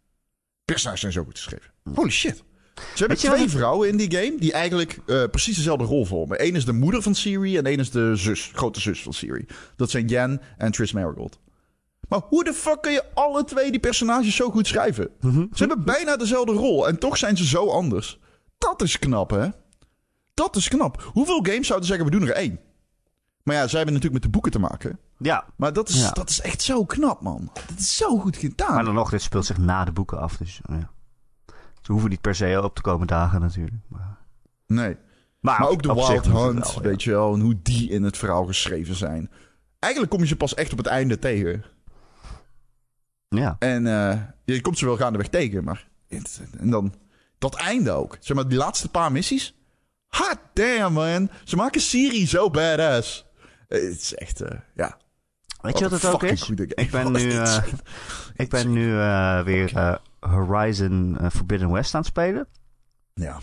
Personages 0.65 1.01
zijn 1.01 1.13
zo 1.13 1.25
goed 1.25 1.37
geschreven. 1.39 1.71
Holy 1.95 2.11
shit. 2.11 2.43
Ze 2.75 2.99
hebben 2.99 3.17
twee 3.17 3.41
het- 3.41 3.51
vrouwen 3.51 3.89
in 3.89 3.97
die 3.97 4.11
game 4.17 4.35
die 4.39 4.53
eigenlijk 4.53 4.99
eh, 5.07 5.25
precies 5.31 5.57
dezelfde 5.57 5.85
rol 5.85 6.05
vormen. 6.05 6.45
Eén 6.47 6.55
is 6.57 6.65
de 6.65 6.73
moeder 6.73 7.03
van 7.03 7.15
Siri 7.15 7.57
en 7.57 7.67
één 7.67 7.79
is 7.79 7.91
de 7.91 8.17
zus, 8.17 8.51
grote 8.55 8.81
zus 8.81 9.03
van 9.03 9.13
Siri. 9.13 9.47
Dat 9.77 9.91
zijn 9.91 10.07
Jen 10.07 10.41
en 10.59 10.73
Triss 10.73 10.93
Marigold. 10.93 11.41
Maar 12.09 12.21
hoe 12.29 12.45
de 12.45 12.53
fuck 12.53 12.83
kun 12.83 12.93
je 12.93 13.05
alle 13.15 13.45
twee 13.45 13.71
die 13.71 13.81
personages 13.81 14.37
zo 14.37 14.51
goed 14.51 14.67
schrijven? 14.67 15.09
Mhm. 15.21 15.41
Ze 15.53 15.65
hebben 15.67 15.85
bijna 15.85 16.17
dezelfde 16.17 16.53
rol 16.53 16.89
en 16.89 16.99
toch 16.99 17.17
zijn 17.19 17.37
ze 17.37 17.47
zo 17.47 17.69
anders. 17.69 18.19
Dat 18.59 18.83
is 18.83 18.99
knap, 18.99 19.31
hè? 19.31 19.49
Dat 20.35 20.57
is 20.57 20.69
knap. 20.69 21.03
Hoeveel 21.13 21.43
games 21.43 21.67
zouden 21.67 21.89
zeggen, 21.89 22.07
we 22.07 22.11
doen 22.13 22.29
er 22.29 22.35
één? 22.35 22.61
Maar 23.43 23.55
ja, 23.55 23.67
zij 23.67 23.77
hebben 23.77 23.95
natuurlijk 23.95 24.13
met 24.13 24.23
de 24.23 24.29
boeken 24.41 24.51
te 24.53 24.59
maken. 24.59 24.99
Ja, 25.19 25.45
Maar 25.57 25.73
dat 25.73 25.89
is, 25.89 26.01
Ja. 26.01 26.11
dat 26.11 26.29
is 26.31 26.41
echt 26.41 26.63
zo 26.63 26.85
knap, 26.85 27.21
man. 27.23 27.51
Dat 27.53 27.79
is 27.79 27.97
zo 27.97 28.19
goed 28.19 28.37
gedaan. 28.37 28.75
maar 28.75 28.85
dan 28.85 28.95
nog, 28.95 29.11
dit 29.11 29.23
speelt 29.23 29.47
zich 29.47 29.59
na 29.59 29.85
de 29.85 29.93
boeken 29.93 30.21
af. 30.21 30.37
Dus 30.37 30.61
ja. 30.69 30.91
Ze 31.83 31.93
hoeven 31.93 32.11
niet 32.11 32.21
per 32.21 32.35
se 32.35 32.61
op 32.65 32.75
te 32.75 32.83
komen 32.83 33.07
dagen 33.07 33.41
natuurlijk. 33.41 33.77
Maar, 33.89 34.19
Nee. 34.67 34.97
maar, 35.41 35.61
Maar 35.61 35.69
ook 35.69 35.83
de 35.83 35.95
Wild 35.95 36.09
Hunt, 36.09 36.27
wel, 36.27 36.55
ja. 36.75 36.81
weet 36.81 37.03
je 37.03 37.11
wel. 37.11 37.35
En 37.35 37.41
hoe 37.41 37.59
die 37.63 37.91
in 37.91 38.03
het 38.03 38.17
verhaal 38.19 38.45
geschreven 38.47 38.95
zijn. 38.95 39.31
Eigenlijk 39.79 40.13
kom 40.13 40.23
je 40.23 40.29
ze 40.29 40.37
pas 40.37 40.55
echt 40.55 40.73
op 40.73 40.79
het 40.79 40.87
einde 40.87 41.19
tegen. 41.19 41.65
Ja, 43.29 43.57
En 43.59 43.87
eh, 43.87 44.21
je 44.45 44.61
komt 44.61 44.79
ze 44.79 44.85
wel 44.85 44.97
gaandeweg 44.97 45.29
tegen, 45.29 45.65
maar... 45.65 45.89
En 46.59 46.71
dan 46.71 46.95
dat 47.39 47.55
einde 47.55 47.91
ook. 47.91 48.17
Zeg 48.21 48.37
maar, 48.37 48.49
die 48.49 48.59
laatste 48.59 48.89
paar 48.89 49.13
missies. 49.13 49.57
Hot 50.09 50.39
damn, 50.53 50.93
man. 50.95 51.31
Ze 51.45 51.57
maken 51.57 51.81
Siri 51.81 52.27
zo 52.27 52.51
badass. 52.51 53.27
Eh, 53.73 53.83
Het 53.83 54.01
is 54.01 54.15
echt, 54.15 54.41
eh, 54.41 54.59
ja. 54.75 54.97
weet 55.61 55.79
je 55.79 55.89
wat 55.89 56.03
het 56.03 56.13
ook 56.13 56.23
is? 56.23 56.49
game 56.49 56.61
Ik 56.75 56.91
ben 56.91 57.13
nu, 57.13 57.31
eh, 57.33 57.57
ik 58.37 58.49
ben 58.51 58.73
nu 58.73 58.99
eh, 59.01 59.43
weer 59.43 59.77
eh, 59.77 59.95
Horizon 60.21 61.17
eh, 61.21 61.31
Forbidden 61.31 61.71
West 61.73 61.95
aan 61.95 62.01
het 62.01 62.11
spelen. 62.11 62.47
Ja, 63.15 63.39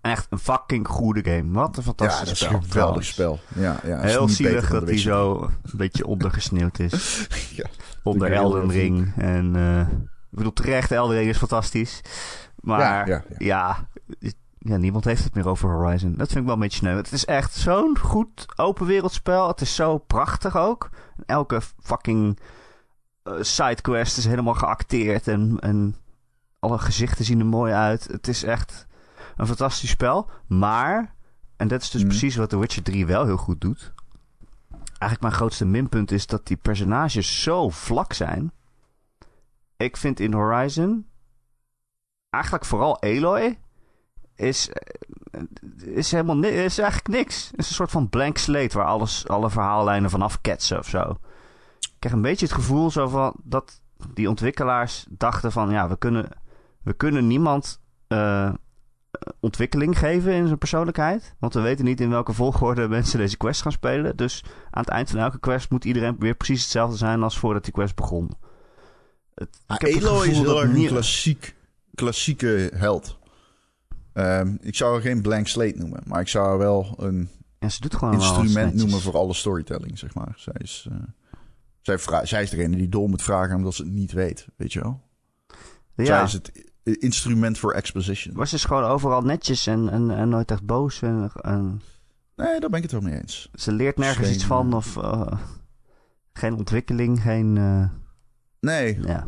Echt 0.00 0.26
een 0.30 0.38
fucking 0.38 0.88
goede 0.88 1.24
game. 1.30 1.52
Wat 1.52 1.68
een 1.68 1.74
ja 1.74 1.82
fantastisch 1.82 2.30
is 2.30 2.38
spel. 2.38 2.52
een 2.56 2.62
geweldig 2.62 3.04
spel. 3.04 3.38
Ja, 3.54 3.80
ja, 3.84 4.00
is 4.00 4.10
Heel 4.10 4.28
zielig 4.28 4.68
dat 4.70 4.82
hij 4.88 4.98
zo 4.98 5.42
een 5.62 5.76
beetje 5.76 6.06
ondergesneeuwd 6.16 6.78
is. 6.78 7.26
3. 7.28 7.42
Ja. 7.56 7.64
Onder 8.02 8.32
Elden 8.32 8.70
Ring. 8.70 9.12
En 9.16 9.56
eh, 9.56 9.80
ik 10.30 10.36
bedoel, 10.36 10.52
terecht, 10.52 10.90
Elden 10.92 11.16
Ring 11.16 11.28
is 11.30 11.36
fantastisch. 11.38 12.00
Maar 12.56 12.80
Ja, 12.80 13.06
ja, 13.06 13.24
ja, 13.38 13.88
ja, 14.68 14.76
niemand 14.76 15.04
heeft 15.04 15.24
het 15.24 15.34
meer 15.34 15.48
over 15.48 15.70
Horizon. 15.70 16.14
Dat 16.16 16.26
vind 16.28 16.38
ik 16.38 16.44
wel 16.44 16.54
een 16.54 16.60
beetje 16.60 16.78
sneu. 16.78 16.96
Het 16.96 17.12
is 17.12 17.24
echt 17.24 17.54
zo'n 17.54 17.98
goed 17.98 18.46
open 18.56 18.86
wereldspel. 18.86 19.48
Het 19.48 19.60
is 19.60 19.74
zo 19.74 19.98
prachtig 19.98 20.56
ook. 20.56 20.90
Elke 21.26 21.60
fucking 21.82 22.38
eh, 23.22 23.32
sidequest 23.40 24.16
is 24.18 24.24
helemaal 24.24 24.54
geacteerd. 24.54 25.28
En, 25.28 25.56
en 25.60 25.96
alle 26.58 26.78
gezichten 26.78 27.24
zien 27.24 27.38
er 27.40 27.46
mooi 27.46 27.72
uit. 27.72 28.04
Het 28.04 28.28
is 28.28 28.42
echt 28.42 28.86
een 29.36 29.46
fantastisch 29.46 29.90
spel. 29.90 30.30
Maar, 30.46 31.14
en 31.56 31.68
dat 31.68 31.82
is 31.82 31.90
dus 31.90 32.00
Mhm. 32.00 32.10
precies 32.10 32.36
wat 32.36 32.48
The 32.48 32.58
Witcher 32.58 32.82
3 32.82 33.06
wel 33.06 33.24
heel 33.24 33.36
goed 33.36 33.60
doet. 33.60 33.92
Eigenlijk 34.86 35.20
mijn 35.20 35.32
grootste 35.32 35.64
minpunt 35.64 36.10
is 36.10 36.26
dat 36.26 36.46
die 36.46 36.56
personages 36.56 37.42
zo 37.42 37.68
vlak 37.68 38.12
zijn. 38.12 38.52
Ik 39.76 39.96
vind 39.96 40.20
in 40.20 40.32
Horizon 40.32 41.06
eigenlijk 42.30 42.64
vooral 42.64 43.02
Aloy 43.02 43.58
is, 44.36 44.70
eh, 44.70 45.40
is 45.96 46.10
helemaal 46.10 46.36
ni- 46.36 46.48
is 46.48 46.78
eigenlijk 46.78 47.08
niks. 47.08 47.48
Het 47.50 47.60
is 47.60 47.68
een 47.68 47.74
soort 47.74 47.90
van 47.90 48.08
blank 48.08 48.36
slate 48.38 48.76
waar 48.78 48.86
alles, 48.86 49.28
alle 49.28 49.50
verhaallijnen 49.50 50.10
vanaf 50.10 50.40
ketsen 50.40 50.78
of 50.78 50.88
zo. 50.88 51.18
Ik 51.80 51.96
krijg 51.98 52.14
een 52.14 52.22
beetje 52.22 52.46
het 52.46 52.54
gevoel 52.54 52.90
zo 52.90 53.08
van 53.08 53.34
dat 53.42 53.80
die 54.14 54.28
ontwikkelaars 54.28 55.06
dachten 55.08 55.52
van 55.52 55.70
ja, 55.70 55.88
we 55.88 55.98
kunnen, 55.98 56.28
we 56.82 56.92
kunnen 56.92 57.26
niemand 57.26 57.80
eh, 58.08 58.50
ontwikkeling 59.40 59.98
geven 59.98 60.32
in 60.32 60.46
zijn 60.46 60.58
persoonlijkheid. 60.58 61.34
Want 61.38 61.54
we 61.54 61.60
weten 61.60 61.84
niet 61.84 62.00
in 62.00 62.10
welke 62.10 62.32
volgorde 62.32 62.88
mensen 62.96 63.18
deze 63.18 63.36
quest 63.36 63.62
gaan 63.62 63.72
spelen. 63.72 64.16
Dus 64.16 64.44
aan 64.70 64.82
het 64.82 64.90
eind 64.90 65.10
van 65.10 65.18
elke 65.20 65.38
quest 65.38 65.70
moet 65.70 65.84
iedereen 65.84 66.16
weer 66.18 66.34
precies 66.34 66.62
hetzelfde 66.62 66.96
zijn 66.96 67.22
als 67.22 67.38
voordat 67.38 67.64
die 67.64 67.72
quest 67.72 67.94
begon. 67.94 68.30
Het, 69.34 69.60
Ah, 69.66 69.76
ik 69.76 69.82
heb 69.82 69.92
het 69.94 70.02
is 70.02 70.08
gevoel 70.08 70.42
heel 70.44 70.62
erg 70.62 70.74
een 70.74 70.86
klassiek, 70.86 71.54
klassieke 71.94 72.70
held. 72.74 73.18
Ehm, 74.16 74.56
ik 74.60 74.74
zou 74.74 74.92
haar 74.92 75.00
geen 75.02 75.22
blank 75.22 75.46
slate 75.46 75.78
noemen, 75.78 76.00
maar 76.06 76.20
ik 76.20 76.28
zou 76.28 76.46
haar 76.48 76.58
wel 76.58 76.94
een 76.98 77.28
Ja, 77.58 77.68
ze 77.68 77.80
doet 77.80 77.94
gewoon 77.94 78.14
instrument 78.14 78.74
noemen 78.74 79.00
voor 79.00 79.16
alle 79.16 79.34
storytelling, 79.34 79.98
zeg 79.98 80.14
maar. 80.14 80.34
Zij 80.36 80.54
is, 80.58 80.88
eh, 80.90 80.96
zij, 81.80 82.26
zij 82.26 82.42
is 82.42 82.50
degene 82.50 82.76
die 82.76 82.88
door 82.88 83.08
moet 83.08 83.22
vragen 83.22 83.56
omdat 83.56 83.74
ze 83.74 83.82
het 83.82 83.92
niet 83.92 84.12
weet, 84.12 84.46
weet 84.56 84.72
je 84.72 84.80
wel? 84.80 85.00
Zij 85.96 86.04
Ja, 86.04 86.22
is 86.22 86.32
het 86.32 86.70
instrument 86.82 87.58
voor 87.58 87.72
exposition. 87.72 88.34
maar 88.36 88.48
ze 88.48 88.58
gewoon 88.58 88.84
overal 88.84 89.22
netjes 89.22 89.66
en, 89.66 89.88
en, 89.88 90.10
en 90.10 90.28
nooit 90.28 90.50
echt 90.50 90.64
boos. 90.66 91.02
En, 91.02 91.30
en 91.40 91.80
Nee, 92.36 92.60
daar 92.60 92.70
ben 92.70 92.76
ik 92.76 92.82
het 92.82 92.92
wel 92.92 93.00
mee 93.00 93.20
eens. 93.20 93.50
ze 93.54 93.72
leert 93.72 93.96
nergens 93.96 94.26
Geen, 94.26 94.34
iets 94.34 94.44
van. 94.44 94.70
eh, 94.70 94.76
Of 94.76 94.96
eh, 94.96 95.38
geen 96.32 96.54
ontwikkeling, 96.54 97.22
geen... 97.22 97.52
Nee. 98.60 98.98
ja. 99.02 99.26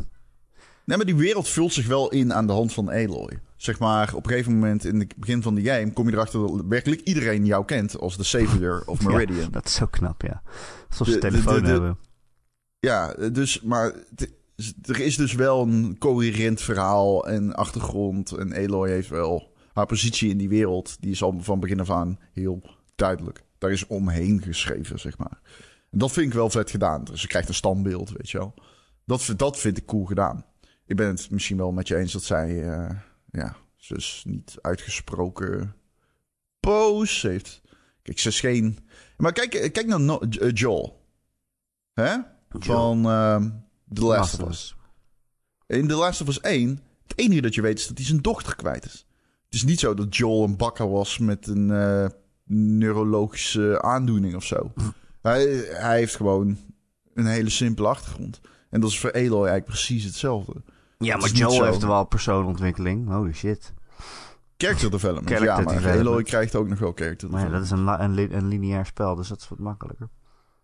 nee, 0.85 0.97
maar 0.97 1.05
die 1.05 1.15
wereld 1.15 1.47
vult 1.47 1.73
zich 1.73 1.87
wel 1.87 2.09
in 2.09 2.33
aan 2.33 2.47
de 2.47 2.53
hand 2.53 2.73
van 2.73 2.89
Aloy. 2.89 3.39
Zeg 3.59 3.79
maar, 3.79 4.13
op 4.13 4.23
een 4.25 4.29
gegeven 4.31 4.53
moment 4.53 4.85
in 4.85 4.99
het 4.99 5.15
begin 5.15 5.41
van 5.41 5.55
de 5.55 5.61
game 5.63 5.93
kom 5.93 6.07
je 6.07 6.13
erachter 6.13 6.39
dat 6.39 6.61
werkelijk 6.67 7.01
iedereen 7.01 7.45
jou 7.45 7.65
kent 7.65 7.99
als 7.99 8.17
de 8.17 8.23
Savior 8.23 8.83
of 8.85 9.01
Ja. 9.03 9.09
Meridian. 9.09 9.51
Dat 9.51 9.65
is 9.65 9.73
zo 9.73 9.85
knap, 9.85 10.21
ja. 10.21 10.41
Alsof 10.89 11.07
ze 11.07 11.13
De- 11.13 11.19
telefoon 11.19 11.53
de- 11.55 11.61
de- 11.61 11.67
hebben. 11.67 11.97
Ja, 12.79 13.13
dus, 13.31 13.61
maar 13.61 13.93
er 14.81 14.99
is 14.99 15.15
dus 15.15 15.33
wel 15.33 15.61
een 15.61 15.95
coherent 15.97 16.61
verhaal 16.61 17.27
en 17.27 17.55
achtergrond. 17.55 18.31
En 18.31 18.53
Aloy 18.55 18.89
heeft 18.89 19.09
wel 19.09 19.53
haar 19.73 19.85
positie 19.85 20.29
in 20.29 20.37
die 20.37 20.49
wereld. 20.49 20.97
Die 21.01 21.11
is 21.11 21.23
al 21.23 21.37
van 21.39 21.59
begin 21.59 21.79
af 21.79 21.89
aan 21.89 22.19
heel 22.33 22.61
duidelijk. 22.95 23.43
Daar 23.57 23.71
is 23.71 23.87
omheen 23.87 24.41
geschreven, 24.41 24.99
zeg 24.99 25.17
maar. 25.17 25.39
En 25.91 25.99
dat 25.99 26.11
vind 26.11 26.27
ik 26.27 26.33
wel 26.33 26.49
vet 26.49 26.71
gedaan. 26.71 27.03
Dus 27.03 27.21
ze 27.21 27.27
krijgt 27.27 27.47
een 27.47 27.53
standbeeld, 27.53 28.09
weet 28.11 28.29
je 28.29 28.37
wel. 28.37 28.53
Dat, 29.05 29.23
vind- 29.23 29.39
dat 29.39 29.59
vind 29.59 29.77
ik 29.77 29.85
cool 29.85 30.05
gedaan. 30.05 30.45
Ik 30.85 30.95
ben 30.95 31.07
het 31.07 31.29
misschien 31.31 31.57
wel 31.57 31.71
met 31.71 31.87
je 31.87 31.95
eens 31.95 32.11
dat 32.13 32.23
zij, 32.23 32.69
eh, 32.69 32.89
ja, 33.31 33.55
ze 33.75 33.95
is 33.95 34.23
niet 34.27 34.57
uitgesproken 34.61 35.75
boos 36.59 37.21
heeft. 37.21 37.61
Kijk, 38.01 38.19
ze 38.19 38.29
is 38.29 38.39
geen... 38.39 38.79
Maar 39.17 39.31
kijk, 39.33 39.49
kijk 39.49 39.85
naar 39.85 39.99
No- 39.99 40.19
eh, 40.19 40.51
Joel. 40.53 41.05
Hè? 41.93 42.17
Van 42.49 43.05
ehm 43.05 43.49
The 43.93 44.03
Last 44.05 44.41
of 44.41 44.49
Us. 44.49 44.75
In 45.67 45.87
The 45.87 45.95
Last 45.95 46.21
of 46.21 46.27
Us 46.27 46.39
1, 46.39 46.79
het 47.07 47.17
enige 47.17 47.41
dat 47.41 47.55
je 47.55 47.61
weet 47.61 47.79
is 47.79 47.87
dat 47.87 47.97
hij 47.97 48.05
zijn 48.05 48.21
dochter 48.21 48.55
kwijt 48.55 48.85
is. 48.85 49.05
Het 49.45 49.53
is 49.53 49.63
niet 49.63 49.79
zo 49.79 49.93
dat 49.93 50.15
Joel 50.15 50.43
een 50.43 50.57
bakker 50.57 50.89
was 50.89 51.17
met 51.17 51.47
een 51.47 51.71
eh, 51.71 52.07
neurologische 52.53 53.81
aandoening 53.81 54.35
of 54.35 54.43
zo. 54.43 54.73
hij, 55.21 55.45
hij 55.69 55.97
heeft 55.97 56.15
gewoon 56.15 56.57
een 57.13 57.25
hele 57.25 57.49
simpele 57.49 57.87
achtergrond. 57.87 58.39
En 58.69 58.81
dat 58.81 58.89
is 58.89 58.99
voor 58.99 59.11
Aloy 59.11 59.47
eigenlijk 59.47 59.65
precies 59.65 60.03
hetzelfde. 60.03 60.63
Ja, 61.05 61.17
maar 61.17 61.29
Joel 61.29 61.63
heeft 61.63 61.83
wel 61.83 62.03
persoonlijkking. 62.03 63.07
Holy 63.09 63.33
shit. 63.33 63.73
Character 64.57 64.91
development, 64.91 65.27
Character 65.29 65.57
ja, 65.57 65.61
maar 65.61 65.81
development. 65.81 66.27
Krijgt 66.27 66.55
ook 66.55 66.67
nog 66.67 66.79
wel 66.79 66.91
character 66.95 67.29
Maar 67.29 67.43
ja, 67.43 67.49
dat 67.49 67.63
is 67.63 67.71
een, 67.71 67.87
een, 67.87 68.13
li- 68.13 68.29
een 68.33 68.47
lineair 68.47 68.85
spel, 68.85 69.15
dus 69.15 69.27
dat 69.27 69.41
is 69.41 69.49
wat 69.49 69.59
makkelijker. 69.59 70.09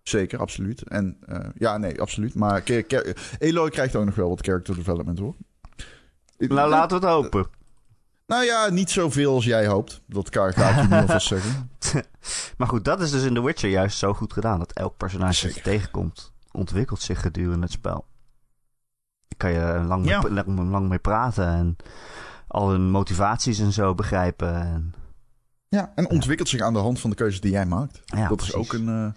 Zeker, 0.01 0.39
absoluut. 0.39 0.81
En 0.87 1.17
eh, 1.25 1.49
ja, 1.55 1.77
nee, 1.77 2.01
absoluut. 2.01 2.35
Maar 2.35 2.63
Aloy 3.39 3.69
krijgt 3.69 3.95
ook 3.95 4.05
nog 4.05 4.15
wel 4.15 4.29
wat 4.29 4.45
character 4.45 4.75
development, 4.75 5.19
hoor. 5.19 5.35
Nou, 6.37 6.69
laten 6.69 6.99
we 6.99 7.05
het 7.05 7.15
hopen. 7.15 7.47
Nou 8.27 8.43
ja, 8.43 8.69
niet 8.69 8.89
zoveel 8.89 9.33
als 9.33 9.45
jij 9.45 9.67
hoopt. 9.67 10.01
Dat 10.07 10.29
kan 10.29 10.53
ga 10.53 10.69
ik 10.69 10.81
je 10.81 10.87
nu 10.87 11.01
alvast 11.01 11.27
zeggen. 11.27 11.69
Maar 12.57 12.67
goed, 12.67 12.85
dat 12.85 13.01
is 13.01 13.11
dus 13.11 13.23
in 13.23 13.33
The 13.33 13.43
Witcher 13.43 13.69
juist 13.69 13.97
zo 13.97 14.13
goed 14.13 14.33
gedaan. 14.33 14.59
Dat 14.59 14.71
elk 14.73 14.97
personage 14.97 15.45
dat 15.45 15.55
je 15.55 15.61
tegenkomt, 15.61 16.33
ontwikkelt 16.51 17.01
zich 17.01 17.21
gedurende 17.21 17.61
het 17.63 17.71
spel. 17.71 18.05
Daar 19.27 19.37
kan 19.37 19.51
je 19.51 19.83
lang, 19.87 20.07
Ja. 20.07 20.21
mee, 20.21 20.31
lang, 20.31 20.69
lang 20.69 20.89
mee 20.89 20.99
praten 20.99 21.47
en 21.47 21.75
al 22.47 22.69
hun 22.69 22.89
motivaties 22.91 23.59
en 23.59 23.71
zo 23.73 23.95
begrijpen. 23.95 24.55
En, 24.61 24.93
Ja, 25.69 25.91
en 25.95 26.09
ontwikkelt 26.09 26.49
zich 26.49 26.61
aan 26.61 26.73
de 26.73 26.79
hand 26.79 26.99
van 26.99 27.09
de 27.09 27.15
keuzes 27.15 27.41
die 27.41 27.51
jij 27.51 27.65
maakt. 27.65 28.01
ja, 28.05 28.27
dat 28.27 28.41
is 28.41 28.53
ook 28.53 28.73
een, 28.73 28.87
eh, 28.87 29.07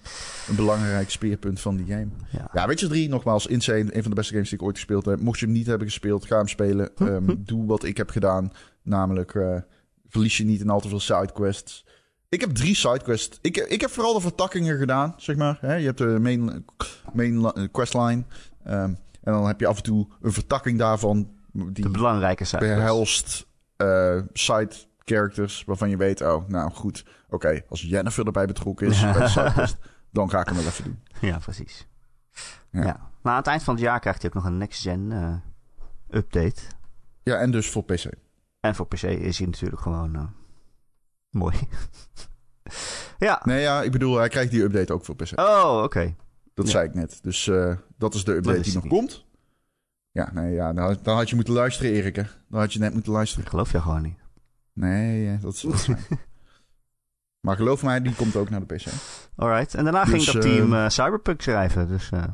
een 0.49 0.55
belangrijk 0.57 1.11
speerpunt 1.11 1.61
van 1.61 1.77
die 1.77 1.87
game. 1.87 2.09
Ja. 2.31 2.51
Ja, 2.53 2.67
Witcher 2.67 2.89
3, 2.89 3.09
nogmaals, 3.09 3.47
Insane. 3.47 3.97
Een 3.97 4.03
van 4.03 4.11
de 4.11 4.17
beste 4.17 4.33
games 4.33 4.49
die 4.49 4.59
ik 4.59 4.65
ooit 4.65 4.77
gespeeld 4.77 5.05
heb. 5.05 5.21
Mocht 5.21 5.39
je 5.39 5.45
hem 5.45 5.55
niet 5.55 5.67
hebben 5.67 5.87
gespeeld, 5.87 6.27
ga 6.27 6.37
hem 6.37 6.49
spelen. 6.49 6.91
Ehm, 6.97 7.35
doe 7.39 7.67
wat 7.67 7.85
ik 7.85 7.97
heb 7.97 8.11
gedaan. 8.11 8.53
Namelijk, 8.83 9.35
eh, 9.35 9.57
verlies 10.09 10.37
je 10.37 10.45
niet 10.45 10.61
in 10.61 10.71
al 10.71 10.81
te 10.81 10.89
veel 10.89 11.01
sidequests. 11.01 11.87
Ik 12.29 12.41
heb 12.41 12.51
drie 12.55 12.75
sidequests. 12.75 13.39
Ik, 13.41 13.57
ik 13.57 13.81
heb 13.81 13.91
vooral 13.91 14.15
de 14.15 14.21
vertakkingen 14.21 14.79
gedaan, 14.79 15.15
zeg 15.17 15.37
maar. 15.37 15.59
Hè? 15.61 15.75
Je 15.75 15.87
hebt 15.87 15.99
de 15.99 16.19
main, 16.21 16.65
main 17.13 17.41
li- 17.41 17.69
questline. 17.71 18.23
Ehm, 18.65 18.93
en 19.29 19.35
dan 19.35 19.47
heb 19.47 19.61
je 19.61 19.67
af 19.67 19.77
en 19.77 19.83
toe 19.83 20.07
een 20.21 20.33
vertakking 20.33 20.79
daarvan. 20.79 21.31
De 21.53 21.73
Die 21.73 21.89
belangrijke 21.89 22.45
cijfers. 22.45 22.75
behelst 22.75 23.47
eh, 23.77 24.21
side 24.33 24.71
characters 25.05 25.65
waarvan 25.67 25.91
je 25.91 25.97
weet... 25.97 26.21
Oh, 26.21 26.49
nou 26.49 26.71
goed. 26.71 27.05
Oké, 27.29 27.63
als 27.69 27.83
Jennifer 27.83 28.27
erbij 28.27 28.47
betrokken 28.47 28.87
is 28.87 29.01
bij 29.01 29.13
de 29.13 29.69
dan 30.11 30.31
ga 30.31 30.41
ik 30.41 30.47
hem 30.47 30.55
wel 30.57 30.65
even 30.65 30.85
doen. 30.85 31.03
Ja, 31.21 31.39
precies. 31.39 31.87
Ja. 32.71 32.83
Ja. 32.85 33.11
Maar 33.23 33.33
aan 33.33 33.39
het 33.39 33.47
eind 33.47 33.63
van 33.63 33.75
het 33.75 33.83
jaar 33.83 34.01
krijgt 34.01 34.23
hij 34.23 34.31
ook 34.31 34.37
nog 34.37 34.45
een 34.45 34.59
next-gen 34.59 35.13
eh, 35.13 36.17
update. 36.19 36.61
Ja, 37.23 37.37
en 37.37 37.51
dus 37.51 37.71
voor 37.71 37.85
PC. 37.85 38.05
En 38.61 38.75
voor 38.75 38.87
PC 38.87 39.03
is 39.03 39.39
hij 39.39 39.47
natuurlijk 39.47 39.83
gewoon 39.83 40.15
eh, 40.15 40.25
mooi. 41.31 41.57
ja. 43.19 43.41
Nee, 43.45 43.61
ja, 43.61 43.83
ik 43.83 43.93
bedoel, 43.93 44.17
hij 44.17 44.29
krijgt 44.29 44.51
die 44.51 44.63
update 44.63 44.93
ook 44.93 45.05
voor 45.05 45.17
PC. 45.17 45.39
Oh, 45.41 45.81
oké. 45.85 46.15
Dat 46.59 46.67
Ja. 46.67 46.73
zei 46.73 46.89
ik 46.89 46.95
net. 46.95 47.19
Dus 47.23 47.49
eh, 47.49 47.77
dat 47.99 48.15
is 48.15 48.25
de 48.25 48.35
update 48.35 48.59
is 48.59 48.65
die 48.65 48.75
nog 48.75 48.87
komt. 48.87 49.25
Ja, 50.11 50.31
nee, 50.33 50.55
ja, 50.55 50.73
dan, 50.73 50.85
had- 50.85 51.05
dan 51.05 51.17
had 51.17 51.29
je 51.31 51.35
moeten 51.35 51.55
luisteren, 51.55 51.93
Erik. 51.93 52.17
Hè? 52.17 52.23
Dan 52.49 52.61
had 52.61 52.73
je 52.73 52.79
net 52.79 52.93
moeten 52.95 53.13
luisteren. 53.13 53.45
Ik 53.45 53.51
geloof 53.51 53.73
je 53.73 53.81
gewoon 53.81 54.03
niet. 54.03 54.19
Nee, 54.73 55.29
eh, 55.35 55.43
dat 55.43 55.55
is, 55.55 55.61
dat. 55.61 55.87
Maar 57.41 57.57
geloof 57.57 57.83
mij, 57.83 58.01
die 58.03 58.15
komt 58.15 58.37
ook 58.37 58.51
naar 58.51 58.67
de 58.67 58.75
PC. 58.75 58.85
Alright. 59.37 59.75
En 59.75 59.85
daarna 59.85 60.05
ging 60.05 60.25
Dus, 60.25 60.33
dat 60.33 60.43
team 60.43 60.73
eh, 60.73 60.85
eh, 60.85 60.91
Cyberpunk 60.91 61.43
schrijven. 61.43 61.89
Dus 61.89 62.11
eh, 62.11 62.25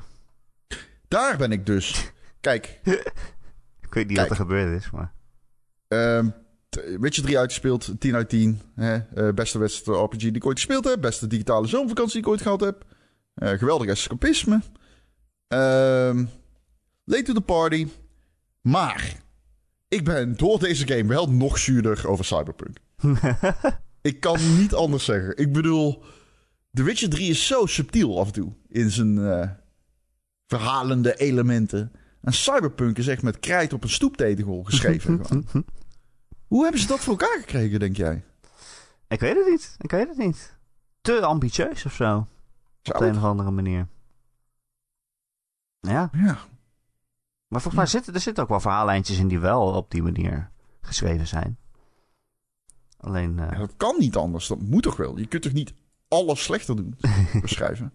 Daar 1.09 1.37
ben 1.37 1.53
ik 1.53 1.67
dus. 1.67 2.13
Kijk, 2.41 2.81
ik 3.87 3.95
weet 3.95 4.07
niet 4.07 4.17
Kijk. 4.17 4.29
wat 4.29 4.39
er 4.39 4.45
gebeurd 4.45 4.81
is, 4.83 4.91
maar... 4.91 5.13
ehm 5.89 6.29
t- 6.69 6.97
Witcher 7.01 7.23
3 7.25 7.39
uitgespeeld, 7.39 8.01
10 8.01 8.15
uit 8.15 8.29
10. 8.29 8.61
Hè? 8.75 9.33
Beste 9.35 9.59
wedstrijd 9.59 9.99
RPG 9.99 10.17
die 10.19 10.33
ik 10.33 10.47
ooit 10.47 10.59
gespeeld 10.59 10.85
heb. 10.85 11.01
Beste 11.01 11.27
digitale 11.27 11.67
zomervakantie 11.67 12.13
die 12.13 12.23
ik 12.23 12.29
ooit 12.29 12.43
gehad 12.43 12.61
heb. 12.61 12.85
Eh, 13.35 13.59
geweldig 13.59 13.89
escapisme. 13.89 14.61
Ehm 15.49 16.25
late 17.05 17.23
to 17.23 17.33
the 17.33 17.41
party. 17.41 17.89
Maar 18.61 19.17
ik 19.89 20.05
ben 20.05 20.37
door 20.37 20.59
deze 20.59 20.87
game 20.87 21.07
wel 21.07 21.31
nog 21.31 21.59
zuurder 21.59 22.09
over 22.09 22.25
Cyberpunk. 22.25 22.77
Ik 24.03 24.21
kan 24.21 24.57
niet 24.57 24.75
anders 24.75 25.05
zeggen. 25.05 25.37
Ik 25.37 25.53
bedoel, 25.53 26.03
The 26.73 26.83
Witcher 26.83 27.09
3 27.09 27.31
is 27.31 27.47
zo 27.47 27.67
subtiel 27.67 28.21
af 28.21 28.27
en 28.27 28.33
toe 28.33 28.53
in 28.69 28.91
zijn 28.91 29.19
eh, 29.19 29.51
verhalende 30.47 31.17
elementen. 31.17 31.93
En 32.21 32.33
Cyberpunk 32.33 32.99
is 32.99 33.07
echt 33.07 33.23
met 33.23 33.41
krijt 33.41 33.73
op 33.73 33.83
een 33.83 33.91
stoeptegel 33.91 34.63
geschreven. 34.63 35.23
Hoe 36.49 36.63
hebben 36.63 36.81
ze 36.81 36.87
dat 36.87 37.01
voor 37.01 37.19
elkaar 37.19 37.39
gekregen, 37.41 37.81
denk 37.81 37.97
jij? 37.97 38.25
ik 39.09 39.21
weet 39.21 39.37
het 39.37 39.47
niet. 39.47 39.75
Ik 39.79 39.91
weet 39.91 40.09
het 40.09 40.17
niet. 40.17 40.57
Te 41.01 41.21
ambitieus 41.21 41.85
of 41.85 41.93
zo. 41.93 42.27
Op 42.93 42.99
de 42.99 43.07
een 43.07 43.17
of 43.17 43.23
andere 43.25 43.51
manier. 43.51 43.87
Ja, 45.81 46.11
Ja. 46.13 46.39
maar 47.49 47.61
volgens 47.61 47.75
mij 47.75 47.87
zitten 47.87 48.15
er 48.15 48.21
zitten 48.21 48.43
ook 48.43 48.49
wel 48.49 48.61
verhaallijntjes 48.61 49.19
in 49.19 49.29
die 49.29 49.39
wel 49.41 49.73
op 49.73 49.91
die 49.91 50.03
manier 50.03 50.51
geschreven 50.81 51.27
zijn. 51.27 51.59
Alleen, 52.99 53.39
eh, 53.39 53.51
ja, 53.51 53.59
dat 53.59 53.77
kan 53.77 53.95
niet 53.99 54.17
anders. 54.17 54.47
Dat 54.47 54.61
moet 54.61 54.83
toch 54.83 54.97
wel? 54.97 55.19
Je 55.19 55.27
kunt 55.27 55.43
toch 55.43 55.53
niet 55.53 55.75
alles 56.09 56.43
slechter 56.43 56.77
doen, 56.77 56.97
beschrijven? 57.41 57.93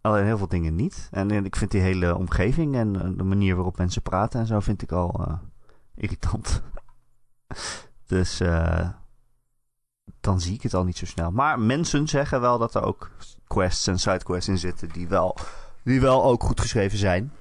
alleen 0.00 0.24
heel 0.24 0.38
veel 0.38 0.48
dingen 0.48 0.74
niet. 0.74 1.08
En, 1.10 1.30
en 1.30 1.44
ik 1.44 1.56
vind 1.56 1.70
die 1.70 1.80
hele 1.80 2.16
omgeving 2.16 2.74
en 2.74 2.96
eh, 3.02 3.10
de 3.16 3.22
manier 3.24 3.54
waarop 3.54 3.76
mensen 3.78 4.02
praten 4.02 4.40
en 4.40 4.46
zo 4.46 4.60
vind 4.60 4.82
ik 4.82 4.92
al 4.92 5.26
eh, 5.26 5.38
irritant. 5.94 6.62
dus 8.06 8.40
eh, 8.40 8.88
dan 10.22 10.40
zie 10.40 10.54
ik 10.54 10.62
het 10.62 10.74
al 10.74 10.84
niet 10.84 10.96
zo 10.96 11.06
snel. 11.06 11.30
Maar 11.30 11.60
mensen 11.60 12.08
zeggen 12.08 12.40
wel 12.40 12.58
dat 12.58 12.74
er 12.74 12.82
ook 12.82 13.10
quests 13.46 13.86
en 13.86 13.98
sidequests 13.98 14.48
in 14.48 14.58
zitten 14.58 14.88
die 14.88 15.08
wel, 15.08 15.36
die 15.82 16.00
wel 16.00 16.24
ook 16.24 16.42
goed 16.42 16.60
geschreven 16.60 16.98
zijn. 16.98 17.32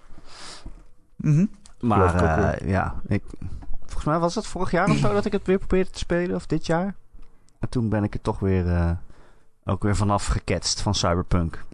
Mhm. 1.15 1.45
Maar 1.79 2.15
eh, 2.15 2.69
ja, 2.69 3.01
ik, 3.07 3.23
volgens 3.79 4.05
mij 4.05 4.19
was 4.19 4.35
het 4.35 4.47
vorig 4.47 4.71
jaar 4.71 4.89
of 4.89 4.97
zo 4.97 5.13
dat 5.13 5.25
ik 5.25 5.31
het 5.31 5.47
weer 5.47 5.57
probeerde 5.57 5.89
te 5.89 5.97
spelen, 5.97 6.35
of 6.35 6.45
dit 6.45 6.65
jaar. 6.65 6.95
En 7.59 7.69
toen 7.69 7.89
ben 7.89 8.03
ik 8.03 8.13
er 8.13 8.21
toch 8.21 8.39
weer, 8.39 8.73
eh, 8.73 8.91
ook 9.63 9.83
weer 9.83 9.95
vanaf 9.95 10.25
geketst 10.25 10.81
van 10.81 10.95
Cyberpunk. 10.95 11.65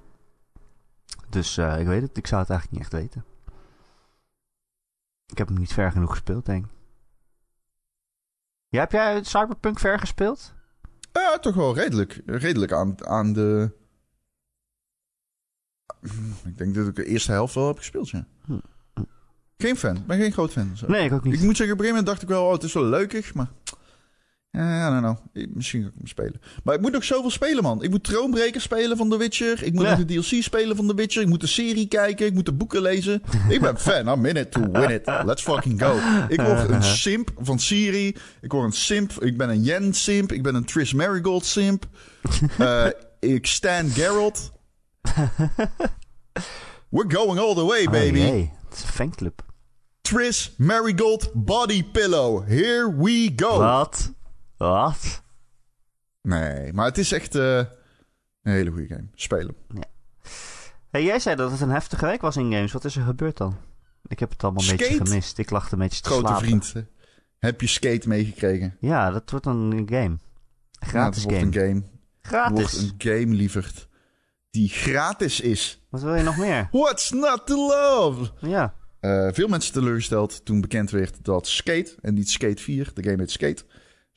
Dus 1.30 1.58
eh, 1.58 1.80
ik 1.80 1.88
weet 1.88 2.02
het, 2.02 2.18
ik 2.18 2.28
zou 2.28 2.42
het 2.42 2.50
eigenlijk 2.50 2.82
niet 2.82 2.92
echt 2.92 3.02
weten. 3.02 3.26
Ik 5.26 5.38
heb 5.38 5.48
hem 5.48 5.58
niet 5.58 5.74
ver 5.74 5.92
genoeg 5.92 6.12
gespeeld, 6.12 6.46
denk 6.46 6.66
ik. 6.66 6.72
Ja, 8.68 8.80
heb 8.80 8.92
jij 8.92 9.24
Cyberpunk 9.24 9.80
ver 9.80 10.00
gespeeld? 10.00 10.56
Ja, 11.22 11.40
toch 11.40 11.56
wel 11.56 11.76
redelijk. 11.76 12.22
Redelijk 12.26 12.72
aan, 12.72 13.08
aan 13.08 13.34
de... 13.34 13.72
Ik 16.46 16.58
denk 16.58 16.76
dat 16.76 16.88
ik 16.88 16.96
de 16.96 17.06
eerste 17.06 17.32
helft 17.32 17.56
wel 17.56 17.68
heb 17.68 17.78
gespeeld, 17.78 18.10
ja. 18.10 18.26
Hm. 18.46 18.60
Geen 19.58 19.78
fan. 19.78 19.96
Ik 19.96 20.06
ben 20.06 20.20
geen 20.20 20.32
groot 20.32 20.52
fan. 20.52 20.78
Zo. 20.78 20.88
Nee, 20.88 21.06
ik 21.06 21.14
ook 21.14 21.24
niet. 21.24 21.34
Ik 21.34 21.42
moet 21.42 21.58
zeggen, 21.58 21.76
op 21.76 21.82
een 21.82 21.86
gegeven 21.86 22.06
moment 22.06 22.06
dacht 22.06 22.22
ik 22.22 22.28
wel, 22.28 22.46
oh, 22.46 22.54
het 22.54 22.64
is 22.64 22.74
wel 22.74 22.84
leukig, 22.84 23.34
maar... 23.34 23.48
Ja, 24.52 24.88
I 24.88 24.90
don't 24.90 25.02
know. 25.02 25.44
Ik- 25.44 25.56
Misschien 25.56 25.82
ga 25.82 25.88
ik 25.88 25.94
hem 25.98 26.08
spelen. 26.08 26.42
Maar 26.64 26.76
ik 26.76 26.82
moet 26.82 26.96
ook 26.96 27.04
zoveel 27.04 27.30
spelen, 27.30 27.64
man. 27.64 27.84
Ik 27.84 27.90
moet 27.90 28.04
Troonbreker 28.04 28.62
spelen 28.62 28.98
van 28.98 29.10
The 29.10 29.18
Witcher. 29.18 29.64
Ik 29.64 29.74
moet 29.74 29.84
Ja. 29.84 29.90
nog 29.98 30.06
de 30.06 30.14
DLC 30.22 30.44
spelen 30.44 30.76
van 30.76 30.88
The 30.88 30.94
Witcher. 30.96 31.22
Ik 31.22 31.28
moet 31.28 31.42
de 31.42 31.48
serie 31.48 31.88
kijken. 31.88 32.26
Ik 32.26 32.34
moet 32.34 32.46
de 32.46 32.54
boeken 32.54 32.82
lezen. 32.82 33.22
ik 33.50 33.62
ben 33.62 33.80
fan. 33.80 34.08
I'm 34.08 34.26
in 34.26 34.36
it 34.36 34.52
to 34.52 34.72
win 34.72 34.90
it. 34.90 35.06
Let's 35.26 35.42
fucking 35.44 35.82
go. 35.84 35.98
Ik 36.28 36.42
word 36.42 36.70
een 36.70 36.84
simp 37.04 37.32
van 37.38 37.60
Siri. 37.60 38.16
Ik 38.42 38.52
word 38.52 38.66
een 38.66 38.72
simp. 38.72 39.12
Ik 39.12 39.38
ben 39.38 39.50
een 39.50 39.64
Yen 39.64 39.94
simp. 39.94 40.32
Ik 40.32 40.44
ben 40.44 40.56
een 40.56 40.66
Triss 40.66 40.94
Marigold 40.94 41.46
simp. 41.46 41.86
Eh, 42.58 42.86
ik 43.20 43.46
stan 43.46 43.90
Geralt. 43.90 44.52
We're 46.90 47.16
going 47.16 47.40
all 47.40 47.54
the 47.56 47.66
way, 47.66 47.86
Oh, 47.86 47.92
baby. 47.92 48.18
jee, 48.20 48.52
het 48.70 48.78
is 48.78 48.84
een 48.84 48.88
fanclub. 48.90 49.42
Triss 50.02 50.54
Marigold 50.58 51.32
Body 51.34 51.84
Pillow. 51.84 52.48
Here 52.48 52.96
we 52.98 53.34
go. 53.36 53.58
Wat? 53.58 54.12
Wat? 54.58 55.24
Nee, 56.22 56.74
maar 56.74 56.86
het 56.86 56.98
is 56.98 57.12
echt 57.12 57.36
eh, 57.36 57.58
een 57.58 57.68
hele 58.52 58.70
goede 58.72 58.88
game. 58.88 59.08
Spelen. 59.14 59.56
Hey, 60.90 61.04
jij 61.04 61.20
zei 61.20 61.36
dat 61.36 61.52
het 61.52 61.62
een 61.62 61.70
heftige 61.70 62.06
week 62.06 62.22
was 62.22 62.38
in 62.38 62.52
games. 62.54 62.72
Wat 62.72 62.86
is 62.86 62.96
er 62.96 63.04
gebeurd 63.04 63.38
dan? 63.38 63.58
Ik 64.08 64.20
heb 64.20 64.30
het 64.30 64.44
allemaal 64.44 64.64
een 64.70 64.78
beetje 64.78 65.06
gemist. 65.06 65.38
Ik 65.38 65.50
lag 65.50 65.72
een 65.72 65.80
beetje 65.80 66.02
te 66.02 66.10
Grote 66.10 66.28
slapen. 66.28 66.46
vriend. 66.46 66.74
Heb 67.40 67.62
je 67.62 67.68
Skate 67.68 68.08
meegekregen? 68.08 68.78
Ja, 68.80 69.12
dat 69.12 69.32
wordt 69.32 69.46
een 69.46 69.88
game. 69.92 70.18
Gratis 70.80 71.24
Ja, 71.24 71.30
game. 71.30 71.42
wordt 71.44 71.56
een 71.56 71.62
game. 71.68 71.84
Gratis. 72.22 72.54
wordt 72.54 72.74
een 72.74 72.94
game, 72.98 73.36
lieverd. 73.36 73.88
Die 74.52 74.70
gratis 74.70 75.40
is. 75.42 75.86
Wat 75.90 76.02
wil 76.02 76.16
je 76.16 76.24
nog 76.24 76.38
meer? 76.38 76.68
What's 76.82 77.10
not 77.12 77.46
to 77.46 77.68
love? 77.68 78.32
Ja. 78.40 78.74
Eh, 79.00 79.28
veel 79.32 79.48
mensen 79.48 79.74
teleurgesteld 79.74 80.46
toen 80.46 80.62
bekend 80.62 80.92
werd 80.92 81.24
dat 81.26 81.48
Skate, 81.48 81.96
en 82.02 82.14
niet 82.14 82.30
Skate 82.30 82.62
4, 82.62 82.92
de 82.94 83.04
game 83.04 83.18
heet 83.18 83.32
Skate, 83.32 83.64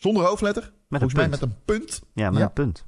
zonder 0.01 0.25
hoofdletter, 0.25 0.73
Met 0.89 1.03
een 1.03 1.11
mij 1.15 1.29
punt. 1.29 1.41
met 1.41 1.51
een 1.51 1.57
punt. 1.65 2.03
Ja, 2.15 2.31
met 2.31 2.39
Ja. 2.39 2.45
een 2.45 2.53
punt. 2.53 2.85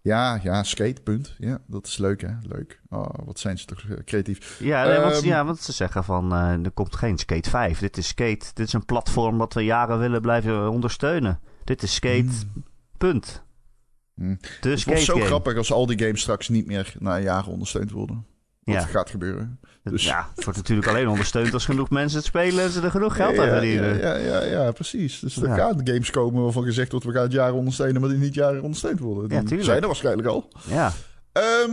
Ja, 0.00 0.40
ja, 0.42 0.62
Skate, 0.62 1.00
punt. 1.02 1.34
Ja, 1.38 1.58
dat 1.66 1.86
is 1.86 1.98
leuk 1.98 2.20
hè, 2.20 2.32
leuk. 2.42 2.80
Oh, 2.88 3.06
wat 3.24 3.38
zijn 3.38 3.58
ze 3.58 3.64
toch 3.66 3.80
eh, 3.88 3.96
creatief. 4.04 4.58
Ja, 4.62 4.84
nee, 4.84 4.98
want, 4.98 5.14
Ehm. 5.14 5.26
ja, 5.26 5.44
want 5.44 5.60
ze 5.60 5.72
zeggen 5.72 6.04
van... 6.04 6.32
eh, 6.32 6.64
er 6.64 6.70
komt 6.70 6.96
geen 6.96 7.18
Skate 7.18 7.50
5. 7.50 7.78
Dit 7.78 7.96
is 7.96 8.08
Skate. 8.08 8.46
Dit 8.54 8.66
is 8.66 8.72
een 8.72 8.84
platform 8.84 9.38
dat 9.38 9.54
we 9.54 9.64
jaren 9.64 9.98
willen 9.98 10.20
blijven 10.20 10.70
ondersteunen. 10.70 11.40
Dit 11.64 11.82
is 11.82 11.94
Skate. 11.94 12.28
Punt. 12.98 13.42
Hmm. 14.14 14.38
Het 14.40 14.64
wordt 14.64 14.80
Skate 14.80 15.00
zo 15.00 15.14
game. 15.14 15.26
grappig 15.26 15.56
als 15.56 15.72
al 15.72 15.86
die 15.86 15.98
games 15.98 16.20
straks 16.20 16.48
niet 16.48 16.66
meer 16.66 16.94
na 16.98 17.18
jaren 17.18 17.52
ondersteund 17.52 17.90
worden. 17.90 18.26
Wat 18.72 18.82
Ja. 18.82 18.86
gaat 18.88 19.10
gebeuren. 19.10 19.60
Dus- 19.82 20.04
ja, 20.04 20.28
het 20.34 20.44
wordt 20.44 20.58
natuurlijk 20.58 20.88
alleen 20.88 21.08
ondersteund 21.08 21.52
als 21.52 21.64
genoeg 21.64 21.90
mensen 21.90 22.18
het 22.18 22.26
spelen 22.26 22.64
en 22.64 22.70
ze 22.70 22.80
er 22.80 22.90
genoeg 22.90 23.16
geld 23.16 23.34
ja, 23.34 23.42
aan 23.42 23.48
verdienen. 23.48 23.98
Ja, 23.98 24.16
ja, 24.16 24.42
ja, 24.42 24.64
ja, 24.64 24.72
precies. 24.72 25.18
Dus 25.20 25.36
er 25.36 25.48
Ja. 25.48 25.54
gaan 25.54 25.80
games 25.84 26.10
komen 26.10 26.42
waarvan 26.42 26.64
gezegd 26.64 26.90
wordt... 26.90 27.06
we 27.06 27.12
gaan 27.12 27.22
het 27.22 27.32
jaren 27.32 27.54
ondersteunen, 27.54 28.00
maar 28.00 28.10
die 28.10 28.18
niet 28.18 28.34
jaren 28.34 28.62
ondersteund 28.62 29.00
worden. 29.00 29.28
Die 29.28 29.38
tuurlijk. 29.42 29.62
zijn 29.64 29.80
er 29.80 29.86
waarschijnlijk 29.86 30.28
al. 30.28 30.52
Ja. 30.68 30.92
Ehm, 31.32 31.70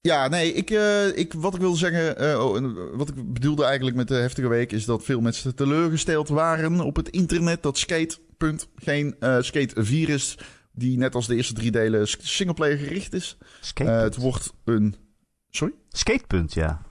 ja, 0.00 0.28
nee, 0.28 0.52
ik, 0.52 0.70
eh, 0.70 1.16
ik, 1.16 1.32
wat 1.32 1.54
ik 1.54 1.60
wilde 1.60 1.78
zeggen... 1.78 2.16
eh, 2.18 2.44
oh, 2.46 2.56
en 2.56 2.96
wat 2.96 3.08
ik 3.08 3.32
bedoelde 3.32 3.64
eigenlijk 3.64 3.96
met 3.96 4.08
de 4.08 4.14
heftige 4.14 4.48
week... 4.48 4.72
is 4.72 4.84
dat 4.84 5.04
veel 5.04 5.20
mensen 5.20 5.54
teleurgesteld 5.54 6.28
waren 6.28 6.80
op 6.80 6.96
het 6.96 7.08
internet... 7.08 7.62
dat 7.62 7.78
Skate, 7.78 8.16
punt, 8.38 8.68
geen 8.76 9.16
eh, 9.20 9.36
Skate 9.40 9.84
4 9.84 10.08
is... 10.08 10.38
die 10.72 10.98
net 10.98 11.14
als 11.14 11.26
de 11.26 11.36
eerste 11.36 11.54
drie 11.54 11.70
delen 11.70 12.06
singleplayer 12.20 12.78
gericht 12.78 13.12
is. 13.12 13.36
Eh, 13.40 13.46
Skatepunt. 13.60 14.02
het 14.14 14.16
wordt 14.16 14.52
een... 14.64 14.94
Sorry? 15.52 15.74
Skatepunt, 15.88 16.54
ja. 16.54 16.82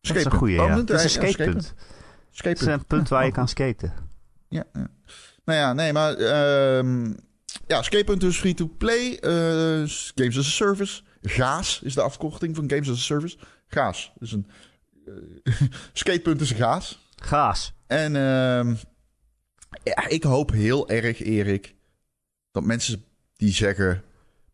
Dat 0.00 0.16
is 0.16 0.24
een 0.24 0.30
goeie, 0.30 0.60
Oh, 0.62 0.66
ja. 0.68 0.74
dat- 0.74 0.88
Het 0.88 1.04
is 1.04 1.16
een 1.16 1.22
ja, 1.22 1.28
skatepunt. 1.30 1.74
skatepunt. 2.30 2.58
Het 2.60 2.60
is 2.60 2.74
een 2.74 2.86
punt 2.86 3.08
waar 3.08 3.24
je 3.24 3.32
kan 3.32 3.48
skaten. 3.48 3.92
Ja, 4.48 4.64
ja. 4.72 4.88
Nou 5.44 5.58
ja, 5.58 5.72
nee, 5.72 5.92
maar... 5.92 6.14
ehm 6.14 7.12
ja, 7.66 7.82
Skatepunt 7.82 8.22
is 8.22 8.38
free-to-play. 8.38 9.16
eh, 9.16 9.30
games 10.14 10.38
as 10.38 10.46
a 10.46 10.50
Service. 10.50 11.02
GAAS 11.22 11.80
is 11.82 11.94
de 11.94 12.00
afkorting 12.02 12.56
van 12.56 12.70
Games 12.70 12.88
as 12.90 12.96
a 12.96 13.00
Service. 13.00 13.38
GAAS. 13.68 14.12
Dus 14.18 14.32
een... 14.32 14.46
eh, 15.44 15.60
Skatepunt 15.92 16.40
is 16.40 16.50
GAAS. 16.50 17.10
Gaas. 17.16 17.72
En 17.86 18.16
ehm, 18.16 18.74
ja, 19.82 20.08
ik 20.08 20.22
hoop 20.22 20.50
heel 20.50 20.88
erg, 20.88 21.22
Erik... 21.22 21.74
dat 22.50 22.64
mensen 22.64 23.04
die 23.36 23.52
zeggen... 23.52 24.02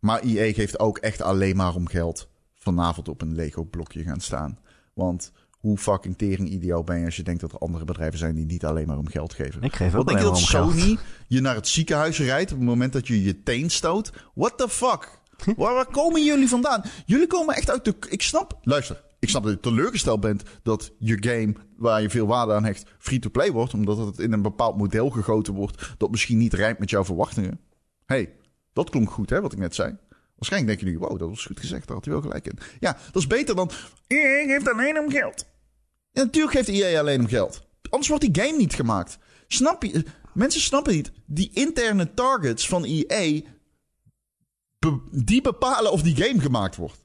maar 0.01 0.25
IE 0.25 0.55
geeft 0.55 0.79
ook 0.79 0.99
echt 0.99 1.23
alleen 1.23 1.57
maar 1.57 1.75
om 1.75 1.89
geld... 1.89 2.29
vanavond 2.65 3.09
op 3.09 3.21
een 3.21 3.35
Lego-blokje 3.35 4.03
gaan 4.03 4.21
staan. 4.21 4.59
Want 4.95 5.33
hoe 5.51 5.79
fucking 5.79 6.19
tering 6.19 6.49
idioot 6.49 6.85
ben 6.85 6.99
je 6.99 7.05
als 7.05 7.17
je 7.17 7.23
denkt 7.23 7.41
dat 7.41 7.53
er 7.53 7.59
andere 7.59 7.85
bedrijven 7.85 8.19
zijn 8.19 8.35
die 8.35 8.47
niet 8.47 8.65
alleen 8.65 8.87
maar 8.87 8.99
om 8.99 9.09
geld 9.09 9.35
geven. 9.35 9.63
Ik 9.63 9.77
geef 9.77 9.89
ook 9.89 9.95
Wat 9.95 10.07
denk 10.07 10.19
je 10.19 10.25
dat 10.25 10.39
geld. 10.39 10.73
Sony 10.73 10.99
je 11.29 11.41
naar 11.41 11.55
het 11.55 11.69
ziekenhuis 11.69 12.19
rijdt 12.19 12.53
op 12.53 12.59
het 12.59 12.67
moment 12.67 12.93
dat 12.93 13.07
je 13.07 13.23
je 13.23 13.43
teen 13.43 13.71
stoot? 13.71 14.13
What 14.35 14.59
the 14.59 14.69
fuck? 14.69 15.21
waar, 15.57 15.75
waar 15.75 15.91
komen 15.91 16.25
jullie 16.25 16.49
vandaan? 16.49 16.85
Jullie 17.07 17.27
komen 17.27 17.55
echt 17.55 17.71
uit 17.71 17.85
de... 17.85 17.97
Ik 18.09 18.23
snap... 18.23 18.59
Luister, 18.63 19.03
ik 19.19 19.29
snap 19.29 19.43
dat 19.43 19.53
je 19.53 19.61
teleurgesteld 19.61 20.21
bent 20.21 20.43
dat 20.63 20.93
je 20.99 21.17
game 21.21 21.55
waar 21.77 22.03
je 22.03 22.11
veel 22.11 22.27
waarde 22.27 22.53
aan 22.53 22.65
hecht 22.65 22.91
free-to-play 22.99 23.53
wordt. 23.53 23.75
Omdat 23.75 23.99
het 23.99 24.19
in 24.19 24.33
een 24.33 24.43
bepaald 24.43 24.77
model 24.77 25.11
gegoten 25.11 25.55
wordt 25.55 25.95
dat 25.99 26.11
misschien 26.11 26.39
niet 26.39 26.53
rijmt 26.53 26.79
met 26.79 26.91
jouw 26.91 27.05
verwachtingen. 27.05 27.61
hey, 28.07 28.33
dat 28.73 28.91
klonk 28.91 29.11
goed 29.11 29.31
hè, 29.31 29.41
wat 29.41 29.53
ik 29.53 29.59
net 29.59 29.75
zei. 29.75 29.97
Waarschijnlijk 30.49 30.81
denk 30.81 30.93
je 30.93 30.99
nu, 30.99 31.07
wow, 31.07 31.19
dat 31.19 31.29
was 31.29 31.45
goed 31.45 31.61
gezegd. 31.61 31.87
Daar 31.87 31.97
had 31.97 32.05
hij 32.05 32.15
wel 32.15 32.23
gelijk 32.23 32.47
in. 32.47 32.59
Ja, 32.81 32.93
dat 33.13 33.23
is 33.23 33.27
beter 33.27 33.55
dan... 33.55 33.71
EA 34.07 34.47
geeft 34.47 34.69
alleen 34.69 34.99
om 34.99 35.11
geld. 35.11 35.47
Ja, 36.11 36.23
natuurlijk 36.23 36.57
geeft 36.57 36.69
EA 36.69 36.99
alleen 37.01 37.21
om 37.21 37.29
geld. 37.29 37.63
Anders 37.83 38.09
wordt 38.09 38.25
die 38.33 38.45
game 38.45 38.57
niet 38.57 38.75
gemaakt. 38.75 39.19
Snap 39.47 39.83
je? 39.83 40.05
Mensen 40.33 40.61
snappen 40.61 40.95
niet. 40.95 41.13
Die 41.27 41.51
interne 41.53 42.15
targets 42.15 42.69
van 42.69 42.85
EA... 42.85 43.41
be- 44.79 45.01
die 45.11 45.43
bepalen 45.43 45.93
of 45.93 46.03
die 46.03 46.17
game 46.17 46.41
gemaakt 46.41 46.77
wordt. 46.77 47.03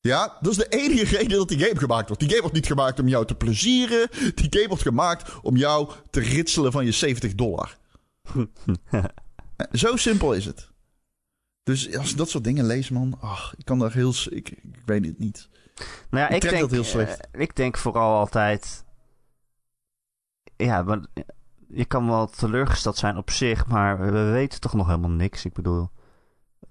Ja, 0.00 0.38
dat 0.40 0.52
is 0.52 0.58
de 0.58 0.68
enige 0.68 1.16
reden 1.16 1.38
dat 1.38 1.48
die 1.48 1.58
game 1.58 1.78
gemaakt 1.78 2.06
wordt. 2.06 2.22
Die 2.22 2.28
game 2.28 2.40
wordt 2.40 2.56
niet 2.56 2.66
gemaakt 2.66 3.00
om 3.00 3.08
jou 3.08 3.26
te 3.26 3.34
plezieren. 3.34 4.08
Die 4.34 4.46
game 4.50 4.68
wordt 4.68 4.82
gemaakt 4.82 5.40
om 5.42 5.56
jou 5.56 5.90
te 6.10 6.20
ritselen 6.20 6.72
van 6.72 6.84
je 6.84 6.92
70 6.92 7.34
dollar. 7.34 7.78
Zo 9.72 9.96
simpel 9.96 10.32
is 10.32 10.44
het. 10.44 10.69
Dus 11.62 11.96
als 11.96 12.14
dat 12.14 12.28
soort 12.30 12.44
dingen 12.44 12.64
lees, 12.64 12.90
man, 12.90 13.16
ach, 13.20 13.54
ik 13.56 13.64
kan 13.64 13.78
daar 13.78 13.92
heel, 13.92 14.12
ik, 14.30 14.48
ik 14.50 14.82
weet 14.84 15.06
het 15.06 15.18
niet. 15.18 15.48
Nou 16.10 16.24
ja, 16.24 16.28
Ik 16.28 16.40
denk, 16.42 16.60
dat 16.60 16.70
heel 16.70 16.84
slecht. 16.84 17.28
eh, 17.30 17.40
ik 17.40 17.56
denk 17.56 17.76
vooral 17.76 18.18
altijd. 18.18 18.84
Ja, 20.56 20.82
maar 20.82 21.00
je 21.68 21.84
kan 21.84 22.06
wel 22.06 22.26
teleurgesteld 22.26 22.96
zijn 22.96 23.16
op 23.16 23.30
zich, 23.30 23.66
maar 23.66 24.12
we 24.12 24.30
weten 24.30 24.60
toch 24.60 24.74
nog 24.74 24.86
helemaal 24.86 25.10
niks. 25.10 25.44
Ik 25.44 25.52
bedoel, 25.52 25.90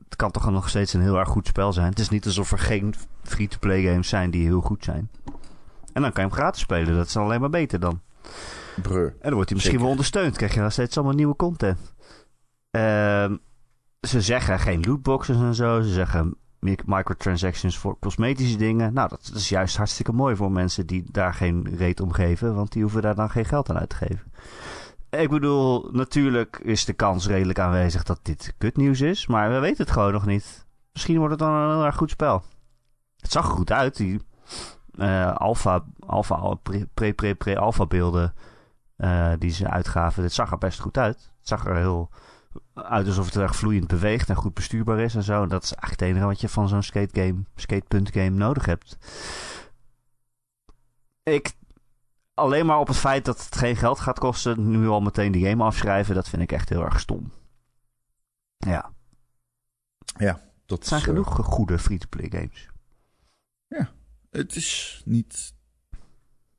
het 0.04 0.16
kan 0.16 0.32
toch 0.32 0.52
nog 0.52 0.70
steeds 0.70 0.94
een 0.94 1.02
heel 1.02 1.18
erg 1.20 1.30
goed 1.30 1.48
spel 1.48 1.74
zijn. 1.74 1.90
Het 1.90 2.00
is 2.00 2.10
niet 2.10 2.26
alsof 2.26 2.52
er 2.52 2.60
geen 2.60 2.94
free-to-play 3.24 3.84
games 3.84 4.10
zijn 4.10 4.32
die 4.32 4.46
heel 4.46 4.62
goed 4.62 4.84
zijn. 4.84 5.10
En 5.94 6.02
dan 6.02 6.12
kan 6.12 6.24
je 6.24 6.30
hem 6.30 6.38
gratis 6.38 6.62
spelen, 6.62 6.96
dat 6.96 7.06
is 7.08 7.18
alleen 7.18 7.40
maar 7.40 7.50
beter 7.50 7.80
dan. 7.80 8.02
Breu. 8.82 9.06
En 9.06 9.16
dan 9.22 9.34
wordt 9.34 9.50
hij 9.50 9.58
misschien 9.58 9.62
Zeker. 9.62 9.80
wel 9.80 9.90
ondersteund. 9.90 10.36
Krijg 10.38 10.54
je 10.54 10.60
nog 10.60 10.72
steeds 10.72 10.98
allemaal 10.98 11.16
nieuwe 11.16 11.36
content. 11.36 11.94
Ehm, 12.72 13.38
ze 14.08 14.22
zeggen 14.22 14.60
geen 14.60 14.84
lootboxes 14.88 15.36
en 15.36 15.56
zo. 15.56 15.82
Ze 15.82 15.90
zeggen 15.90 16.36
mi- 16.60 16.76
microtransactions 16.86 17.78
voor 17.78 18.00
cosmetische 18.00 18.58
dingen. 18.58 18.94
Nou, 18.94 19.10
dat, 19.10 19.32
is 19.36 19.50
juist 19.50 19.78
hartstikke 19.78 20.12
mooi 20.12 20.36
voor 20.36 20.52
mensen 20.52 20.88
die 20.88 21.04
daar 21.12 21.34
geen 21.34 21.76
reet 21.76 22.00
om 22.00 22.12
geven. 22.12 22.56
Want 22.56 22.72
die 22.72 22.82
hoeven 22.82 23.02
daar 23.02 23.16
dan 23.16 23.30
geen 23.30 23.46
geld 23.46 23.70
aan 23.70 23.78
uit 23.80 23.90
te 23.90 23.96
geven. 23.96 24.32
Ik 25.10 25.30
bedoel, 25.30 25.90
natuurlijk 25.92 26.60
is 26.64 26.86
de 26.86 26.94
kans 26.94 27.28
redelijk 27.28 27.60
aanwezig 27.60 28.04
dat 28.04 28.20
dit 28.22 28.54
kutnieuws 28.58 29.02
is. 29.02 29.28
Maar 29.28 29.50
we 29.50 29.60
weten 29.60 29.84
het 29.84 29.94
gewoon 29.94 30.14
nog 30.14 30.26
niet. 30.26 30.66
Misschien 30.94 31.18
wordt 31.18 31.32
het 31.32 31.40
dan 31.40 31.52
een 31.54 31.76
heel 31.76 31.86
erg 31.86 31.96
goed 31.96 32.10
spel. 32.10 32.44
Het 33.18 33.32
zag 33.32 33.46
er 33.46 33.52
goed 33.52 33.72
uit. 33.72 33.98
Die 33.98 34.22
eh 34.98 35.36
alpha, 35.36 35.84
alpha, 36.00 36.54
pre, 36.54 36.88
pre, 36.94 37.14
pre, 37.14 37.36
pre-alpha 37.36 37.86
beelden 37.86 38.34
eh, 38.96 39.32
die 39.38 39.52
ze 39.52 39.70
uitgaven. 39.70 40.24
Dit 40.24 40.34
zag 40.34 40.52
er 40.52 40.58
best 40.58 40.80
goed 40.80 40.98
uit. 40.98 41.16
Het 41.16 41.48
zag 41.48 41.66
er 41.66 41.76
heel 41.76 42.10
uit 42.84 43.08
alsof 43.08 43.26
het 43.26 43.36
erg 43.36 43.56
vloeiend 43.56 43.88
beweegt 43.88 44.30
en 44.30 44.36
goed 44.36 44.54
bestuurbaar 44.54 45.00
is 45.00 45.16
en 45.16 45.24
zo. 45.24 45.44
En 45.44 45.50
dat 45.50 45.64
is 45.64 45.72
eigenlijk 45.72 46.00
het 46.00 46.10
enige 46.10 46.26
wat 46.26 46.42
je 46.42 46.50
van 46.50 46.68
zo'n 46.68 46.84
skate 46.84 47.22
game, 47.22 47.44
skatepunt 47.56 48.12
game 48.12 48.30
nodig 48.30 48.66
hebt. 48.66 48.98
Ik, 51.24 51.54
alleen 52.34 52.66
maar 52.66 52.80
op 52.80 52.88
het 52.88 52.98
feit 52.98 53.26
dat 53.26 53.44
het 53.46 53.56
geen 53.56 53.76
geld 53.76 54.00
gaat 54.00 54.20
kosten, 54.20 54.70
nu 54.70 54.88
al 54.88 55.02
meteen 55.02 55.32
die 55.32 55.46
game 55.50 55.64
afschrijven, 55.64 56.16
dat 56.16 56.30
vind 56.30 56.42
ik 56.42 56.52
echt 56.52 56.70
heel 56.70 56.84
erg 56.84 57.00
stom. 57.00 57.32
Ja, 58.58 58.92
Dat 60.66 60.78
het 60.78 60.88
zijn 60.88 61.00
is, 61.00 61.08
eh, 61.08 61.14
genoeg 61.14 61.36
goede 61.46 61.80
free-to-play 61.80 62.30
games. 62.30 62.68
Het 64.30 64.56
is 64.56 65.02
niet. 65.06 65.54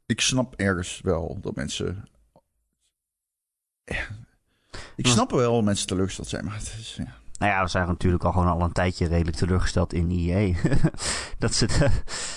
Ik 0.06 0.20
snap 0.20 0.54
ergens 0.54 1.00
wel 1.00 1.38
dat 1.40 1.54
mensen. 1.54 2.09
Ja. 3.85 4.06
Ik 5.01 5.07
Ja. 5.07 5.13
snap 5.13 5.31
wel 5.31 5.55
dat 5.55 5.65
mensen 5.65 5.87
teleurgesteld 5.87 6.29
zijn, 6.29 6.45
maar 6.45 6.55
het 6.55 6.75
is. 6.79 6.95
Ja. 6.99 7.05
Nou 7.39 7.53
ja, 7.53 7.63
we 7.63 7.69
zijn 7.69 7.87
natuurlijk 7.87 8.25
al 8.25 8.33
gewoon 8.33 8.47
al 8.49 8.63
een 8.63 8.73
tijdje 8.73 9.07
redelijk 9.09 9.37
teleurgesteld 9.37 9.93
in 9.93 10.11
EA. 10.11 10.55
dat 11.39 11.55
ze 11.55 11.67
de- 11.67 11.91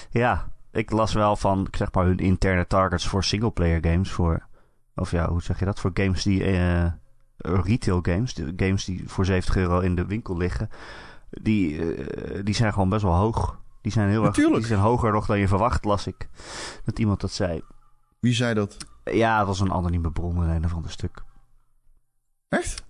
ja, 0.10 0.52
ik 0.72 0.92
las 0.92 1.14
wel 1.14 1.36
van 1.36 1.68
zeg 1.72 1.92
maar 1.94 2.06
hun 2.06 2.18
interne 2.18 2.68
targets 2.68 3.08
voor 3.08 3.24
singleplayer 3.24 3.86
games. 3.86 4.12
Voor, 4.12 4.48
of 4.96 5.12
ja, 5.12 5.30
hoe 5.30 5.42
zeg 5.42 5.60
je 5.60 5.66
dat? 5.66 5.80
Voor 5.80 5.92
games 5.94 6.24
die 6.24 6.44
eh, 6.44 6.92
retail 7.38 8.00
games, 8.02 8.34
de 8.34 8.54
games 8.56 8.86
die 8.86 9.04
voor 9.06 9.26
70 9.26 9.56
euro 9.56 9.80
in 9.80 9.96
de 9.96 10.06
winkel 10.06 10.38
liggen. 10.38 10.70
Die, 11.30 11.96
eh, 11.96 12.40
die 12.44 12.56
zijn 12.56 12.74
gewoon 12.74 12.90
best 12.90 13.04
wel 13.04 13.16
hoog. 13.16 13.60
Die 13.82 13.92
zijn 13.92 14.10
heel 14.10 14.18
erg, 14.20 14.28
Natuurlijk. 14.28 14.58
die 14.58 14.68
zijn 14.68 14.80
hoger 14.80 15.12
nog 15.12 15.26
dan 15.26 15.40
je 15.40 15.48
verwacht, 15.48 15.86
las 15.86 16.08
ik. 16.08 16.30
Dat 16.86 17.00
iemand 17.00 17.22
dat 17.22 17.32
zei. 17.32 17.62
Wie 18.20 18.34
zei 18.34 18.54
dat? 18.54 18.78
Ja, 19.04 19.38
het 19.38 19.48
was 19.48 19.60
een 19.60 19.74
anonieme 19.74 20.12
bron 20.12 20.44
in 20.44 20.50
een 20.50 20.66
of 20.66 20.74
ander 20.74 20.92
stuk. 20.92 21.24
Echt? 22.54 22.84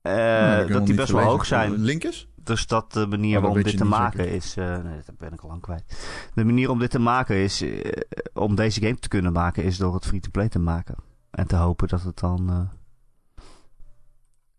Eh, 0.00 0.12
Nou, 0.14 0.72
dat 0.72 0.86
die 0.86 0.94
best 0.94 1.12
wel 1.12 1.24
hoog 1.24 1.46
zijn. 1.46 1.74
Link 1.82 2.04
is? 2.04 2.28
Dus 2.36 2.66
dat 2.66 2.92
de 2.92 3.06
manier 3.06 3.32
dat 3.32 3.40
waarop 3.42 3.62
weet 3.62 3.64
dit 3.64 3.76
te 3.76 3.84
maken 3.84 4.18
zeker. 4.24 4.34
is. 4.36 4.56
eh, 4.56 4.82
nee, 4.82 5.00
dat 5.06 5.16
ben 5.18 5.32
ik 5.32 5.40
al 5.40 5.48
lang 5.48 5.60
kwijt. 5.60 6.06
De 6.34 6.44
manier 6.44 6.70
om 6.70 6.78
dit 6.78 6.90
te 6.90 6.98
maken 6.98 7.36
is. 7.36 7.60
eh, 7.60 7.90
om 8.32 8.54
deze 8.54 8.80
game 8.80 8.98
te 8.98 9.08
kunnen 9.08 9.32
maken, 9.32 9.64
is 9.64 9.76
door 9.76 9.94
het 9.94 10.06
free-to-play 10.06 10.48
te 10.48 10.58
maken. 10.58 10.94
En 11.30 11.46
te 11.46 11.56
hopen 11.56 11.88
dat 11.88 12.02
het 12.02 12.18
dan. 12.18 12.70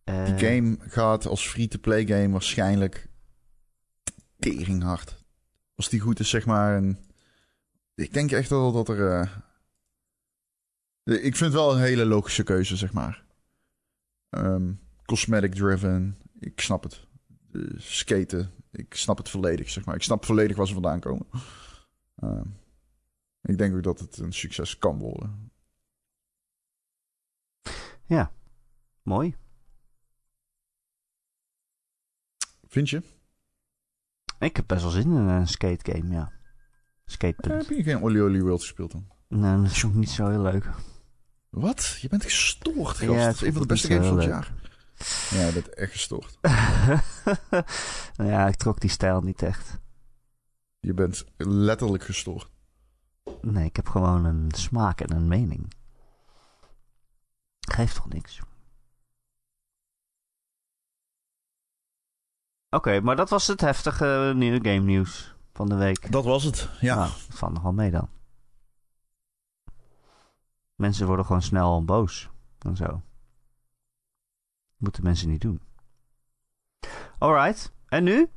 Die 0.03 0.37
game 0.37 0.77
gaat 0.79 1.25
als 1.27 1.47
free-to-play 1.47 2.05
game 2.05 2.29
waarschijnlijk 2.29 3.09
teringhard. 4.39 5.23
Als 5.75 5.89
die 5.89 5.99
goed 5.99 6.19
is, 6.19 6.29
zeg 6.29 6.45
maar. 6.45 6.83
Ik 7.95 8.13
denk 8.13 8.31
echt 8.31 8.49
wel 8.49 8.71
dat 8.71 8.89
er. 8.89 9.29
ik 11.03 11.21
vind 11.35 11.39
het 11.39 11.53
wel 11.53 11.73
een 11.73 11.81
hele 11.81 12.05
logische 12.05 12.43
keuze, 12.43 12.75
zeg 12.75 12.93
maar. 12.93 13.24
Ehm, 14.35 14.73
cosmetic 15.05 15.53
driven. 15.53 16.17
Ik 16.39 16.61
snap 16.61 16.83
het. 16.83 17.07
Eh, 17.51 17.61
skaten. 17.77 18.51
Ik 18.71 18.93
snap 18.93 19.17
het 19.17 19.29
volledig, 19.29 19.69
zeg 19.69 19.85
maar. 19.85 19.95
Ik 19.95 20.03
snap 20.03 20.25
volledig 20.25 20.57
waar 20.57 20.67
ze 20.67 20.73
vandaan 20.73 20.99
komen. 20.99 21.25
Ehm, 22.15 22.47
ik 23.41 23.57
denk 23.57 23.75
ook 23.75 23.83
dat 23.83 23.99
het 23.99 24.17
een 24.17 24.33
succes 24.33 24.77
kan 24.77 24.99
worden. 24.99 25.53
Mooi. 29.05 29.35
Vind 32.67 32.89
je? 32.89 33.01
Ik 34.39 34.55
heb 34.55 34.67
best 34.67 34.81
wel 34.81 34.91
zin 34.91 35.03
in 35.03 35.11
een 35.11 35.47
skate 35.47 35.91
game, 35.91 36.13
ja. 36.13 36.31
Skatepunt. 37.05 37.67
heb 37.67 37.77
je 37.77 37.83
geen 37.83 38.01
Oli 38.01 38.21
Oli 38.21 38.41
World 38.41 38.61
gespeeld 38.61 38.91
dan? 38.91 39.07
Nee, 39.27 39.61
dat 39.61 39.71
is 39.71 39.85
ook 39.85 39.93
niet 39.93 40.09
zo 40.09 40.29
heel 40.29 40.41
leuk. 40.41 40.69
Wat? 41.55 41.97
Je 42.01 42.07
bent 42.07 42.23
gestoord, 42.23 42.97
gast. 42.97 43.01
Ja, 43.01 43.07
dat 43.07 43.25
het 43.25 43.35
is 43.35 43.41
een 43.41 43.53
van 43.53 43.61
de 43.61 43.67
beste 43.67 43.87
games 43.87 44.07
van 44.07 44.17
het 44.17 44.25
jaar. 44.25 44.53
Ja, 45.29 45.45
je 45.45 45.53
bent 45.53 45.69
echt 45.69 45.91
gestoord. 45.91 46.37
nou 48.17 48.29
ja, 48.29 48.47
ik 48.47 48.55
trok 48.55 48.79
die 48.79 48.89
stijl 48.89 49.21
niet 49.21 49.41
echt. 49.41 49.79
Je 50.79 50.93
bent 50.93 51.25
letterlijk 51.37 52.03
gestoord. 52.03 52.49
Nee, 53.41 53.65
ik 53.65 53.75
heb 53.75 53.87
gewoon 53.87 54.25
een 54.25 54.51
smaak 54.55 55.01
en 55.01 55.15
een 55.15 55.27
mening. 55.27 55.73
Geeft 57.59 57.95
toch 57.95 58.09
niks. 58.09 58.39
Oké, 62.69 63.01
maar 63.01 63.15
dat 63.15 63.29
was 63.29 63.47
het 63.47 63.61
heftige 63.61 64.33
nieuwe 64.35 64.59
game 64.61 64.85
nieuws 64.85 65.35
van 65.53 65.69
de 65.69 65.75
week. 65.75 66.11
Dat 66.11 66.23
was 66.23 66.43
het. 66.43 66.69
Ja. 66.79 66.95
Nou, 66.95 67.09
dat 67.27 67.37
valt 67.37 67.53
nog 67.53 67.63
wel 67.63 67.73
mee 67.73 67.91
dan. 67.91 68.09
Mensen 70.75 71.07
worden 71.07 71.25
gewoon 71.25 71.41
snel 71.41 71.83
boos 71.83 72.29
en 72.59 72.75
zo. 72.75 73.01
Moeten 74.77 75.03
mensen 75.03 75.29
niet 75.29 75.41
doen. 75.41 75.61
Alright, 77.17 77.73
en 77.87 78.03
nu? 78.03 78.29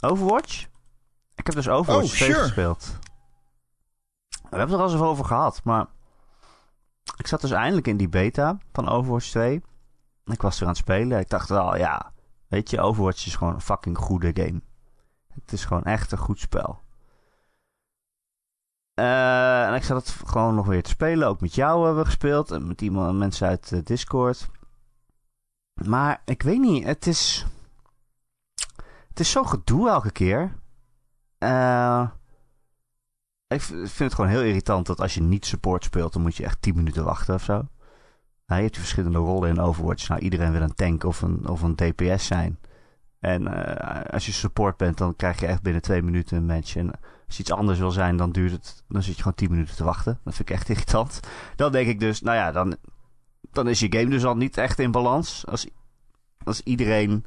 Overwatch? 0.00 0.66
Ik 1.34 1.46
heb 1.46 1.54
dus 1.54 1.68
Overwatch 1.68 2.10
Oh, 2.10 2.16
2 2.16 2.28
sure. 2.28 2.42
gespeeld. 2.42 2.98
We 4.28 4.58
hebben 4.58 4.60
het 4.60 4.70
er 4.78 4.86
al 4.86 4.92
eens 4.92 5.00
over 5.00 5.24
gehad, 5.24 5.64
maar... 5.64 5.86
Ik 7.16 7.26
zat 7.26 7.40
dus 7.40 7.50
eindelijk 7.50 7.86
in 7.86 7.96
die 7.96 8.08
beta 8.08 8.58
van 8.72 8.88
Overwatch 8.88 9.26
2. 9.28 9.62
Ik 10.24 10.42
was 10.42 10.56
er 10.56 10.62
aan 10.62 10.68
het 10.68 10.76
spelen. 10.78 11.18
Ik 11.18 11.28
dacht 11.28 11.48
wel, 11.48 11.76
ja... 11.76 12.12
Weet 12.48 12.70
je, 12.70 12.80
Overwatch 12.80 13.26
is 13.26 13.36
gewoon 13.36 13.54
een 13.54 13.60
fucking 13.60 13.98
goede 13.98 14.30
game. 14.34 14.62
Het 15.34 15.52
is 15.52 15.64
gewoon 15.64 15.82
echt 15.82 16.12
een 16.12 16.18
goed 16.18 16.38
spel. 16.38 16.80
Eh, 18.94 19.66
en 19.66 19.74
ik 19.74 19.82
zat 19.82 20.06
het 20.06 20.28
gewoon 20.28 20.54
nog 20.54 20.66
weer 20.66 20.82
te 20.82 20.90
spelen. 20.90 21.28
Ook 21.28 21.40
met 21.40 21.54
jou 21.54 21.84
hebben 21.84 22.02
we 22.02 22.08
gespeeld. 22.08 22.50
En 22.50 22.66
met 22.66 22.80
iemand, 22.82 23.18
mensen 23.18 23.48
uit 23.48 23.72
eh, 23.72 23.80
Discord. 23.84 24.48
Maar 25.86 26.22
ik 26.24 26.42
weet 26.42 26.60
niet. 26.60 26.84
Het 26.84 27.06
is... 27.06 27.46
Het 29.08 29.20
is 29.20 29.30
zo 29.30 29.44
gedoe 29.44 29.88
elke 29.88 30.10
keer. 30.10 30.52
Eh, 31.38 32.08
Ik 33.46 33.60
vind 33.62 33.98
het 33.98 34.14
gewoon 34.14 34.30
heel 34.30 34.42
irritant 34.42 34.86
dat 34.86 35.00
als 35.00 35.14
je 35.14 35.20
niet 35.22 35.46
support 35.46 35.84
speelt, 35.84 36.12
dan 36.12 36.22
moet 36.22 36.36
je 36.36 36.44
echt 36.44 36.62
10 36.62 36.74
minuten 36.76 37.04
wachten 37.04 37.34
of 37.34 37.42
zo. 37.42 37.52
Nou, 38.46 38.60
je 38.60 38.66
hebt 38.66 38.78
verschillende 38.78 39.18
rollen 39.18 39.48
in 39.48 39.60
Overwatch. 39.60 40.08
Nou, 40.08 40.20
iedereen 40.20 40.52
wil 40.52 40.60
een 40.60 40.74
tank 40.74 41.04
of 41.04 41.22
een, 41.22 41.48
of 41.48 41.62
een 41.62 41.74
DPS 41.76 42.26
zijn. 42.26 42.58
En 43.18 43.46
als 44.10 44.26
je 44.26 44.32
support 44.32 44.76
bent, 44.76 44.98
dan 44.98 45.16
krijg 45.16 45.40
je 45.40 45.46
echt 45.46 45.62
binnen 45.62 45.82
twee 45.82 46.02
minuten 46.02 46.36
een 46.36 46.46
match. 46.46 46.76
Als 47.32 47.40
iets 47.40 47.52
anders 47.52 47.78
wil 47.78 47.90
zijn, 47.90 48.16
dan 48.16 48.32
duurt 48.32 48.52
het. 48.52 48.82
Dan 48.88 49.02
zit 49.02 49.14
je 49.14 49.22
gewoon 49.22 49.36
10 49.36 49.50
minuten 49.50 49.76
te 49.76 49.84
wachten. 49.84 50.18
Dat 50.24 50.34
vind 50.34 50.48
ik 50.48 50.54
echt 50.54 50.68
irritant. 50.74 51.20
Dan 51.56 51.72
denk 51.72 51.88
ik 51.88 52.00
dus, 52.00 52.22
nou 52.22 52.36
ja, 52.36 52.52
dan, 52.52 52.76
dan 53.52 53.68
is 53.68 53.80
je 53.80 53.92
game 53.92 54.10
dus 54.10 54.24
al 54.24 54.36
niet 54.36 54.56
echt 54.56 54.78
in 54.78 54.90
balans. 54.90 55.46
Als, 55.46 55.66
als 56.44 56.60
iedereen 56.60 57.24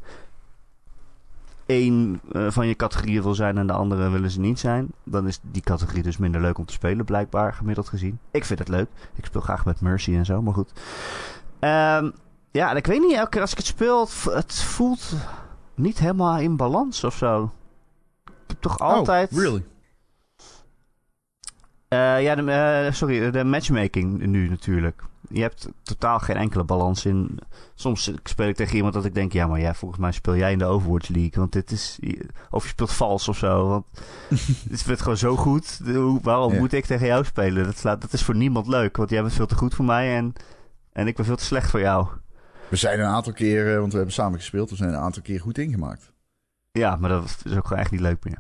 één 1.66 2.22
uh, 2.32 2.52
van 2.52 2.68
je 2.68 2.76
categorieën 2.76 3.24
wil 3.24 3.36
zijn 3.36 3.58
en 3.58 3.68
de 3.68 3.74
andere 3.74 4.10
willen 4.10 4.32
ze 4.32 4.40
niet 4.40 4.60
zijn, 4.60 4.88
dan 5.04 5.28
is 5.28 5.40
die 5.42 5.62
categorie 5.62 6.04
dus 6.04 6.18
minder 6.18 6.42
leuk 6.42 6.58
om 6.58 6.66
te 6.66 6.74
spelen, 6.74 7.06
blijkbaar 7.06 7.54
gemiddeld 7.54 7.90
gezien. 7.90 8.20
Ik 8.32 8.46
vind 8.46 8.60
het 8.60 8.68
leuk. 8.68 8.90
Ik 9.16 9.26
speel 9.26 9.42
graag 9.42 9.66
met 9.66 9.82
Mercy 9.82 10.16
en 10.16 10.26
zo, 10.26 10.42
maar 10.42 10.54
goed. 10.54 10.72
Um, 11.60 12.14
ja, 12.52 12.70
en 12.70 12.76
ik 12.76 12.88
weet 12.88 13.02
niet, 13.02 13.16
elke 13.16 13.30
keer 13.30 13.42
als 13.42 13.52
ik 13.52 13.58
het 13.58 13.66
speel, 13.66 14.08
het 14.30 14.56
voelt 14.56 15.14
niet 15.76 16.00
helemaal 16.00 16.38
in 16.38 16.58
balans 16.58 17.04
of 17.04 17.16
zo. 17.16 17.52
Ik 18.26 18.32
heb 18.48 18.62
toch 18.62 18.80
altijd. 18.80 19.32
Oh, 19.32 19.38
really? 19.38 19.66
Uh, 21.90 22.22
ja, 22.22 22.36
de, 22.36 22.42
uh, 22.88 22.94
sorry, 22.94 23.32
de 23.32 23.44
matchmaking 23.44 24.26
nu 24.26 24.50
natuurlijk. 24.50 25.04
Je 25.30 25.42
hebt 25.42 25.68
totaal 25.84 26.20
geen 26.20 26.36
enkele 26.36 26.64
balans 26.64 27.06
in. 27.06 27.40
Soms 27.76 28.12
speel 28.24 28.48
ik 28.48 28.56
tegen 28.56 28.76
iemand 28.76 28.94
dat 28.94 29.06
ik 29.06 29.14
denk, 29.14 29.34
ja, 29.34 29.48
maar 29.48 29.60
ja, 29.60 29.74
volgens 29.74 30.00
mij 30.00 30.12
speel 30.12 30.36
jij 30.36 30.52
in 30.52 30.58
de 30.58 30.66
Overwatch 30.66 31.08
League. 31.08 31.32
Want 31.34 31.52
dit 31.52 31.72
is. 31.72 32.00
Of 32.50 32.64
je 32.64 32.70
speelt 32.70 32.94
vals 32.94 33.28
of 33.28 33.38
zo. 33.38 33.68
Want 33.68 33.86
het 34.70 34.86
wordt 34.86 35.02
gewoon 35.02 35.18
zo 35.18 35.36
goed. 35.36 35.80
Waarom 36.22 36.58
moet 36.58 36.74
ik 36.74 36.86
tegen 36.86 37.08
jou 37.08 37.26
spelen? 37.26 37.66
Dat, 37.66 37.78
slaat, 37.78 38.02
dat 38.02 38.14
is 38.14 38.24
voor 38.24 38.36
niemand 38.36 38.68
leuk. 38.68 38.98
Want 38.98 39.10
jij 39.10 39.22
bent 39.22 39.34
veel 39.34 39.46
te 39.46 39.56
goed 39.56 39.76
voor 39.76 39.86
mij 39.86 40.16
en, 40.16 40.34
en 40.94 41.08
ik 41.08 41.16
ben 41.16 41.26
veel 41.26 41.36
te 41.36 41.44
slecht 41.44 41.70
voor 41.70 41.80
jou. 41.80 42.08
We 42.68 42.76
zijn 42.76 43.00
een 43.00 43.06
aantal 43.06 43.34
keren, 43.34 43.80
want 43.80 43.92
we 43.92 43.98
hebben 43.98 44.16
samen 44.16 44.40
gespeeld, 44.40 44.70
we 44.70 44.76
zijn 44.76 44.90
een 44.90 45.00
aantal 45.00 45.22
keer 45.22 45.40
goed 45.40 45.58
ingemaakt. 45.58 46.12
Ja, 46.72 46.96
maar 46.96 47.10
dat 47.10 47.42
is 47.44 47.56
ook 47.56 47.68
gewoon 47.68 47.82
echt 47.82 47.92
niet 47.92 48.02
leuk 48.02 48.24
meer. 48.24 48.40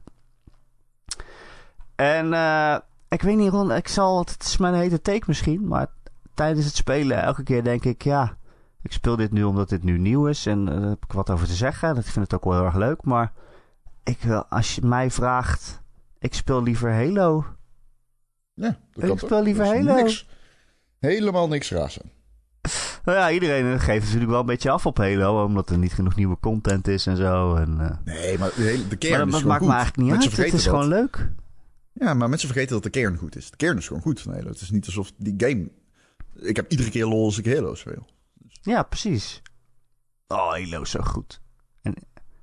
En 1.95 2.25
uh, 2.25 2.77
ik 3.09 3.21
weet 3.21 3.37
niet, 3.37 3.51
Ron, 3.51 3.71
ik 3.71 3.87
zal, 3.87 4.19
het 4.19 4.43
is 4.43 4.57
mijn 4.57 4.73
hete 4.73 5.01
take 5.01 5.23
misschien, 5.27 5.67
maar 5.67 5.87
tijdens 6.33 6.65
het 6.65 6.75
spelen 6.75 7.21
elke 7.21 7.43
keer 7.43 7.63
denk 7.63 7.83
ik, 7.85 8.03
ja, 8.03 8.37
ik 8.81 8.91
speel 8.91 9.15
dit 9.15 9.31
nu 9.31 9.43
omdat 9.43 9.69
dit 9.69 9.83
nu 9.83 9.97
nieuw 9.97 10.27
is 10.27 10.45
en 10.45 10.59
uh, 10.59 10.73
daar 10.75 10.89
heb 10.89 11.03
ik 11.03 11.11
wat 11.11 11.29
over 11.29 11.47
te 11.47 11.53
zeggen. 11.53 11.95
Dat 11.95 12.03
vind 12.03 12.15
ik 12.15 12.21
het 12.21 12.33
ook 12.33 12.43
wel 12.43 12.53
heel 12.53 12.65
erg 12.65 12.75
leuk, 12.75 13.03
maar 13.03 13.31
ik 14.03 14.21
wil, 14.21 14.45
als 14.45 14.75
je 14.75 14.81
mij 14.85 15.11
vraagt, 15.11 15.81
ik 16.19 16.33
speel 16.33 16.63
liever 16.63 16.93
Halo. 16.93 17.45
Ja, 18.53 18.77
dat 18.91 19.09
ik 19.09 19.19
speel 19.19 19.41
liever 19.43 19.65
Halo. 19.65 19.95
Niks, 19.95 20.27
helemaal 20.99 21.47
niks 21.47 21.71
raar 21.71 21.97
nou 23.05 23.17
ja, 23.17 23.31
iedereen 23.31 23.79
geeft 23.79 24.05
natuurlijk 24.05 24.31
wel 24.31 24.39
een 24.39 24.45
beetje 24.45 24.69
af 24.69 24.85
op 24.85 24.97
Halo, 24.97 25.43
omdat 25.43 25.69
er 25.69 25.77
niet 25.77 25.93
genoeg 25.93 26.15
nieuwe 26.15 26.37
content 26.39 26.87
is 26.87 27.07
en 27.07 27.17
zo. 27.17 27.55
En, 27.55 27.77
uh... 27.81 27.89
Nee, 28.15 28.37
maar 28.37 28.51
de, 28.55 28.61
hele, 28.61 28.87
de 28.87 28.95
kern 28.95 29.17
maar 29.17 29.25
dat 29.31 29.39
is 29.39 29.45
maakt 29.45 29.59
goed. 29.59 29.67
me 29.67 29.75
eigenlijk 29.75 30.03
niet 30.03 30.21
uit. 30.21 30.37
Het 30.37 30.53
is 30.53 30.63
dat. 30.63 30.73
gewoon 30.73 30.87
leuk. 30.87 31.29
Ja, 31.99 32.13
maar 32.13 32.29
mensen 32.29 32.47
vergeten 32.49 32.73
dat 32.73 32.83
de 32.83 32.89
kern 32.89 33.17
goed 33.17 33.35
is. 33.35 33.49
De 33.49 33.57
kern 33.57 33.77
is 33.77 33.87
gewoon 33.87 34.01
goed 34.01 34.21
van 34.21 34.33
Halo. 34.33 34.49
Het 34.49 34.61
is 34.61 34.69
niet 34.69 34.85
alsof 34.85 35.11
die 35.17 35.33
game... 35.37 35.71
Ik 36.33 36.55
heb 36.55 36.71
iedere 36.71 36.89
keer 36.89 37.05
lol 37.05 37.25
als 37.25 37.37
ik 37.37 37.45
Halo 37.45 37.75
speel. 37.75 38.07
Dus... 38.33 38.59
Ja, 38.61 38.83
precies. 38.83 39.41
Oh, 40.27 40.49
Halo 40.49 40.81
is 40.81 40.89
zo 40.89 41.01
goed. 41.01 41.41
En, 41.81 41.93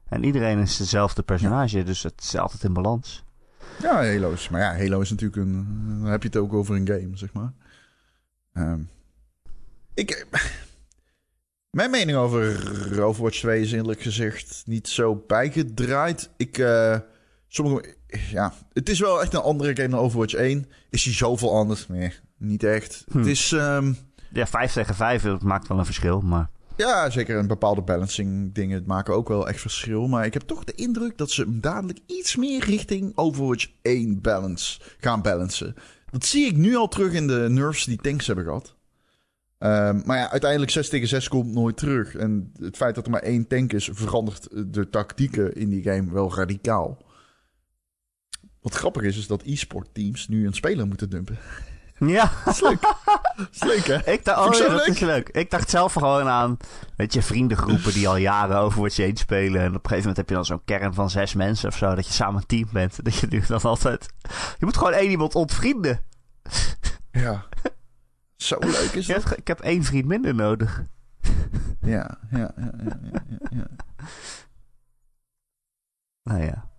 en 0.08 0.24
iedereen 0.24 0.58
is 0.58 0.76
dezelfde 0.76 1.22
personage, 1.22 1.78
ja. 1.78 1.84
dus 1.84 2.02
het 2.02 2.20
is 2.20 2.36
altijd 2.36 2.64
in 2.64 2.72
balans. 2.72 3.24
Ja, 3.82 3.94
Halo 3.94 4.32
is... 4.32 4.48
Maar 4.48 4.60
ja, 4.60 4.76
Halo 4.76 5.00
is 5.00 5.10
natuurlijk 5.10 5.42
een... 5.42 5.66
Dan 6.00 6.10
heb 6.10 6.22
je 6.22 6.28
het 6.28 6.36
ook 6.36 6.52
over 6.52 6.76
een 6.76 6.86
game, 6.86 7.16
zeg 7.16 7.32
maar. 7.32 7.52
Um, 8.52 8.90
ik... 9.94 10.26
Mijn 11.70 11.90
mening 11.90 12.18
over 12.18 13.02
Overwatch 13.02 13.38
2 13.38 13.60
is 13.60 13.72
eerlijk 13.72 14.02
gezegd 14.02 14.62
niet 14.66 14.88
zo 14.88 15.24
bijgedraaid. 15.26 16.30
Ik... 16.36 16.58
Uh, 16.58 16.98
sommige, 17.48 17.96
ja, 18.30 18.52
het 18.72 18.88
is 18.88 19.00
wel 19.00 19.22
echt 19.22 19.34
een 19.34 19.40
andere 19.40 19.76
game 19.76 19.88
dan 19.88 19.98
Overwatch 19.98 20.34
1. 20.34 20.66
Is 20.90 21.04
hij 21.04 21.14
zoveel 21.14 21.56
anders? 21.56 21.88
Nee, 21.88 22.12
niet 22.38 22.64
echt. 22.64 23.04
Hm. 23.10 23.18
Het 23.18 23.26
is... 23.26 23.50
Um, 23.50 23.96
ja, 24.32 24.46
5 24.46 24.72
tegen 24.72 24.94
5, 24.94 25.22
dat 25.22 25.42
maakt 25.42 25.68
wel 25.68 25.78
een 25.78 25.84
verschil, 25.84 26.20
maar... 26.20 26.50
Ja, 26.76 27.10
zeker 27.10 27.38
een 27.38 27.46
bepaalde 27.46 27.82
balancing 27.82 28.54
dingen 28.54 28.82
maken 28.86 29.14
ook 29.14 29.28
wel 29.28 29.48
echt 29.48 29.60
verschil. 29.60 30.08
Maar 30.08 30.26
ik 30.26 30.32
heb 30.32 30.42
toch 30.42 30.64
de 30.64 30.74
indruk 30.74 31.18
dat 31.18 31.30
ze 31.30 31.60
dadelijk 31.60 31.98
iets 32.06 32.36
meer 32.36 32.64
richting 32.64 33.12
Overwatch 33.16 33.66
1 33.82 34.20
balance 34.20 34.80
gaan 34.98 35.22
balancen. 35.22 35.74
Dat 36.10 36.24
zie 36.24 36.46
ik 36.46 36.56
nu 36.56 36.76
al 36.76 36.88
terug 36.88 37.12
in 37.12 37.26
de 37.26 37.46
nerfs 37.48 37.84
die 37.84 37.96
tanks 37.96 38.26
hebben 38.26 38.44
gehad. 38.44 38.76
Um, 39.58 40.02
maar 40.04 40.18
ja, 40.18 40.30
uiteindelijk 40.30 40.70
6 40.70 40.88
tegen 40.88 41.08
6 41.08 41.28
komt 41.28 41.52
nooit 41.52 41.76
terug. 41.76 42.14
En 42.14 42.52
het 42.60 42.76
feit 42.76 42.94
dat 42.94 43.04
er 43.04 43.10
maar 43.10 43.22
één 43.22 43.46
tank 43.46 43.72
is, 43.72 43.88
verandert 43.92 44.48
de 44.74 44.88
tactieken 44.88 45.54
in 45.54 45.68
die 45.68 45.82
game 45.82 46.12
wel 46.12 46.34
radicaal. 46.34 46.98
Wat 48.62 48.74
grappig 48.74 49.02
is, 49.02 49.16
is 49.16 49.26
dat 49.26 49.42
e-sport 49.44 49.88
teams 49.92 50.28
nu 50.28 50.46
een 50.46 50.52
speler 50.52 50.86
moeten 50.86 51.10
dumpen. 51.10 51.38
Ja. 51.98 52.32
dat 52.44 52.54
is 52.54 52.60
leuk. 52.60 52.80
Dat 53.36 53.48
is 53.52 53.62
leuk, 53.62 53.86
hè? 53.86 54.12
Ik 54.12 54.24
dacht, 54.24 54.46
oh, 54.46 54.58
ja, 54.58 54.68
dat 54.68 54.86
leuk? 54.86 54.94
is 54.94 55.00
leuk. 55.00 55.28
Ik 55.28 55.50
dacht 55.50 55.70
zelf 55.70 55.92
gewoon 55.92 56.26
aan, 56.26 56.56
weet 56.96 57.12
je, 57.12 57.22
vriendengroepen 57.22 57.92
die 57.92 58.08
al 58.08 58.16
jaren 58.16 58.56
Overwatch 58.56 58.98
1 58.98 59.16
spelen. 59.16 59.60
En 59.60 59.68
op 59.68 59.74
een 59.74 59.80
gegeven 59.80 59.98
moment 59.98 60.16
heb 60.16 60.28
je 60.28 60.34
dan 60.34 60.44
zo'n 60.44 60.64
kern 60.64 60.94
van 60.94 61.10
zes 61.10 61.34
mensen 61.34 61.68
of 61.68 61.76
zo, 61.76 61.94
dat 61.94 62.06
je 62.06 62.12
samen 62.12 62.40
een 62.40 62.46
team 62.46 62.68
bent. 62.72 62.98
Dat 63.04 63.14
je 63.14 63.26
nu 63.30 63.42
dan 63.46 63.60
altijd... 63.60 64.08
Je 64.58 64.64
moet 64.64 64.76
gewoon 64.76 64.92
één 64.92 65.10
iemand 65.10 65.34
ontvrienden. 65.34 66.04
Ja. 67.10 67.44
Zo 68.36 68.56
leuk 68.58 68.92
is 68.92 69.06
dat. 69.06 69.22
Ja, 69.22 69.36
ik 69.36 69.48
heb 69.48 69.60
één 69.60 69.84
vriend 69.84 70.06
minder 70.06 70.34
nodig. 70.34 70.82
Ja, 71.80 72.18
ja, 72.30 72.52
ja, 72.56 72.72
ja, 72.84 72.98
ja, 73.10 73.22
ja. 73.50 73.66
Nou 76.22 76.42
ja. 76.42 76.71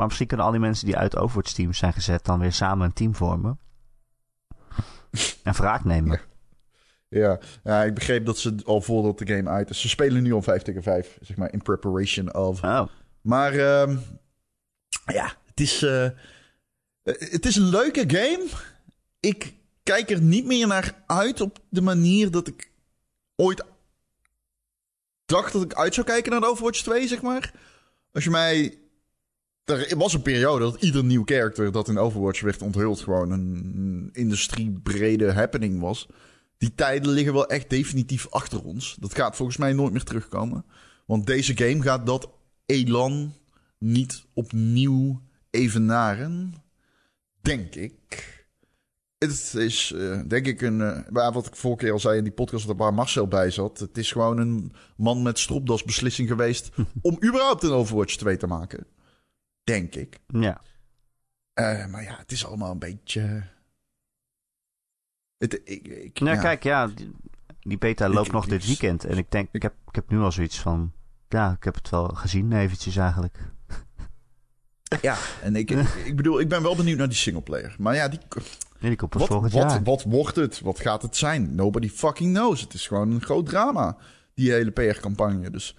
Maar 0.00 0.08
misschien 0.08 0.28
kunnen 0.28 0.46
al 0.46 0.52
die 0.52 0.60
mensen 0.60 0.86
die 0.86 0.96
uit 0.96 1.16
Overwatch 1.16 1.52
teams 1.52 1.78
zijn 1.78 1.92
gezet... 1.92 2.24
dan 2.24 2.38
weer 2.38 2.52
samen 2.52 2.86
een 2.86 2.92
team 2.92 3.14
vormen. 3.14 3.58
en 5.42 5.52
wraak 5.52 5.84
nemen. 5.84 6.20
Ja. 7.08 7.38
Ja, 7.64 7.82
ik 7.82 7.94
begreep 7.94 8.26
dat 8.26 8.38
ze 8.38 8.56
al 8.64 8.80
voordat 8.80 9.18
de 9.18 9.26
game 9.26 9.50
uit 9.50 9.70
is... 9.70 9.80
Ze 9.80 9.88
spelen 9.88 10.22
nu 10.22 10.32
al 10.32 10.42
5 10.42 10.62
tegen 10.62 10.82
5, 10.82 11.18
zeg 11.20 11.36
maar, 11.36 11.52
in 11.52 11.62
preparation 11.62 12.34
of. 12.34 12.62
Oh. 12.62 12.86
Maar 13.20 13.54
um, 13.54 14.02
ja, 15.04 15.32
het 15.46 15.60
is... 15.60 15.82
Uh, 15.82 16.08
het 17.02 17.46
is 17.46 17.56
een 17.56 17.68
leuke 17.68 18.04
game. 18.06 18.46
Ik 19.20 19.54
kijk 19.82 20.10
er 20.10 20.20
niet 20.20 20.44
meer 20.44 20.66
naar 20.66 21.02
uit 21.06 21.40
op 21.40 21.58
de 21.68 21.82
manier 21.82 22.30
dat 22.30 22.48
ik 22.48 22.70
ooit 23.36 23.64
dacht 25.24 25.52
dat 25.52 25.62
ik 25.62 25.74
uit 25.74 25.94
zou 25.94 26.06
kijken 26.06 26.30
naar 26.30 26.40
de 26.40 26.46
Overwatch 26.46 26.82
2, 26.82 27.08
zeg 27.08 27.22
maar. 27.22 27.52
Als 28.12 28.24
je 28.24 28.30
mij... 28.30 28.78
Er 29.70 29.96
was 29.96 30.14
een 30.14 30.22
periode 30.22 30.64
dat 30.64 30.82
ieder 30.82 31.04
nieuw 31.04 31.22
character 31.24 31.72
dat 31.72 31.88
in 31.88 31.98
Overwatch 31.98 32.40
werd 32.40 32.62
onthuld 32.62 33.00
gewoon 33.00 33.30
een 33.30 34.10
industriebrede 34.12 35.32
happening 35.32 35.80
was. 35.80 36.08
Die 36.58 36.74
tijden 36.74 37.10
liggen 37.10 37.32
wel 37.32 37.46
echt 37.46 37.70
definitief 37.70 38.28
achter 38.30 38.64
ons. 38.64 38.96
Dat 39.00 39.14
gaat 39.14 39.36
volgens 39.36 39.56
mij 39.56 39.72
nooit 39.72 39.92
meer 39.92 40.04
terugkomen. 40.04 40.64
Want 41.06 41.26
deze 41.26 41.56
game 41.56 41.82
gaat 41.82 42.06
dat 42.06 42.30
elan 42.66 43.32
niet 43.78 44.24
opnieuw 44.34 45.20
evenaren. 45.50 46.54
Denk 47.40 47.74
ik. 47.74 48.38
Het 49.18 49.54
is 49.54 49.92
uh, 49.94 50.20
denk 50.26 50.46
ik 50.46 50.60
een. 50.60 50.80
Uh, 50.80 51.32
wat 51.32 51.46
ik 51.46 51.56
vorige 51.56 51.84
keer 51.84 51.92
al 51.92 51.98
zei 51.98 52.18
in 52.18 52.24
die 52.24 52.32
podcast 52.32 52.66
waar 52.66 52.94
Marcel 52.94 53.28
bij 53.28 53.50
zat. 53.50 53.78
Het 53.78 53.98
is 53.98 54.12
gewoon 54.12 54.38
een 54.38 54.72
man 54.96 55.22
met 55.22 55.38
stropdas 55.38 55.84
beslissing 55.84 56.28
geweest. 56.28 56.70
om 57.02 57.14
überhaupt 57.24 57.62
een 57.62 57.70
Overwatch 57.70 58.16
2 58.16 58.36
te 58.36 58.46
maken. 58.46 58.86
Denk 59.64 59.94
ik. 59.94 60.18
Ja. 60.26 60.60
Uh, 61.54 61.86
maar 61.86 62.02
ja, 62.02 62.16
het 62.16 62.32
is 62.32 62.46
allemaal 62.46 62.70
een 62.70 62.78
beetje. 62.78 63.42
Het, 65.36 65.60
ik, 65.64 65.88
ik, 65.88 66.20
nou, 66.20 66.36
ja. 66.36 66.42
kijk, 66.42 66.62
ja. 66.62 66.86
Die, 66.86 67.10
die 67.60 67.78
beta 67.78 68.08
loopt 68.08 68.26
ik, 68.26 68.32
nog 68.32 68.46
dit 68.46 68.66
weekend. 68.66 69.04
En 69.04 69.18
ik 69.18 69.30
denk, 69.30 69.48
ik 69.52 69.62
heb, 69.62 69.74
ik 69.88 69.94
heb 69.94 70.10
nu 70.10 70.18
al 70.18 70.32
zoiets 70.32 70.60
van. 70.60 70.92
Ja, 71.28 71.52
ik 71.52 71.64
heb 71.64 71.74
het 71.74 71.90
wel 71.90 72.08
gezien, 72.08 72.52
eventjes 72.52 72.96
eigenlijk. 72.96 73.38
Ja, 75.02 75.16
en 75.42 75.56
ik, 75.56 75.70
ik 76.04 76.16
bedoel, 76.16 76.40
ik 76.40 76.48
ben 76.48 76.62
wel 76.62 76.76
benieuwd 76.76 76.98
naar 76.98 77.08
die 77.08 77.16
singleplayer. 77.16 77.76
Maar 77.78 77.94
ja, 77.94 78.08
die. 78.08 78.18
Nee, 78.78 78.96
die 78.96 79.08
wat, 79.10 79.26
volgend 79.26 79.52
wat, 79.52 79.70
jaar. 79.70 79.82
Wat 79.82 80.02
wordt 80.02 80.36
het? 80.36 80.60
Wat 80.60 80.80
gaat 80.80 81.02
het 81.02 81.16
zijn? 81.16 81.54
Nobody 81.54 81.88
fucking 81.88 82.34
knows. 82.34 82.60
Het 82.60 82.74
is 82.74 82.86
gewoon 82.86 83.10
een 83.10 83.22
groot 83.22 83.46
drama, 83.46 83.96
die 84.34 84.52
hele 84.52 84.70
PR-campagne. 84.70 85.50
Dus 85.50 85.76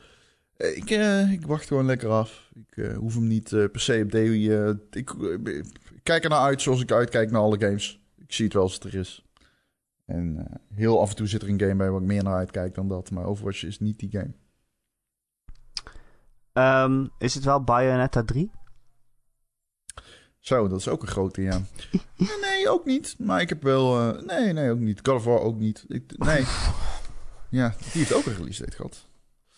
ik, 0.61 0.89
uh, 0.89 1.31
ik 1.31 1.45
wacht 1.45 1.67
gewoon 1.67 1.85
lekker 1.85 2.09
af. 2.09 2.51
Ik 2.53 2.77
uh, 2.77 2.97
hoef 2.97 3.13
hem 3.13 3.27
niet 3.27 3.51
uh, 3.51 3.69
per 3.71 3.81
se 3.81 4.01
op 4.03 4.11
de... 4.11 4.79
ik, 4.91 5.09
ik 5.93 6.03
kijk 6.03 6.23
er 6.23 6.29
naar 6.29 6.39
uit 6.39 6.61
zoals 6.61 6.81
ik 6.81 6.91
uitkijk 6.91 7.31
naar 7.31 7.41
alle 7.41 7.59
games. 7.59 8.01
Ik 8.17 8.33
zie 8.33 8.45
het 8.45 8.53
wel 8.53 8.63
als 8.63 8.73
het 8.73 8.83
er 8.83 8.95
is. 8.95 9.25
En 10.05 10.47
heel 10.73 11.01
af 11.01 11.09
en 11.09 11.15
toe 11.15 11.27
zit 11.27 11.41
er 11.41 11.49
een 11.49 11.59
game 11.59 11.75
bij 11.75 11.89
waar 11.89 12.01
ik 12.01 12.07
meer 12.07 12.23
naar 12.23 12.35
uitkijk 12.35 12.75
dan 12.75 12.87
dat. 12.87 13.11
Maar 13.11 13.25
Overwatch 13.25 13.63
is 13.63 13.79
niet 13.79 13.99
die 13.99 14.11
game. 14.11 14.33
Um, 16.53 17.09
is 17.17 17.33
het 17.33 17.43
wel 17.43 17.63
Bayonetta 17.63 18.23
3? 18.23 18.51
Zo, 20.39 20.67
dat 20.67 20.79
is 20.79 20.87
ook 20.87 21.01
een 21.01 21.07
grote, 21.07 21.41
ja. 21.51 21.61
nee, 22.41 22.69
ook 22.69 22.85
niet. 22.85 23.15
Maar 23.19 23.41
ik 23.41 23.49
heb 23.49 23.63
wel... 23.63 23.99
eh, 23.99 24.23
nee, 24.25 24.53
nee, 24.53 24.71
ook 24.71 24.79
niet. 24.79 24.99
God 25.03 25.15
of 25.15 25.23
War 25.23 25.39
ook 25.39 25.57
niet. 25.57 25.85
Ik, 25.87 26.17
nee. 26.17 26.45
ja, 27.59 27.69
die 27.69 27.91
heeft 27.91 28.13
ook 28.13 28.25
een 28.25 28.35
release 28.35 28.63
date 28.63 28.75
gehad. 28.75 29.09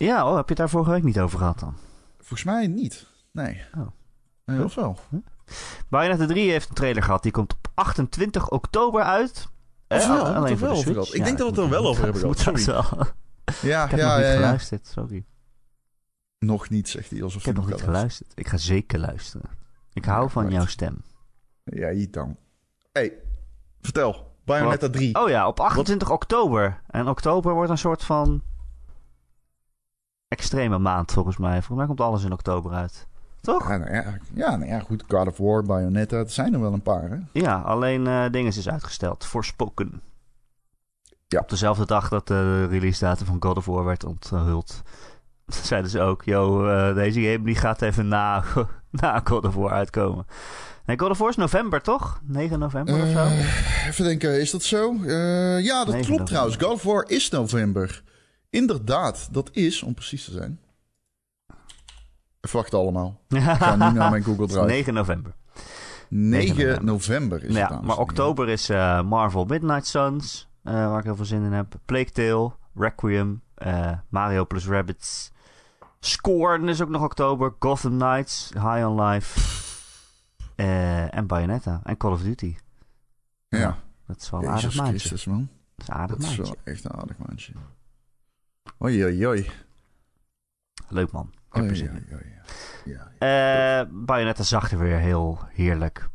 Ja, 0.04 0.30
oh, 0.30 0.36
heb 0.36 0.44
je 0.44 0.50
het 0.50 0.58
daar 0.58 0.70
vorige 0.70 0.92
week 0.92 1.04
niet 1.04 1.20
over 1.20 1.38
gehad 1.38 1.60
dan? 1.60 1.76
Volgens 2.18 2.44
mij 2.44 2.68
niet. 2.68 3.08
Nee. 3.32 3.62
Oh. 3.78 3.88
Nee, 4.46 4.64
of 4.64 4.76
wel? 4.76 5.00
Bayonetta 5.90 6.26
3 6.26 6.52
heeft 6.52 6.70
een 6.70 6.76
trailer 6.76 7.04
gehad. 7.04 7.24
Die 7.24 7.32
komt 7.32 7.54
op 7.54 7.68
28 7.74 8.50
oktober 8.50 9.02
uit. 9.04 9.48
Of 9.88 9.98
Eh, 10.02 10.08
wel, 10.08 10.26
alleen 10.26 10.58
voor 10.58 10.68
wel 10.68 10.76
de 10.76 10.82
Switch. 10.82 11.14
Ik 11.14 11.24
denk 11.24 11.38
dat 11.38 11.56
we 11.56 11.62
het 11.62 11.64
er 11.64 11.70
wel 11.80 11.88
over 11.88 12.04
hebben 12.04 12.22
Moet 12.28 12.40
gehad. 12.40 12.60
straks 12.60 12.66
wel. 12.88 13.06
Ja, 13.62 13.84
Ik 13.84 13.90
heb 13.90 14.00
ja, 14.00 14.08
nog 14.08 14.18
niet 14.18 14.26
ja, 14.26 14.34
geluisterd, 14.34 14.88
sorry. 14.88 15.26
Nog 16.40 16.70
niet, 16.70 16.90
zegt 16.90 17.10
hij 17.10 17.24
alsof 17.24 17.40
Ik 17.42 17.46
heb 17.46 17.56
nog 17.56 17.68
niet 17.70 17.82
geluisterd. 17.82 18.32
Ik 18.36 18.48
ga 18.48 18.58
zeker 18.58 19.00
luisteren. 19.00 19.50
Ik 19.94 20.06
hou 20.06 20.30
van 20.30 20.50
jouw 20.52 20.66
stem. 20.66 21.02
Ja, 21.64 21.90
hier 21.90 22.12
dan. 22.12 22.38
hey, 22.92 23.14
vertel. 23.82 24.32
Bayonetta 24.46 24.90
3. 24.90 25.16
Oh 25.22 25.30
ja, 25.30 25.48
op 25.48 25.60
28 25.60 26.10
oktober. 26.10 26.82
En 26.88 27.08
oktober 27.08 27.54
wordt 27.54 27.70
een 27.72 27.78
soort 27.78 28.04
van 28.04 28.42
extreme 30.34 30.78
maand 30.78 31.12
volgens 31.12 31.38
mij. 31.38 31.54
Volgens 31.54 31.78
mij 31.78 31.86
komt 31.86 32.02
alles 32.02 32.24
in 32.24 32.32
oktober 32.32 32.72
uit. 32.72 33.08
Toch? 33.42 33.70
Ja, 33.70 33.78
nou 33.78 33.94
ja, 33.94 34.18
ja, 34.34 34.56
nou 34.56 34.72
ja, 34.72 34.80
goed. 34.80 35.04
God 35.08 35.28
of 35.28 35.38
War, 35.38 35.64
Bayonetta, 35.64 36.18
het 36.18 36.32
zijn 36.32 36.54
er 36.54 36.62
wel 36.62 36.74
een 36.74 36.82
paar, 36.82 37.10
hè? 37.10 37.18
Ja, 37.32 37.62
alleen 37.62 38.08
eh 38.08 38.26
dinges 38.32 38.58
is 38.58 38.70
uitgesteld. 38.70 39.26
Forspoken. 39.26 40.02
Ja. 41.28 41.40
Op 41.40 41.50
dezelfde 41.50 41.86
dag 41.86 42.10
dat 42.10 42.28
de 42.28 42.66
release 42.66 43.00
datum 43.00 43.26
van 43.26 43.38
God 43.40 43.58
of 43.58 43.66
War 43.66 43.84
werd 43.84 44.04
onthuld. 44.04 44.82
Zeiden 45.70 45.92
ze 45.92 46.00
ook, 46.00 46.24
yo, 46.24 46.68
eh, 46.68 46.96
deze 46.96 47.22
game 47.22 47.44
die 47.44 47.56
gaat 47.56 47.82
even 47.82 48.08
na, 48.08 48.44
na 49.02 49.22
God 49.24 49.46
of 49.46 49.56
War 49.56 49.72
uitkomen. 49.72 50.26
Nee, 50.86 51.00
God 51.00 51.10
of 51.10 51.18
War 51.18 51.30
is 51.30 51.36
november, 51.36 51.82
toch? 51.82 52.22
9 52.24 52.60
november 52.60 53.02
of 53.02 53.10
zo? 53.10 53.18
Eh, 53.18 53.88
even 53.88 54.06
denken, 54.06 54.42
is 54.42 54.52
dat 54.52 54.64
zo? 54.64 54.94
Ja, 55.60 55.86
dat 55.86 55.94
9 55.94 56.06
klopt 56.06 56.26
trouwens. 56.26 56.56
God 56.56 56.72
of 56.72 56.84
War 56.84 57.04
is 57.08 57.30
november. 57.30 58.04
Inderdaad, 58.54 59.28
dat 59.32 59.50
is, 59.52 59.84
om 59.84 59.94
precies 59.94 60.26
te 60.26 60.32
zijn. 60.32 60.60
Wachten 62.52 62.80
allemaal. 62.80 63.22
Ik 63.28 63.40
ga 63.42 63.76
nu 63.76 63.92
naar 63.98 64.10
mijn 64.10 64.24
Google 64.24 64.48
Drive. 64.54 64.66
9 64.66 64.94
november. 64.94 65.34
9 66.10 66.56
november. 66.56 66.84
november 66.84 67.38
is 67.44 67.48
het, 67.48 67.58
ja, 67.58 67.68
dames 67.68 67.86
maar 67.88 67.98
oktober 67.98 68.50
is 68.50 68.70
eh, 68.70 69.02
Marvel 69.02 69.46
Midnight 69.46 69.88
Suns, 69.88 70.48
eh, 70.64 70.74
waar 70.74 70.98
ik 70.98 71.04
heel 71.04 71.16
veel 71.16 71.26
zin 71.26 71.44
in 71.44 71.52
heb. 71.52 71.76
Plague 71.86 72.12
Tale, 72.12 72.52
Requiem, 72.76 73.42
eh, 73.56 73.92
Mario 74.10 74.46
plus 74.46 74.68
Rabbids. 74.68 75.32
Scorn 76.00 76.70
is 76.70 76.82
ook 76.82 76.90
nog 76.90 77.04
oktober. 77.04 77.54
Gotham 77.60 77.98
Knights, 77.98 78.50
High 78.54 78.86
on 78.88 79.02
Life. 79.02 79.52
en 80.56 81.28
Bayonetta. 81.28 81.82
En 81.84 81.98
Call 81.98 82.12
of 82.12 82.22
Duty. 82.22 82.56
Ja, 83.50 83.78
Dat 84.08 84.22
is 84.22 84.30
wel 84.30 84.42
een 84.44 84.50
aardig 84.50 84.76
maandje. 84.76 85.30
Man. 85.30 85.50
Dat 85.76 85.88
is 85.88 85.94
aardig 85.94 86.18
Dat 86.18 86.26
is 86.30 86.36
maandje. 86.38 86.56
wel 86.64 86.74
echt 86.74 86.86
een 86.86 86.92
aardig 86.94 87.18
maandje. 87.18 87.54
Oei, 88.84 89.04
oei, 89.04 89.28
oei. 89.28 89.52
Leuk 90.88 91.12
man. 91.12 91.30
Ik 91.34 91.54
heb 91.54 91.64
Oei, 91.64 91.84
er. 91.84 92.26
Ja, 92.86 93.12
ja. 93.20 93.82
Eh, 93.82 93.88
Bayonetta 93.92 94.44
zag 94.44 94.72
er 94.72 94.80
weer 94.80 94.98
heel 94.98 95.40
heerlijk 95.50 96.10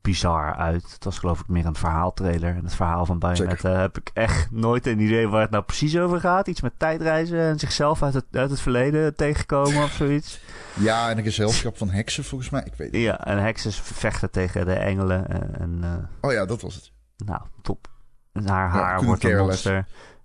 bizar 0.00 0.54
uit. 0.54 0.92
Het 0.92 1.04
was 1.04 1.18
geloof 1.18 1.40
ik 1.40 1.48
meer 1.48 1.66
een 1.66 1.74
verhaaltrailer. 1.74 2.54
En 2.56 2.64
het 2.64 2.74
verhaal 2.74 3.06
van 3.06 3.18
Bayonetta 3.18 3.70
heb 3.80 3.98
ik 3.98 4.10
echt 4.12 4.50
nooit 4.50 4.86
een 4.86 5.00
idee 5.00 5.28
waar 5.28 5.40
het 5.40 5.50
nou 5.50 5.64
precies 5.64 5.98
over 5.98 6.20
gaat. 6.20 6.46
Iets 6.46 6.60
met 6.60 6.72
tijdreizen 6.78 7.38
en 7.40 7.58
zichzelf 7.58 8.02
uit 8.02 8.14
het, 8.14 8.24
uit 8.32 8.50
het 8.50 8.60
verleden 8.60 9.14
tegenkomen 9.16 9.82
of 9.82 9.90
zoiets. 9.92 10.40
ja, 10.74 11.10
en 11.10 11.18
een 11.18 11.24
gezelschap 11.24 11.76
van 11.78 11.90
heksen 11.90 12.24
volgens 12.24 12.50
mij. 12.50 12.62
Ik 12.64 12.74
weet 12.74 12.92
het. 12.92 13.00
Ja, 13.00 13.24
en 13.24 13.38
heksen 13.42 13.72
vechten 13.72 14.30
tegen 14.30 14.66
de 14.66 14.74
engelen. 14.74 15.28
En, 15.28 15.60
en, 15.60 15.78
eh, 15.82 16.28
Oh 16.28 16.32
ja, 16.32 16.44
dat 16.46 16.60
was 16.60 16.74
het. 16.74 16.92
nou, 17.16 17.40
top. 17.62 17.88
En 18.32 18.48
haar 18.48 18.68
haar 18.68 19.04
wordt 19.04 19.24
een 19.24 19.46
less. 19.46 19.68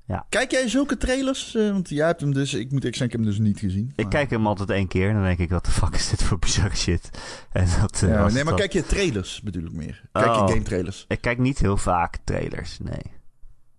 Monster. 0.09 0.29
Kijk 0.39 0.51
jij 0.51 0.67
zulke 0.69 0.97
trailers? 0.97 1.55
Eh, 1.55 1.71
want 1.71 1.89
jij 1.89 2.05
hebt 2.05 2.21
hem 2.21 2.33
dus, 2.33 2.53
ik 2.53 2.71
moet 2.71 2.83
ik 2.83 2.95
zeggen, 2.95 3.05
ik 3.05 3.11
heb 3.11 3.21
hem 3.21 3.29
dus 3.29 3.39
niet 3.39 3.59
gezien. 3.59 3.93
Ik 3.95 4.09
kijk 4.09 4.29
hem 4.29 4.47
altijd 4.47 4.69
één 4.69 4.87
keer 4.87 5.07
en 5.07 5.13
dan 5.13 5.23
denk 5.23 5.39
ik, 5.39 5.49
wat 5.49 5.65
de 5.65 5.71
fuck 5.71 5.95
is 5.95 6.09
dit 6.09 6.23
voor 6.23 6.39
bizarre 6.39 6.75
shit? 6.75 7.09
En 7.51 7.67
dat, 7.81 8.01
eh, 8.03 8.09
Ja, 8.09 8.27
nee, 8.29 8.43
maar 8.43 8.53
kijk 8.53 8.73
je 8.73 8.83
trailers 8.85 9.41
bedoel 9.41 9.63
ik 9.65 9.71
meer. 9.73 10.01
Kijk 10.11 10.25
je 10.25 10.31
Oh. 10.31 10.47
game 10.47 10.61
trailers? 10.61 11.05
Ik 11.07 11.21
kijk 11.21 11.37
niet 11.37 11.59
heel 11.59 11.77
vaak 11.77 12.17
trailers, 12.23 12.79
nee. 12.79 13.01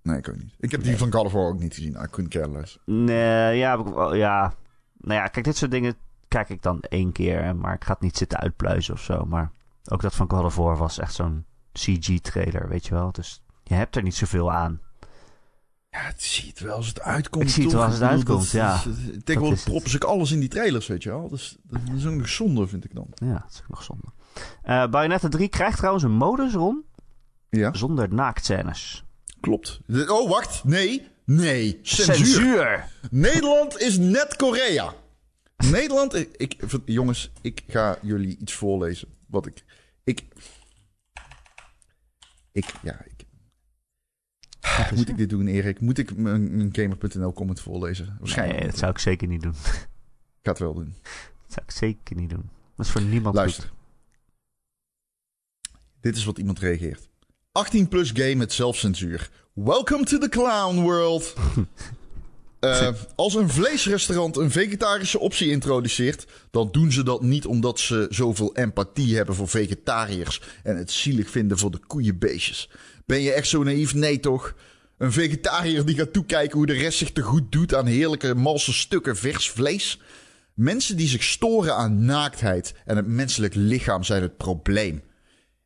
Nee, 0.02 0.18
ik 0.18 0.28
ook 0.28 0.36
niet. 0.36 0.54
Ik 0.58 0.70
heb 0.70 0.82
die 0.82 0.96
van 0.96 1.12
God 1.12 1.24
of 1.24 1.32
War 1.32 1.46
ook 1.46 1.58
niet 1.60 1.74
gezien. 1.74 1.92
I 1.92 2.06
couldn't 2.10 2.28
care 2.28 2.50
less. 2.50 2.78
Nee, 2.84 3.56
ja, 3.56 3.84
ja. 4.12 4.54
Nou 4.96 5.20
ja, 5.20 5.26
kijk, 5.26 5.44
dit 5.44 5.56
soort 5.56 5.70
dingen 5.70 5.94
kijk 6.28 6.48
ik 6.48 6.62
dan 6.62 6.80
één 6.80 7.12
keer. 7.12 7.56
Maar 7.56 7.74
ik 7.74 7.84
ga 7.84 7.92
het 7.92 8.02
niet 8.02 8.16
zitten 8.16 8.38
uitpluizen 8.38 8.94
of 8.94 9.00
zo. 9.02 9.24
Maar 9.24 9.50
ook 9.84 10.00
dat 10.02 10.14
van 10.14 10.30
God 10.30 10.44
of 10.44 10.56
War 10.56 10.76
was 10.76 10.98
echt 10.98 11.14
zo'n 11.14 11.44
CG-trailer, 11.72 12.68
weet 12.68 12.86
je 12.86 12.94
wel. 12.94 13.12
Dus 13.12 13.42
je 13.64 13.74
hebt 13.74 13.96
er 13.96 14.02
niet 14.02 14.14
zoveel 14.14 14.52
aan. 14.52 14.80
Ja, 15.91 15.99
het 16.01 16.22
ziet 16.22 16.61
wel 16.61 16.74
als 16.74 16.86
het 16.86 17.01
uitkomt. 17.01 17.45
Ik 17.45 17.51
zie 17.51 17.62
het 17.64 17.72
wel 17.72 17.82
als 17.82 17.93
het 17.95 18.03
uitkomt, 18.03 18.51
ja. 18.51 18.74
dat- 18.84 18.84
dat- 18.84 19.24
Tegenwoordig 19.26 19.62
proppen 19.64 19.91
ze 19.91 19.99
alles 19.99 20.30
in 20.30 20.41
die 20.41 20.49
trailers, 20.49 20.86
weet 20.86 21.03
je 21.03 21.09
wel. 21.09 21.28
Dus 21.28 21.57
dat 21.62 21.80
is 21.97 22.07
ook 22.07 22.14
nog 22.14 22.28
zonde, 22.28 22.66
vind 22.68 22.84
ik 22.84 22.95
dan. 22.95 23.07
Ja, 23.14 23.32
dat 23.32 23.51
is 23.53 23.61
ook 23.62 23.68
nog 23.68 23.82
zonde. 23.82 24.05
Eh 24.62 24.86
Bayonetta 24.88 25.28
3 25.28 25.49
krijgt 25.49 25.76
trouwens 25.76 26.05
een 26.05 26.11
modus, 26.12 26.53
Ron, 26.53 26.84
Ja, 27.51 27.74
zonder 27.74 28.14
naaktscènes. 28.14 29.05
klopt. 29.41 29.80
Oh, 30.09 30.28
wacht. 30.30 30.64
Nee. 30.64 31.09
Nee. 31.24 31.78
Censuur. 31.82 32.14
Censuur! 32.16 32.88
Nederland 33.11 33.78
is 33.78 33.99
net 33.99 34.36
Korea. 34.36 34.95
Nederland... 35.57 36.14
Ik, 36.14 36.28
ik, 36.36 36.62
jongens, 36.84 37.30
ik 37.41 37.62
ga 37.68 37.99
jullie 38.03 38.36
iets 38.38 38.53
voorlezen. 38.53 39.09
Wat 39.28 39.47
ik... 39.47 39.64
Ik... 40.05 40.22
Ik... 42.53 42.64
Ja, 42.82 43.01
Moet 44.94 45.04
er? 45.04 45.08
ik 45.08 45.16
dit 45.16 45.30
doen, 45.30 45.46
Erik? 45.46 45.80
Moet 45.80 45.98
ik 45.98 46.16
mijn, 46.16 46.68
Gamer.nl 46.72 47.32
comment 47.32 47.61
voorlezen? 47.61 48.16
Waarschijnlijk. 48.18 48.58
Nee, 48.58 48.68
dat 48.68 48.78
zou 48.78 48.90
ik 48.90 48.98
zeker 48.98 49.28
niet 49.28 49.42
doen. 49.42 49.52
Ik 49.52 50.46
ga 50.46 50.50
het 50.50 50.58
wel 50.58 50.74
doen. 50.74 50.94
Dat 51.02 51.52
zou 51.52 51.66
ik 51.66 51.70
zeker 51.70 52.16
niet 52.16 52.30
doen. 52.30 52.50
Dat 52.76 52.86
is 52.86 52.92
voor 52.92 53.02
niemand 53.02 53.34
Luister. 53.34 53.62
goed. 53.62 53.78
Dit 56.00 56.16
is 56.16 56.24
wat 56.24 56.38
iemand 56.38 56.58
reageert. 56.58 57.08
18 57.52 57.88
plus 57.88 58.11
game 58.11 58.34
met 58.34 58.52
zelfcensuur. 58.52 59.30
Welcome 59.52 60.04
to 60.04 60.18
the 60.18 60.28
clown 60.28 60.80
world. 60.80 61.34
Eh, 62.61 62.88
als 63.14 63.34
een 63.34 63.48
vleesrestaurant 63.48 64.36
een 64.36 64.50
vegetarische 64.50 65.18
optie 65.18 65.50
introduceert, 65.50 66.26
dan 66.50 66.68
doen 66.72 66.92
ze 66.92 67.02
dat 67.02 67.22
niet 67.22 67.46
omdat 67.46 67.78
ze 67.78 68.06
zoveel 68.11 68.56
empathie 68.56 69.16
hebben 69.16 69.34
voor 69.34 69.48
vegetariërs 69.48 70.42
en 70.62 70.76
het 70.76 70.90
zielig 70.90 71.30
vinden 71.30 71.58
voor 71.58 71.70
de 71.70 71.78
koeienbeestjes. 71.86 72.70
Ben 73.11 73.20
je 73.20 73.32
echt 73.32 73.48
zo 73.48 73.62
naïef? 73.62 73.94
Nee 73.94 74.20
toch? 74.20 74.54
Een 74.98 75.12
vegetariër 75.12 75.84
die 75.84 75.96
gaat 75.96 76.12
toekijken 76.12 76.56
hoe 76.56 76.66
de 76.66 76.72
rest 76.72 76.98
zich 76.98 77.12
te 77.12 77.22
goed 77.22 77.52
doet 77.52 77.74
aan 77.74 77.86
heerlijke 77.86 78.34
malse 78.34 78.72
stukken 78.72 79.16
vers 79.16 79.50
vlees? 79.50 80.00
Mensen 80.54 80.96
die 80.96 81.08
zich 81.08 81.22
storen 81.22 81.76
aan 81.76 82.04
naaktheid 82.04 82.74
en 82.84 82.96
het 82.96 83.06
menselijk 83.06 83.54
lichaam 83.54 84.04
zijn 84.04 84.22
het 84.22 84.36
probleem. 84.36 85.02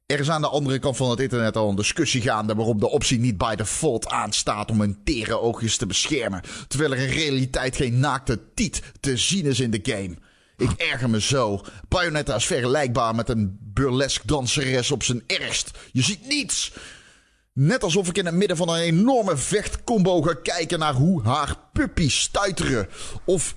Er 0.07 0.20
is 0.20 0.30
aan 0.30 0.40
de 0.40 0.49
andere 0.49 0.78
kant 0.78 0.97
van 0.97 1.11
het 1.11 1.20
internet 1.20 1.57
al 1.57 1.68
een 1.68 1.76
discussie 1.76 2.22
gaande 2.22 2.55
waarop 2.55 2.80
de 2.80 2.90
optie 2.90 3.18
niet 3.18 3.38
by 3.38 3.55
default 3.55 4.09
aanstaat 4.09 4.70
om 4.70 4.80
hun 4.80 4.99
tere 5.05 5.40
oogjes 5.40 5.76
te 5.76 5.86
beschermen, 5.86 6.42
terwijl 6.68 6.92
er 6.92 6.99
in 6.99 7.14
realiteit 7.14 7.76
geen 7.76 8.01
naakte 8.01 8.40
tiet 8.55 8.82
te 9.01 9.16
zien 9.16 9.47
is 9.47 9.61
in 9.61 9.70
de 9.70 9.80
game. 9.82 10.16
Ik 10.57 10.70
erger 10.70 11.11
me 11.11 11.20
zo. 11.20 11.61
Bayonetta 11.88 12.34
is 12.34 12.47
vergelijkbaar 12.47 13.14
met 13.14 13.28
een 13.28 13.59
burlesque 13.61 14.26
danseres 14.26 14.90
op 14.90 15.03
zijn 15.03 15.22
ergst. 15.26 15.70
Je 15.92 16.03
ziet 16.03 16.28
niets. 16.28 16.72
Net 17.59 17.82
alsof 17.82 18.09
ik 18.09 18.18
in 18.18 18.26
het 18.26 18.34
midden 18.34 18.57
van 18.57 18.68
een 18.68 18.80
enorme 18.80 19.36
vechtcombo 19.36 20.22
ga 20.22 20.34
kijken 20.42 20.78
naar 20.78 20.94
hoe 20.94 21.22
haar 21.22 21.57
puppies 21.72 22.20
stuiteren. 22.20 22.88
Of 23.24 23.55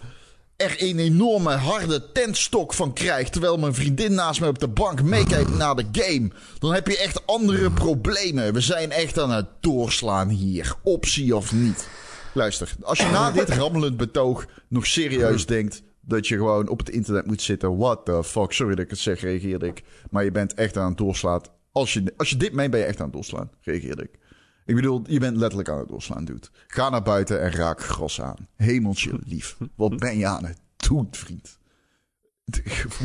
er 0.55 0.75
een 0.77 0.99
enorme 0.99 1.51
harde 1.51 2.11
tentstok 2.11 2.73
van 2.73 2.93
krijgt. 2.93 3.31
Terwijl 3.31 3.57
mijn 3.57 3.73
vriendin 3.73 4.13
naast 4.13 4.41
me 4.41 4.47
op 4.47 4.59
de 4.59 4.67
bank 4.67 5.01
meekijkt 5.01 5.57
naar 5.57 5.75
de 5.75 5.85
game. 5.91 6.31
Dan 6.59 6.73
heb 6.73 6.87
je 6.87 6.97
echt 6.97 7.27
andere 7.27 7.71
problemen. 7.71 8.53
We 8.53 8.61
zijn 8.61 8.91
echt 8.91 9.19
aan 9.19 9.31
het 9.31 9.47
doorslaan 9.59 10.29
hier. 10.29 10.75
Optie 10.83 11.35
of 11.35 11.53
niet. 11.53 11.87
Luister, 12.33 12.75
als 12.81 12.97
je 12.99 13.09
na 13.11 13.31
dit 13.31 13.49
rammelend 13.49 13.97
betoog 13.97 14.45
nog 14.67 14.85
serieus 14.85 15.45
denkt 15.45 15.81
dat 16.01 16.27
je 16.27 16.35
gewoon 16.35 16.69
op 16.69 16.79
het 16.79 16.89
internet 16.89 17.25
moet 17.25 17.41
zitten. 17.41 17.77
What 17.77 18.05
the 18.05 18.23
fuck, 18.23 18.51
sorry 18.51 18.75
dat 18.75 18.85
ik 18.85 18.91
het 18.91 18.99
zeg, 18.99 19.21
reageerde 19.21 19.67
ik. 19.67 19.83
Maar 20.09 20.23
je 20.23 20.31
bent 20.31 20.53
echt 20.53 20.77
aan 20.77 20.89
het 20.89 20.97
doorslaan. 20.97 21.41
Als 21.78 21.93
je, 21.93 22.13
als 22.17 22.30
je 22.30 22.38
dit 22.38 22.53
meent, 22.53 22.71
ben 22.71 22.80
je 22.80 22.86
echt 22.86 22.99
aan 22.99 23.05
het 23.05 23.13
doorslaan, 23.13 23.49
reageerde 23.61 24.03
ik. 24.03 24.19
Ik 24.65 24.75
bedoel, 24.75 25.01
je 25.07 25.19
bent 25.19 25.38
letterlijk 25.38 25.69
aan 25.69 25.78
het 25.78 25.88
doorslaan, 25.88 26.25
dude. 26.25 26.47
Ga 26.67 26.89
naar 26.89 27.01
buiten 27.01 27.41
en 27.41 27.51
raak 27.51 27.82
gras 27.82 28.21
aan. 28.21 28.47
Hemeltje 28.55 29.19
lief. 29.25 29.57
Wat 29.75 29.97
ben 29.97 30.17
je 30.17 30.28
aan 30.28 30.45
het 30.45 30.59
doen, 30.78 31.07
vriend? 31.11 31.57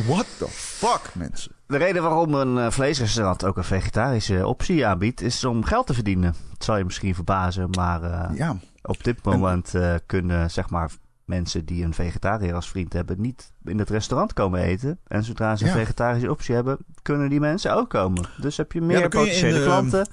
What 0.06 0.26
the 0.38 0.48
fuck, 0.48 1.14
mensen? 1.14 1.52
De 1.66 1.76
reden 1.76 2.02
waarom 2.02 2.34
een 2.34 2.58
eh, 2.58 2.70
vleesrestaurant 2.70 3.44
ook 3.44 3.56
een 3.56 3.64
vegetarische 3.64 4.46
optie 4.46 4.86
aanbiedt, 4.86 5.20
is 5.20 5.44
om 5.44 5.64
geld 5.64 5.86
te 5.86 5.94
verdienen. 5.94 6.34
Dat 6.50 6.64
zal 6.64 6.76
je 6.76 6.84
misschien 6.84 7.14
verbazen, 7.14 7.70
maar 7.70 8.02
eh, 8.02 8.36
Ja, 8.36 8.56
op 8.82 9.04
dit 9.04 9.24
moment 9.24 9.74
eh, 9.74 9.94
kunnen 10.06 10.50
zeg 10.50 10.70
maar 10.70 10.90
mensen 11.24 11.64
die 11.64 11.84
een 11.84 11.94
vegetariër 11.94 12.54
als 12.54 12.68
vriend 12.68 12.92
hebben 12.92 13.20
niet 13.20 13.52
in 13.64 13.78
het 13.78 13.90
restaurant 13.90 14.32
komen 14.32 14.60
eten. 14.62 14.98
En 15.06 15.24
zodra 15.24 15.56
ze 15.56 15.64
een 15.64 15.70
Ja. 15.70 15.76
vegetarische 15.76 16.30
optie 16.30 16.54
hebben, 16.54 16.78
kunnen 17.02 17.28
die 17.30 17.40
mensen 17.40 17.74
ook 17.74 17.90
komen. 17.90 18.24
Dus 18.40 18.56
heb 18.56 18.72
je 18.72 18.80
meer 18.80 18.96
je 18.98 19.02
in, 19.02 19.08
potentiële 19.10 19.58
eh, 19.58 19.64
klanten. 19.64 20.06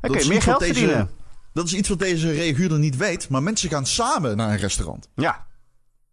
En 0.00 0.10
kun 0.10 0.14
is 0.18 0.22
je 0.22 0.28
meer 0.28 0.42
geld 0.42 0.58
deze- 0.60 0.72
verdienen. 0.74 1.10
Dat 1.52 1.66
is 1.66 1.74
iets 1.74 1.88
wat 1.88 1.98
deze 1.98 2.32
reaguurder 2.32 2.78
niet 2.78 2.96
weet, 2.96 3.28
maar 3.28 3.42
mensen 3.42 3.68
gaan 3.70 3.86
samen 3.86 4.36
naar 4.36 4.50
een 4.50 4.56
restaurant. 4.58 5.08
Ja, 5.14 5.46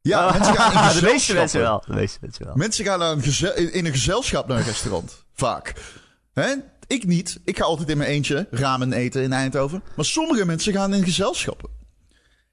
Ja, 0.02 0.32
mensen 0.38 0.56
gaan 0.56 0.90
in 0.94 1.00
de 1.00 1.06
meeste 1.12 1.34
mensen 1.34 1.62
wel. 1.62 1.84
De 1.86 1.94
meeste 1.94 2.18
mensen 2.22 2.46
wel. 2.46 2.56
Mensen 2.56 2.86
gaan 2.86 3.00
naar 3.00 3.12
een 3.12 3.74
in 3.74 3.86
een 3.86 3.92
gezelschap 3.92 4.48
naar 4.48 4.58
een 4.58 4.64
restaurant. 4.64 5.26
Vaak. 5.34 5.74
Hè? 6.34 6.54
Ik 6.88 7.06
niet. 7.06 7.40
Ik 7.44 7.58
ga 7.58 7.64
altijd 7.64 7.90
in 7.90 7.98
mijn 7.98 8.10
eentje 8.10 8.48
ramen 8.52 8.94
eten 8.94 9.24
in 9.24 9.34
Eindhoven. 9.34 9.84
Maar 9.96 10.06
sommige 10.06 10.46
mensen 10.46 10.74
gaan 10.74 10.94
in 10.94 11.04
gezelschappen. 11.04 11.70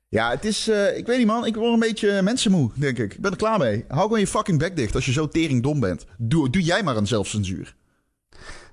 Ja, 0.09 0.31
het 0.31 0.45
is... 0.45 0.69
eh, 0.69 0.97
ik 0.97 1.07
weet 1.07 1.19
niet 1.19 1.27
man, 1.27 1.47
ik 1.47 1.55
word 1.55 1.73
een 1.73 1.79
beetje 1.79 2.23
mensenmoe, 2.23 2.71
denk 2.75 2.99
ik. 2.99 3.15
Ik 3.15 3.21
ben 3.21 3.31
er 3.31 3.37
klaar 3.37 3.59
mee. 3.59 3.85
Hou 3.89 4.03
gewoon 4.03 4.21
je 4.21 4.27
fucking 4.27 4.59
bek 4.59 4.77
dicht 4.77 4.95
als 4.95 5.07
je 5.07 5.13
zo 5.13 5.29
tering 5.29 5.63
dom 5.63 5.81
bent. 5.81 6.07
Doe, 6.17 6.51
doe 6.51 6.63
jij 6.63 6.83
maar 6.83 6.97
een 6.97 7.07
zelfcensuur. 7.07 7.75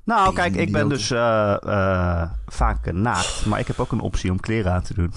Nou, 0.03 0.33
kijk, 0.33 0.55
ik 0.55 0.71
ben 0.71 0.89
dus 0.89 1.11
eh, 1.11 1.57
eh, 1.63 2.29
vaak 2.45 2.91
naakt. 2.91 3.45
Maar 3.45 3.59
ik 3.59 3.67
heb 3.67 3.79
ook 3.79 3.91
een 3.91 3.99
optie 3.99 4.31
om 4.31 4.39
kleren 4.39 4.71
aan 4.71 4.81
te 4.83 4.93
doen. 4.93 5.11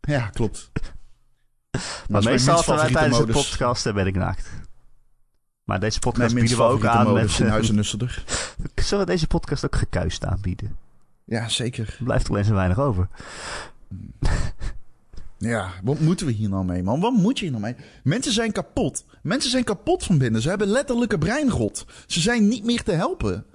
Ja, 0.00 0.26
klopt. 0.26 0.70
Maar 2.08 2.22
meestal 2.22 2.62
favoriete 2.62 2.92
tijdens 2.98 3.18
de 3.18 3.32
podcast 3.32 3.92
ben 3.94 4.06
ik 4.06 4.14
naakt. 4.16 4.50
Maar 5.64 5.80
deze 5.80 5.98
podcast 5.98 6.34
bieden 6.34 6.56
we 6.56 6.62
ook 6.62 6.84
aan 6.84 7.06
in 7.06 7.12
met... 7.12 7.38
Huizen 7.38 7.74
Nusselder. 7.80 8.24
Zullen 8.74 9.06
we 9.06 9.10
deze 9.12 9.26
podcast 9.26 9.64
ook 9.64 9.76
gekuist 9.76 10.24
aanbieden? 10.24 10.76
Ja, 11.24 11.48
zeker. 11.48 11.96
Er 11.98 12.04
blijft 12.04 12.30
alleen 12.30 12.44
zo 12.44 12.54
weinig 12.54 12.78
over. 12.78 13.08
Ja, 15.42 15.72
wat 15.84 16.00
moeten 16.00 16.26
we 16.26 16.32
hier 16.32 16.48
nou 16.48 16.64
mee, 16.64 16.82
man? 16.82 17.00
Wat 17.00 17.12
moet 17.12 17.38
je 17.38 17.44
hier 17.44 17.52
nou 17.60 17.62
mee? 17.64 17.74
Mensen 18.02 18.32
zijn 18.32 18.52
kapot. 18.52 19.04
Mensen 19.22 19.50
zijn 19.50 19.64
kapot 19.64 20.04
van 20.04 20.18
binnen. 20.18 20.42
Ze 20.42 20.48
hebben 20.48 20.68
letterlijke 20.68 21.18
breinrot. 21.18 21.84
Ze 22.06 22.20
zijn 22.20 22.48
niet 22.48 22.64
meer 22.64 22.82
te 22.82 22.92
helpen. 22.92 23.46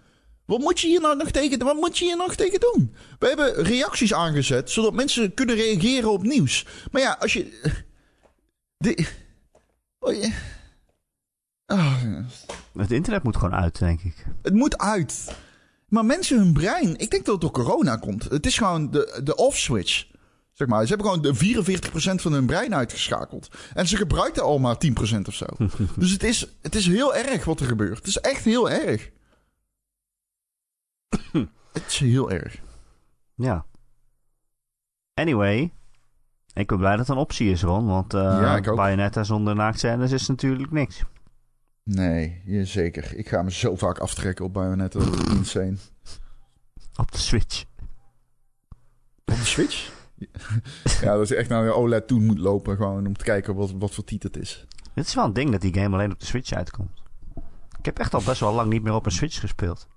Wat 0.46 0.60
moet 0.60 0.80
je 0.80 0.88
hier 0.88 1.02
nou 1.02 1.18
nog 1.18 1.32
tegen, 1.32 1.60
wat 1.60 1.76
moet 1.76 1.98
je 1.98 2.06
hier 2.06 2.18
nog 2.18 2.36
tegen 2.36 2.60
doen? 2.60 2.96
We 3.20 3.28
hebben 3.28 3.54
reacties 3.64 4.14
aangezet, 4.14 4.70
zodat 4.72 4.94
mensen 4.94 5.34
kunnen 5.34 5.56
reageren 5.56 6.12
op 6.12 6.24
nieuws. 6.24 6.66
Maar 6.92 7.02
ja, 7.02 7.18
als 7.20 7.34
je... 7.34 7.62
De, 8.78 9.08
oh, 10.00 10.14
je- 10.14 10.34
Ah, 11.66 12.04
Het 12.78 12.92
internet 12.92 13.24
moet 13.24 13.36
gewoon 13.36 13.56
uit, 13.56 13.80
denk 13.80 14.02
ik. 14.02 14.26
het 14.42 14.54
moet 14.54 14.78
uit. 14.78 15.36
Maar 15.88 16.06
mensen, 16.06 16.38
hun 16.38 16.54
brein... 16.54 16.98
Ik 16.98 17.12
denk 17.12 17.26
dat 17.26 17.34
het 17.34 17.42
door 17.42 17.52
corona 17.64 17.96
komt. 17.96 18.24
Het 18.24 18.46
is 18.46 18.58
gewoon 18.58 18.92
de, 18.92 19.20
de 19.24 19.36
off-switch. 19.36 20.06
Zeg 20.56 20.68
maar. 20.68 20.82
Ze 20.82 20.88
hebben 20.88 21.08
gewoon 21.08 21.22
de 21.22 21.36
44% 22.18 22.22
van 22.22 22.32
hun 22.34 22.46
brein 22.46 22.76
uitgeschakeld. 22.76 23.48
En 23.74 23.88
ze 23.88 23.98
gebruiken 23.98 24.44
al 24.44 24.60
maar 24.60 24.76
10% 24.76 25.22
of 25.28 25.34
zo. 25.34 25.46
dus 26.00 26.12
het 26.12 26.24
is, 26.24 26.48
het 26.62 26.76
is 26.76 26.88
heel 26.88 27.16
erg 27.16 27.46
wat 27.46 27.60
er 27.60 27.66
gebeurt. 27.66 27.98
Het 27.98 28.08
is 28.08 28.18
echt 28.18 28.44
heel 28.44 28.70
erg. 28.70 29.10
het 31.74 31.86
is 31.88 31.98
heel 31.98 32.32
erg. 32.32 32.58
Ja. 33.36 33.66
Anyway. 35.14 35.74
Ik 36.54 36.68
ben 36.68 36.78
blij 36.78 36.96
dat 36.96 37.08
er 37.08 37.14
een 37.14 37.20
optie 37.20 37.52
is, 37.52 37.64
Ron. 37.64 37.86
Want 37.86 38.14
eh 38.14 38.22
Ja. 38.22 38.76
Bayonetta 38.76 39.24
zonder 39.24 39.56
naaktscènes 39.56 40.12
is 40.12 40.28
natuurlijk 40.28 40.72
niks. 40.72 41.04
Nee, 41.84 42.42
zeker. 42.64 43.16
Ik 43.16 43.28
ga 43.30 43.42
me 43.42 43.52
zo 43.52 43.76
vaak 43.76 44.00
aftrekken 44.00 44.46
op 44.46 44.54
Bayonetta. 44.54 45.00
Dat 45.00 45.14
is 45.20 45.34
insane. 45.34 45.78
Op 47.02 47.12
de 47.12 47.18
Switch. 47.18 47.66
Op 49.26 49.36
de 49.36 49.46
Switch? 49.46 49.95
ja, 51.02 51.14
dat 51.14 51.22
is 51.22 51.32
echt 51.32 51.50
naar 51.50 51.66
een 51.66 51.74
OLED 51.74 52.08
toen 52.08 52.26
moet 52.26 52.40
lopen. 52.40 52.76
Gewoon 52.76 53.08
om 53.08 53.18
te 53.18 53.24
kijken 53.24 53.56
wat, 53.56 53.72
wat 53.78 53.94
voor 53.94 54.04
titel 54.04 54.30
het 54.34 54.42
is. 54.42 54.66
Het 54.94 55.08
is 55.08 55.16
wel 55.16 55.26
een 55.26 55.34
ding 55.34 55.52
dat 55.52 55.62
die 55.62 55.74
game 55.74 55.96
alleen 55.96 56.12
op 56.12 56.20
de 56.20 56.26
Switch 56.26 56.54
uitkomt. 56.54 57.02
Ik 57.80 57.86
heb 57.86 58.00
echt 58.00 58.14
al 58.14 58.22
best 58.26 58.40
wel 58.40 58.54
lang 58.54 58.70
niet 58.70 58.84
meer 58.84 58.94
op 58.94 59.06
een 59.06 59.12
Switch 59.12 59.40
gespeeld. 59.40 59.88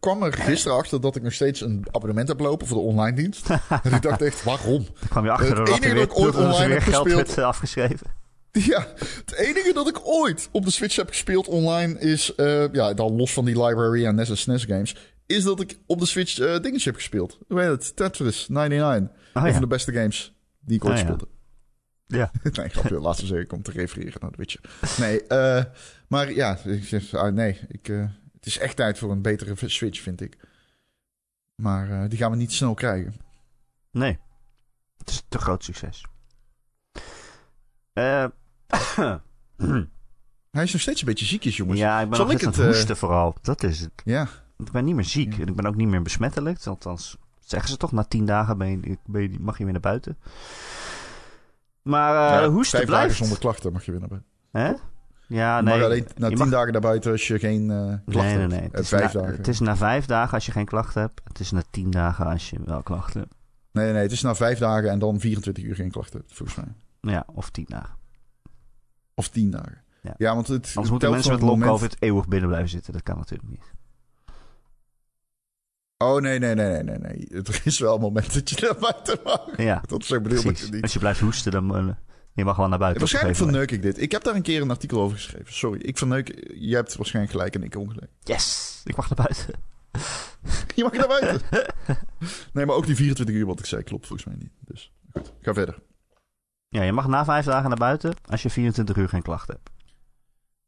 kwam 0.00 0.22
er 0.22 0.32
gisteren 0.32 0.76
achter 0.76 1.00
dat 1.00 1.16
ik 1.16 1.22
nog 1.22 1.32
steeds 1.32 1.60
een 1.60 1.86
abonnement 1.90 2.28
heb 2.28 2.40
lopen 2.40 2.66
voor 2.66 2.76
de 2.76 2.82
online 2.82 3.16
dienst. 3.16 3.50
en 3.50 3.92
ik 3.94 4.02
dacht 4.02 4.22
echt, 4.22 4.44
waarom? 4.44 4.84
Dan 4.84 5.08
kwam 5.08 5.24
je 5.24 5.30
achter 5.30 5.58
er 5.58 5.64
dat 5.64 5.84
ik 5.84 6.18
ooit 6.18 6.36
online 6.36 6.66
weer 6.66 6.70
heb 6.70 6.82
geld 6.82 7.02
gespeeld- 7.02 7.26
werd 7.26 7.38
eh, 7.38 7.44
afgeschreven. 7.44 8.06
Ja, 8.52 8.86
het 8.96 9.34
enige 9.34 9.72
dat 9.72 9.88
ik 9.88 10.00
ooit 10.02 10.48
op 10.52 10.64
de 10.64 10.70
Switch 10.70 10.96
heb 10.96 11.08
gespeeld 11.08 11.48
online 11.48 11.98
is, 12.00 12.34
eh, 12.34 12.72
ja, 12.72 12.94
dan 12.94 13.16
los 13.16 13.32
van 13.32 13.44
die 13.44 13.62
library 13.64 14.06
en 14.06 14.14
NES 14.14 14.30
en 14.30 14.36
SNES 14.38 14.64
games, 14.64 14.96
is 15.26 15.44
dat 15.44 15.60
ik 15.60 15.78
op 15.86 15.98
de 15.98 16.06
Switch 16.06 16.38
eh 16.38 16.60
dingetje 16.60 16.90
heb 16.90 16.94
gespeeld. 16.98 17.38
Hoe 17.48 17.60
heet 17.60 17.68
het? 17.68 17.96
Tetris 17.96 18.48
99. 18.48 19.16
Oh, 19.34 19.46
een 19.46 19.52
van 19.52 19.60
de 19.60 19.66
beste 19.66 19.92
games 19.92 20.34
die 20.60 20.76
ik 20.76 20.84
ooit 20.84 20.92
Oh, 20.92 20.98
ja. 20.98 21.04
speelde. 21.04 21.28
Ja. 22.06 22.30
nee, 22.52 22.68
grapje. 22.68 23.00
Laatste 23.00 23.26
zeggen 23.26 23.50
om 23.56 23.62
te 23.62 23.70
refereren 23.70 24.20
naar 24.20 24.30
de 24.30 24.36
Witcher. 24.36 24.60
Nee, 24.98 25.26
eh, 25.26 25.64
maar 26.08 26.32
ja, 26.32 26.58
ah, 27.12 27.32
nee, 27.32 27.60
ik, 27.68 27.88
eh, 27.88 28.04
het 28.32 28.46
is 28.46 28.58
echt 28.58 28.76
tijd 28.76 28.98
voor 28.98 29.10
een 29.10 29.22
betere 29.22 29.68
Switch, 29.68 30.00
vind 30.00 30.20
ik. 30.20 30.36
Maar 31.54 31.90
eh, 31.90 32.08
die 32.08 32.18
gaan 32.18 32.30
we 32.30 32.36
niet 32.36 32.52
snel 32.52 32.74
krijgen. 32.74 33.14
Nee. 33.90 34.18
Het 34.96 35.08
is 35.08 35.16
een 35.16 35.22
te 35.28 35.38
groot 35.38 35.64
succes. 35.64 36.04
Eh, 37.92 38.24
Hij 40.50 40.62
is 40.62 40.72
nog 40.72 40.80
steeds 40.80 41.00
een 41.00 41.06
beetje 41.06 41.26
ziekjes, 41.26 41.56
jongens. 41.56 41.78
ja, 41.78 42.00
ik 42.00 42.08
ben 42.08 42.16
Zal 42.16 42.24
nog 42.24 42.34
ik 42.34 42.40
steeds 42.40 42.58
aan 42.58 42.64
het, 42.64 42.74
hoesten 42.74 42.96
vooral. 42.96 43.36
Dat 43.42 43.62
is 43.62 43.80
het. 43.80 44.02
Ja. 44.04 44.28
Ik 44.58 44.70
ben 44.70 44.84
niet 44.84 44.94
meer 44.94 45.04
ziek. 45.04 45.32
Ja. 45.34 45.40
En 45.40 45.48
ik 45.48 45.56
ben 45.56 45.66
ook 45.66 45.74
niet 45.76 45.88
meer 45.88 46.02
besmettelijk. 46.02 46.66
Althans, 46.66 47.16
zeggen 47.50 47.70
ze 47.70 47.76
toch, 47.76 47.92
na 47.92 48.04
tien 48.04 48.24
dagen 48.26 48.58
ben 48.58 48.68
je, 48.70 48.98
ben 49.06 49.22
je- 49.22 49.36
mag 49.40 49.58
je 49.58 49.62
weer 49.64 49.72
naar 49.72 49.82
buiten. 49.82 50.18
Maar 51.82 52.14
eh 52.44 52.50
dagen 52.70 52.86
blijft. 52.86 53.16
zonder 53.16 53.38
klachten 53.38 53.72
mag 53.72 53.84
je 53.84 53.90
weer 53.90 54.00
naar 54.00 54.08
buiten. 54.08 54.30
Hè? 54.50 54.72
Ja, 55.26 55.60
nee. 55.60 55.84
alleen 55.84 56.06
na 56.16 56.28
tien 56.28 56.38
mag- 56.38 56.48
dagen 56.48 56.72
naar 56.72 56.80
buiten 56.80 57.10
als 57.12 57.26
je 57.26 57.38
geen 57.38 57.70
eh 57.70 57.76
klachten 57.76 58.04
Nee, 58.06 58.22
nee, 58.22 58.38
hebt. 58.38 58.50
nee. 58.50 58.60
Eh, 58.60 58.70
Het 58.70 58.80
is, 58.80 58.88
vijf 58.88 59.12
na, 59.14 59.20
dagen. 59.20 59.36
het 59.36 59.48
is 59.48 59.60
na 59.60 59.76
vijf 59.76 60.06
dagen 60.06 60.34
als 60.34 60.46
je 60.46 60.52
geen 60.52 60.64
klachten 60.66 61.00
hebt. 61.00 61.20
Het 61.24 61.40
is 61.40 61.50
na 61.50 61.62
tien 61.70 61.90
dagen 61.90 62.26
als 62.26 62.50
je 62.50 62.56
wel 62.64 62.82
klachten 62.82 63.20
hebt. 63.20 63.34
Nee, 63.72 63.92
nee, 63.92 64.02
het 64.02 64.12
is 64.12 64.22
na 64.22 64.34
vijf 64.34 64.58
dagen 64.58 64.90
en 64.90 64.98
dan 64.98 65.20
24 65.20 65.64
uur 65.64 65.74
geen 65.74 65.90
klachten, 65.90 66.22
volgens 66.26 66.58
mij. 66.58 67.12
Ja, 67.14 67.24
of 67.34 67.50
tien 67.50 67.66
dagen. 67.68 67.96
Of 69.14 69.28
tien 69.28 69.50
dagen. 69.50 69.82
Ja. 70.02 70.14
Ja, 70.16 70.34
want 70.34 70.48
het 70.48 70.66
Anders 70.74 70.90
moeten 70.90 71.10
mensen 71.10 71.30
met 71.30 71.40
van 71.40 71.48
het 71.48 71.58
long 71.58 71.70
moment- 71.70 71.70
covid 71.90 72.02
eeuwig 72.02 72.28
binnen 72.28 72.48
blijven 72.48 72.70
zitten. 72.70 72.92
Dat 72.92 73.02
kan 73.02 73.16
natuurlijk 73.16 73.50
niet. 73.50 73.72
Oh, 76.04 76.20
nee, 76.20 76.38
nee, 76.38 76.54
nee, 76.54 76.68
nee, 76.68 76.82
nee, 76.82 76.98
nee. 76.98 77.42
Er 77.42 77.60
is 77.64 77.78
wel 77.78 77.94
een 77.94 78.00
moment 78.00 78.34
dat 78.34 78.50
je 78.50 78.56
naar 78.60 78.78
buiten 78.80 79.18
mag. 79.24 79.46
Ja, 79.56 79.82
Dat 79.86 80.02
is 80.02 80.12
ook 80.12 80.22
bedoeld 80.22 80.42
precies. 80.42 80.66
ik 80.66 80.72
niet. 80.72 80.82
Als 80.82 80.92
je 80.92 80.98
blijft 80.98 81.20
hoesten, 81.20 81.52
dan 81.52 81.76
uh, 81.86 81.92
je 82.32 82.44
mag 82.44 82.56
wel 82.56 82.68
naar 82.68 82.78
buiten. 82.78 83.00
Waarschijnlijk 83.00 83.38
een 83.38 83.44
gegeven 83.44 83.66
verneuk 83.68 83.84
ik 83.86 83.94
dit. 83.94 84.02
Ik 84.02 84.12
heb 84.12 84.22
daar 84.22 84.34
een 84.34 84.42
keer 84.42 84.62
een 84.62 84.70
artikel 84.70 85.00
over 85.00 85.16
geschreven. 85.16 85.54
Sorry, 85.54 85.80
ik 85.80 85.98
verneuk... 85.98 86.52
Je 86.54 86.74
hebt 86.74 86.96
waarschijnlijk 86.96 87.34
gelijk 87.34 87.54
en 87.54 87.62
ik 87.62 87.76
ongelijk. 87.76 88.10
Yes, 88.22 88.80
ik 88.84 88.96
mag 88.96 89.10
naar 89.16 89.26
buiten. 89.26 89.60
Je 90.76 90.82
mag 90.82 90.92
naar 90.92 91.08
buiten. 91.08 91.40
nee, 92.52 92.66
maar 92.66 92.76
ook 92.76 92.86
die 92.86 92.96
24 92.96 93.34
uur 93.34 93.46
wat 93.46 93.58
ik 93.58 93.66
zei 93.66 93.82
klopt 93.82 94.06
volgens 94.06 94.28
mij 94.28 94.36
niet. 94.38 94.52
Dus 94.60 94.92
goed, 95.12 95.32
ga 95.42 95.54
verder. 95.54 95.78
Ja, 96.68 96.82
je 96.82 96.92
mag 96.92 97.06
na 97.06 97.24
vijf 97.24 97.44
dagen 97.44 97.68
naar 97.68 97.78
buiten 97.78 98.14
als 98.26 98.42
je 98.42 98.50
24 98.50 98.96
uur 98.96 99.08
geen 99.08 99.22
klachten 99.22 99.54
hebt. 99.54 99.70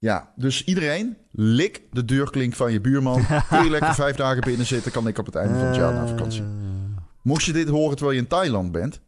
Ja, 0.03 0.33
dus 0.37 0.65
iedereen, 0.65 1.17
lik 1.31 1.83
de 1.91 2.05
deurklink 2.05 2.55
van 2.55 2.73
je 2.73 2.81
buurman. 2.81 3.27
Kun 3.49 3.65
je 3.65 3.71
lekker 3.71 3.95
vijf 3.95 4.17
dagen 4.17 4.41
binnen 4.43 4.67
zitten, 4.67 4.93
kan 4.93 5.07
ik 5.09 5.19
op 5.19 5.27
het 5.27 5.35
einde 5.35 5.55
van 5.59 5.67
het 5.67 5.77
jaar 5.77 5.93
naar 5.93 6.09
vakantie. 6.09 6.43
Eh, 6.43 6.49
Mocht 7.23 7.45
je 7.45 7.53
dit 7.53 7.69
horen 7.69 7.97
terwijl 7.97 8.17
je 8.17 8.23
in 8.23 8.29
Thailand 8.29 8.73
bent, 8.73 9.01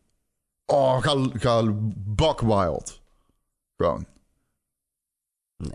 oh, 0.67 1.03
ga, 1.03 1.29
ga 1.33 1.63
buck 1.95 2.41
wild. 2.41 3.03
Gewoon. 3.77 4.07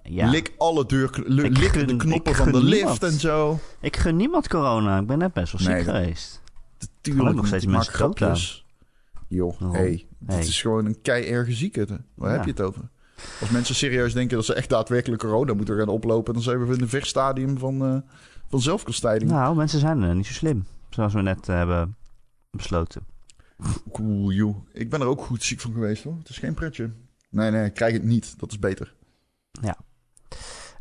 ja. 0.04 0.30
Lik 0.30 0.54
alle 0.58 0.86
deur, 0.86 1.18
Ik 1.18 1.28
lik 1.28 1.58
gun- 1.58 1.88
de 1.88 1.96
knoppen 1.96 2.36
van 2.36 2.52
de 2.52 2.64
lift 2.64 2.76
niemand. 2.76 3.04
en 3.04 3.12
zo. 3.12 3.60
Ik 3.82 3.98
gun 3.98 4.16
niemand 4.16 4.48
corona. 4.48 5.00
Ik 5.00 5.08
ben 5.08 5.18
net 5.18 5.34
best 5.34 5.52
wel 5.52 5.62
ziek 5.62 5.70
Nee, 5.72 5.84
geweest. 5.84 6.42
Tuurlijk, 7.02 7.36
nog 7.36 7.48
steeds 7.48 7.66
mensen 7.66 7.94
grapjes. 7.94 8.66
Joh, 9.28 9.62
Oh, 9.62 9.72
hey, 9.72 10.08
dit 10.20 10.48
is 10.48 10.62
gewoon 10.62 10.86
een 10.86 11.02
kei 11.02 11.26
erge 11.26 11.54
ziekte. 11.54 12.02
Waar 12.16 12.30
Ja. 12.32 12.36
heb 12.36 12.46
je 12.46 12.52
het 12.52 12.62
over? 12.62 12.90
Als 13.42 13.50
mensen 13.50 13.76
serieus 13.76 14.14
denken 14.14 14.36
dat 14.36 14.46
ze 14.46 14.54
echt 14.54 14.70
daadwerkelijk 14.70 15.22
corona 15.22 15.54
moeten 15.54 15.78
gaan 15.78 15.88
oplopen, 15.88 16.34
dan 16.34 16.44
zijn 16.44 16.68
we 16.68 16.76
in 16.76 16.82
een 16.82 16.90
ver 16.90 17.06
stadium 17.06 17.58
van, 17.58 17.86
eh, 17.86 17.98
van 18.50 18.62
zelfkastijding. 18.62 19.32
Nou, 19.32 19.56
mensen 19.56 19.80
zijn 19.80 20.04
eh, 20.04 20.12
niet 20.12 20.26
zo 20.26 20.34
slim. 20.34 20.66
Zoals 20.90 21.14
we 21.14 21.22
net 21.22 21.50
eh, 21.50 21.56
hebben 21.56 21.96
besloten. 22.52 23.02
Cool, 23.92 24.32
joh. 24.32 24.56
Ik 24.74 24.90
ben 24.90 25.02
er 25.02 25.08
ook 25.08 25.22
goed 25.22 25.44
ziek 25.44 25.60
van 25.60 25.74
geweest 25.74 26.04
hoor. 26.04 26.16
Het 26.18 26.30
is 26.30 26.38
geen 26.38 26.54
pretje. 26.54 26.92
Nee, 27.30 27.52
nee, 27.52 27.66
ik 27.66 27.74
krijg 27.74 27.94
het 27.94 28.04
niet. 28.04 28.40
Dat 28.40 28.52
is 28.52 28.60
beter. 28.60 28.94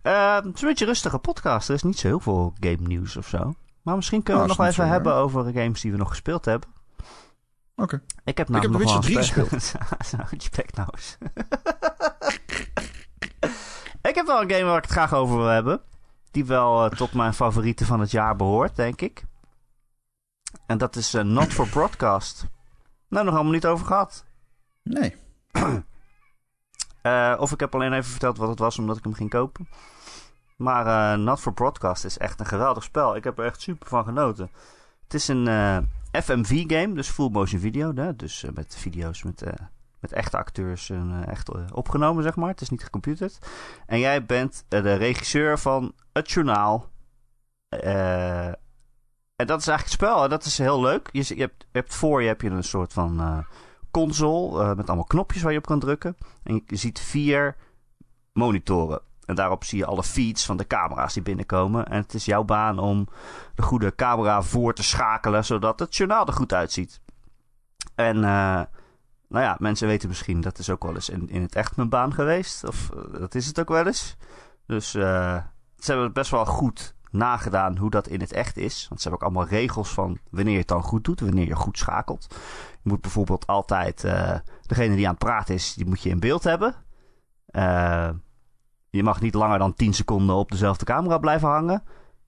Eh, 0.03 0.35
het 0.35 0.55
is 0.55 0.61
een 0.63 0.69
beetje 0.69 0.85
een 0.85 0.91
rustige 0.91 1.19
podcast. 1.19 1.69
Er 1.69 1.75
is 1.75 1.83
niet 1.83 1.99
zo 1.99 2.07
heel 2.07 2.21
veel 2.21 2.53
game 2.61 2.87
nieuws 2.89 3.17
of 3.17 3.29
zo. 3.29 3.55
Maar 3.83 3.97
misschien 3.97 4.23
kunnen 4.23 4.43
Nou, 4.43 4.43
we 4.43 4.49
nog 4.49 4.57
wel 4.57 4.67
niet 4.67 4.75
even 4.75 4.89
hebben 4.89 5.15
over 5.15 5.53
games 5.53 5.81
die 5.81 5.93
we 5.93 5.99
nog 5.99 6.09
gespeeld 6.09 6.45
hebben. 6.45 6.69
Oké. 7.81 8.03
Ik 8.25 8.39
heb 8.39 8.49
Ik 8.49 8.63
heb 8.63 8.71
nog 8.71 8.81
Witcher 8.81 9.53
een 9.53 9.61
spe- 9.61 10.17
Houd 10.17 10.43
je 10.45 10.51
bek 10.57 10.75
nou 10.75 10.89
eens. 10.95 11.19
ik 14.03 14.15
heb 14.15 14.27
wel 14.27 14.43
een 14.43 14.51
game 14.51 14.65
waar 14.65 14.77
ik 14.77 14.83
het 14.83 14.93
graag 14.93 15.15
over 15.15 15.37
wil 15.37 15.47
hebben. 15.47 15.81
Die 16.31 16.45
wel 16.45 16.85
eh, 16.85 16.91
tot 16.97 17.13
mijn 17.13 17.35
favorieten 17.35 17.87
van 17.87 18.01
het 18.01 18.11
jaar 18.11 18.37
behoort, 18.37 18.77
denk 18.77 19.01
ik. 19.01 19.25
En 20.67 20.79
dat 20.79 20.97
is 20.97 21.15
eh, 21.15 21.23
Not 21.25 21.53
for 21.53 21.69
Broadcast. 21.69 22.47
Nou, 23.09 23.25
nog 23.25 23.33
helemaal 23.35 23.55
niet 23.55 23.67
over 23.67 23.87
gehad. 23.87 24.25
Nee. 24.83 25.17
Eh, 27.03 27.35
of 27.39 27.53
ik 27.53 27.61
heb 27.61 27.75
alleen 27.75 27.93
even 27.93 28.11
verteld 28.11 28.37
wat 28.39 28.49
het 28.49 28.59
was 28.59 28.79
omdat 28.79 28.97
ik 28.97 29.05
hem 29.05 29.15
ging 29.15 29.31
kopen. 29.31 29.69
Maar 30.57 31.19
Not 31.19 31.41
for 31.41 31.53
Broadcast 31.53 32.05
is 32.05 32.19
echt 32.19 32.41
een 32.41 32.47
geweldig 32.47 32.83
spel. 32.83 33.17
Ik 33.17 33.25
heb 33.25 33.39
er 33.39 33.45
echt 33.45 33.61
super 33.61 33.89
van 33.89 34.05
genoten. 34.05 34.51
Het 35.09 35.17
is 35.17 35.29
een 35.29 35.47
uh, 35.47 35.79
FMV-game, 36.13 36.95
dus 36.95 37.09
full 37.09 37.31
motion 37.31 37.61
video. 37.61 37.95
Hè? 37.95 38.17
Dus 38.17 38.45
met 38.55 38.77
video's 38.77 39.23
met, 39.23 39.43
met 40.01 40.13
echte 40.13 40.37
acteurs 40.37 40.91
en, 40.91 41.25
echt 41.27 41.73
opgenomen, 41.73 42.23
zeg 42.23 42.37
maar. 42.37 42.49
Het 42.49 42.61
is 42.61 42.71
niet 42.71 42.85
gecomputerd. 42.85 43.39
En 43.87 43.99
jij 43.99 44.25
bent 44.25 44.65
de 44.69 44.95
regisseur 44.95 45.59
van 45.59 45.93
het 46.13 46.31
journaal. 46.31 46.91
en 47.69 48.57
dat 49.47 49.61
is 49.61 49.67
eigenlijk 49.67 49.81
het 49.81 49.91
spel. 49.91 50.29
Dat 50.29 50.45
is 50.45 50.59
heel 50.59 50.81
leuk. 50.81 51.09
Je, 51.13 51.25
je, 51.27 51.41
hebt, 51.41 51.67
je 51.73 51.79
hebt 51.79 51.95
voor 51.95 52.23
je 52.23 52.29
heb 52.29 52.41
je 52.41 52.51
een 52.51 52.65
soort 52.65 52.93
van 52.93 53.45
console 53.91 54.75
met 54.75 54.87
allemaal 54.87 55.07
knopjes 55.07 55.43
waar 55.43 55.53
je 55.53 55.59
op 55.59 55.67
kan 55.67 55.81
drukken. 55.81 56.17
En 56.43 56.63
je 56.67 56.77
ziet 56.77 57.01
vier 57.01 57.57
monitoren. 58.33 59.01
En 59.29 59.35
daarop 59.35 59.65
zie 59.65 59.79
je 59.79 59.87
alle 59.87 60.03
feeds 60.03 60.47
van 60.47 60.57
de 60.57 60.67
camera's 60.67 61.13
die 61.13 61.23
binnenkomen. 61.23 61.87
En 61.87 62.01
het 62.03 62.15
is 62.15 62.25
jouw 62.25 62.45
baan 62.45 62.79
om 62.79 63.09
de 63.55 63.63
goede 63.63 63.95
camera 63.95 64.43
voor 64.43 64.75
te 64.75 64.83
schakelen, 64.83 65.45
zodat 65.45 65.79
het 65.79 65.97
journaal 65.97 66.27
er 66.27 66.33
goed 66.33 66.53
uitziet. 66.53 67.01
En 67.95 68.17
uh, 68.17 68.23
nou 69.29 69.45
ja, 69.45 69.57
mensen 69.59 69.87
weten 69.87 70.09
misschien, 70.09 70.41
dat 70.41 70.59
is 70.59 70.71
ook 70.71 70.83
wel 70.83 70.95
eens 70.95 71.09
in, 71.09 71.29
in 71.29 71.43
het 71.43 71.55
echt 71.55 71.77
mijn 71.77 71.89
baan 71.89 72.15
geweest. 72.15 72.65
Of 72.65 72.91
uh, 72.95 73.21
dat 73.21 73.35
is 73.35 73.47
het 73.47 73.61
ook 73.61 73.69
wel 73.69 73.87
eens. 73.87 74.17
Dus 74.67 74.95
uh, 74.95 75.37
ze 75.77 75.87
hebben 75.87 76.05
het 76.05 76.15
best 76.15 76.31
wel 76.31 76.47
goed 76.47 76.95
nagedaan 77.11 77.77
hoe 77.77 77.91
dat 77.91 78.07
in 78.07 78.21
het 78.21 78.33
echt 78.33 78.57
is. 78.57 78.87
Want 78.89 79.01
ze 79.01 79.09
hebben 79.09 79.27
ook 79.27 79.35
allemaal 79.35 79.59
regels 79.59 79.91
van 79.91 80.19
wanneer 80.31 80.53
je 80.53 80.59
het 80.59 80.69
dan 80.69 80.83
goed 80.83 81.05
doet, 81.05 81.21
wanneer 81.21 81.47
je 81.47 81.55
goed 81.55 81.79
schakelt. 81.79 82.27
Je 82.83 82.89
moet 82.89 83.01
bijvoorbeeld 83.01 83.47
altijd, 83.47 84.01
degene 84.63 84.97
die 84.97 85.05
aan 85.05 85.15
het 85.15 85.25
praten 85.25 85.55
is, 85.55 85.75
die 85.75 85.87
moet 85.87 86.03
je 86.03 86.11
in 86.11 86.21
beeld 86.21 86.45
hebben. 86.45 86.75
Uh, 87.51 88.09
je 88.91 89.03
mag 89.03 89.21
niet 89.21 89.35
langer 89.35 89.59
dan 89.59 89.75
10 89.75 89.95
seconden 89.95 90.37
op 90.37 90.51
dezelfde 90.51 90.85
camera 90.85 91.19
blijven 91.19 91.49
hangen. 91.49 91.83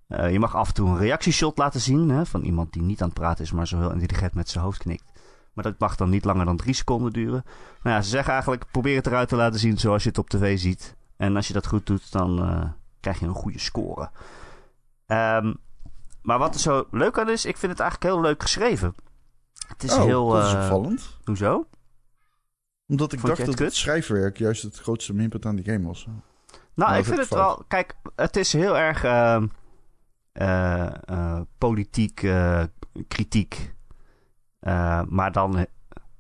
Uh, 0.09 0.33
je 0.33 0.39
mag 0.39 0.57
af 0.57 0.69
en 0.69 0.75
toe 0.75 0.89
een 0.89 0.99
reactieshot 0.99 1.59
laten 1.59 1.81
zien 1.81 2.09
hè, 2.09 2.27
van 2.27 2.43
iemand 2.43 2.73
die 2.73 2.83
niet 2.83 3.03
aan 3.03 3.09
het 3.09 3.19
praten 3.19 3.45
is, 3.45 3.53
maar 3.53 3.67
zo 3.67 3.79
heel 3.79 3.93
intelligent 3.93 4.35
met 4.35 4.49
zijn 4.49 4.65
hoofd 4.65 4.79
knikt. 4.79 5.13
Maar 5.53 5.65
dat 5.65 5.79
mag 5.79 5.97
dan 5.97 6.11
niet 6.11 6.25
langer 6.25 6.45
dan 6.45 6.57
3 6.57 6.75
seconden 6.75 7.13
duren. 7.13 7.45
Nou 7.83 7.97
ja, 7.97 8.03
ze 8.03 8.09
zeggen 8.09 8.33
eigenlijk: 8.33 8.65
probeer 8.71 8.97
het 8.97 9.07
eruit 9.07 9.29
te 9.29 9.37
laten 9.37 9.61
zien 9.61 9.79
zoals 9.79 10.03
je 10.03 10.09
het 10.09 10.19
op 10.19 10.29
tv 10.29 10.59
ziet. 10.59 10.97
En 11.17 11.37
als 11.37 11.47
je 11.47 11.53
dat 11.53 11.67
goed 11.67 11.87
doet, 11.87 12.13
dan 12.13 12.43
uh, 12.43 12.65
krijg 13.01 13.21
je 13.21 13.27
een 13.27 13.35
goede 13.35 13.59
score. 13.59 14.11
Um, 15.07 15.59
maar 16.23 16.39
wat 16.39 16.55
er 16.55 16.61
zo 16.61 16.87
leuk 16.91 17.19
aan 17.19 17.29
is, 17.29 17.45
ik 17.45 17.57
vind 17.57 17.73
het 17.73 17.81
eigenlijk 17.81 18.13
heel 18.13 18.23
leuk 18.23 18.43
geschreven. 18.43 18.95
Het 19.69 19.83
is 19.83 19.95
oh, 19.95 20.05
heel. 20.05 20.29
Dat 20.29 20.47
is 20.47 20.53
uh, 20.53 20.61
opvallend. 20.61 21.19
Hoezo? 21.25 21.67
Omdat 22.87 23.13
ik 23.13 23.21
Vond 23.21 23.37
dacht 23.37 23.39
het 23.39 23.47
dat 23.47 23.57
kut? 23.57 23.67
het 23.67 23.77
schrijfwerk 23.77 24.39
juist 24.39 24.63
het 24.63 24.79
grootste 24.79 25.15
minpunt 25.15 25.47
aan 25.47 25.57
die 25.57 25.65
game 25.65 25.87
was. 25.87 26.07
Nou, 26.75 26.91
Maar 26.91 26.99
ik 26.99 27.05
vind 27.05 27.19
het 27.19 27.29
wel. 27.29 27.65
Kijk, 27.69 27.95
het 28.17 28.37
is 28.37 28.53
heel 28.53 28.79
erg 28.79 29.05
uh, 29.05 29.43
uh, 30.33 30.91
uh, 31.11 31.41
politiek 31.59 32.23
eh, 32.23 32.63
kritiek. 33.09 33.75
Eh, 34.61 35.03
maar 35.09 35.33
dan. 35.33 35.57
eh, 35.59 35.65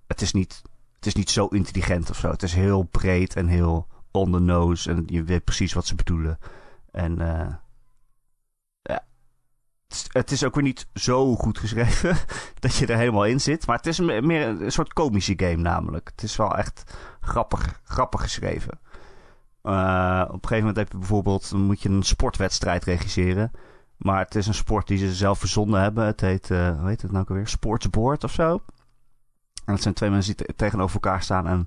Het 0.07 0.21
is, 0.21 0.33
niet, 0.33 0.63
het 0.95 1.07
is 1.07 1.15
niet 1.15 1.31
zo 1.31 1.47
intelligent 1.47 2.11
of 2.11 2.17
zo. 2.17 2.31
Het 2.31 2.43
is 2.43 2.55
heel 2.55 2.83
breed 2.83 3.37
en 3.37 3.47
heel 3.47 3.87
on 4.11 4.33
the 4.33 4.39
nose. 4.39 4.91
En 4.91 5.03
je 5.07 5.23
weet 5.25 5.45
precies 5.45 5.73
wat 5.73 5.87
ze 5.87 5.95
bedoelen. 5.95 6.39
En. 6.91 7.21
eh, 7.21 7.55
ja. 8.83 9.05
Het 9.89 9.97
is- 9.99 10.07
Het 10.13 10.31
is 10.31 10.45
ook 10.45 10.55
weer 10.55 10.65
niet 10.65 10.87
zo 10.95 11.35
goed 11.37 11.59
geschreven 11.59 12.17
dat 12.61 12.75
je 12.75 12.87
er 12.87 12.97
helemaal 12.97 13.25
in 13.27 13.41
zit. 13.41 13.67
Maar 13.67 13.77
het 13.77 13.87
is 13.87 13.99
me- 13.99 14.21
meer 14.23 14.47
een 14.49 14.73
soort 14.73 14.93
komische 14.93 15.35
game 15.37 15.57
namelijk. 15.57 16.09
Het 16.11 16.23
is 16.23 16.37
wel 16.37 16.57
echt 16.57 16.95
grappig, 17.21 17.81
grappig 17.85 18.21
geschreven. 18.23 18.81
Uh, 19.63 20.21
op 20.27 20.33
een 20.33 20.49
gegeven 20.49 20.59
moment 20.59 20.77
heb 20.77 20.93
je 20.93 20.99
bijvoorbeeld, 20.99 21.51
dan 21.51 21.61
moet 21.61 21.83
je 21.83 21.89
een 21.89 22.03
sportwedstrijd 22.03 22.85
regisseren. 22.85 23.51
Maar 23.97 24.19
het 24.19 24.35
is 24.35 24.47
een 24.47 24.55
sport 24.55 24.87
die 24.87 24.99
ze 24.99 25.15
zelf 25.15 25.39
verzonnen 25.39 25.81
hebben. 25.81 26.05
Het 26.05 26.21
heet, 26.21 26.51
uh, 26.51 26.79
hoe 26.79 26.89
heet 26.89 27.03
het 27.03 27.13
nou 27.13 27.25
alweer? 27.29 27.49
Sportsboard 27.49 28.25
of 28.25 28.33
zo. 28.33 28.61
En 29.65 29.75
dat 29.75 29.83
zijn 29.83 29.95
twee 29.95 30.11
mensen 30.11 30.37
die 30.37 30.47
te- 30.47 30.55
tegenover 30.55 30.95
elkaar 30.95 31.23
staan 31.23 31.47
en 31.47 31.67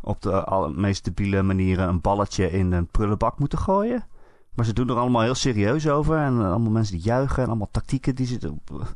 op 0.00 0.22
de 0.22 0.72
meest 0.74 1.04
debiele 1.04 1.42
manieren 1.42 1.88
een 1.88 2.00
balletje 2.00 2.50
in 2.50 2.72
een 2.72 2.86
prullenbak 2.86 3.38
moeten 3.38 3.58
gooien. 3.58 4.06
Maar 4.54 4.64
ze 4.66 4.72
doen 4.72 4.88
er 4.88 4.96
allemaal 4.96 5.22
heel 5.22 5.34
serieus 5.34 5.88
over. 5.88 6.16
En 6.16 6.34
uh, 6.34 6.50
allemaal 6.50 6.70
mensen 6.70 6.94
die 6.94 7.04
juichen. 7.04 7.42
En 7.42 7.48
allemaal 7.48 7.68
tactieken 7.70 8.14
die 8.14 8.26
ze 8.26 8.52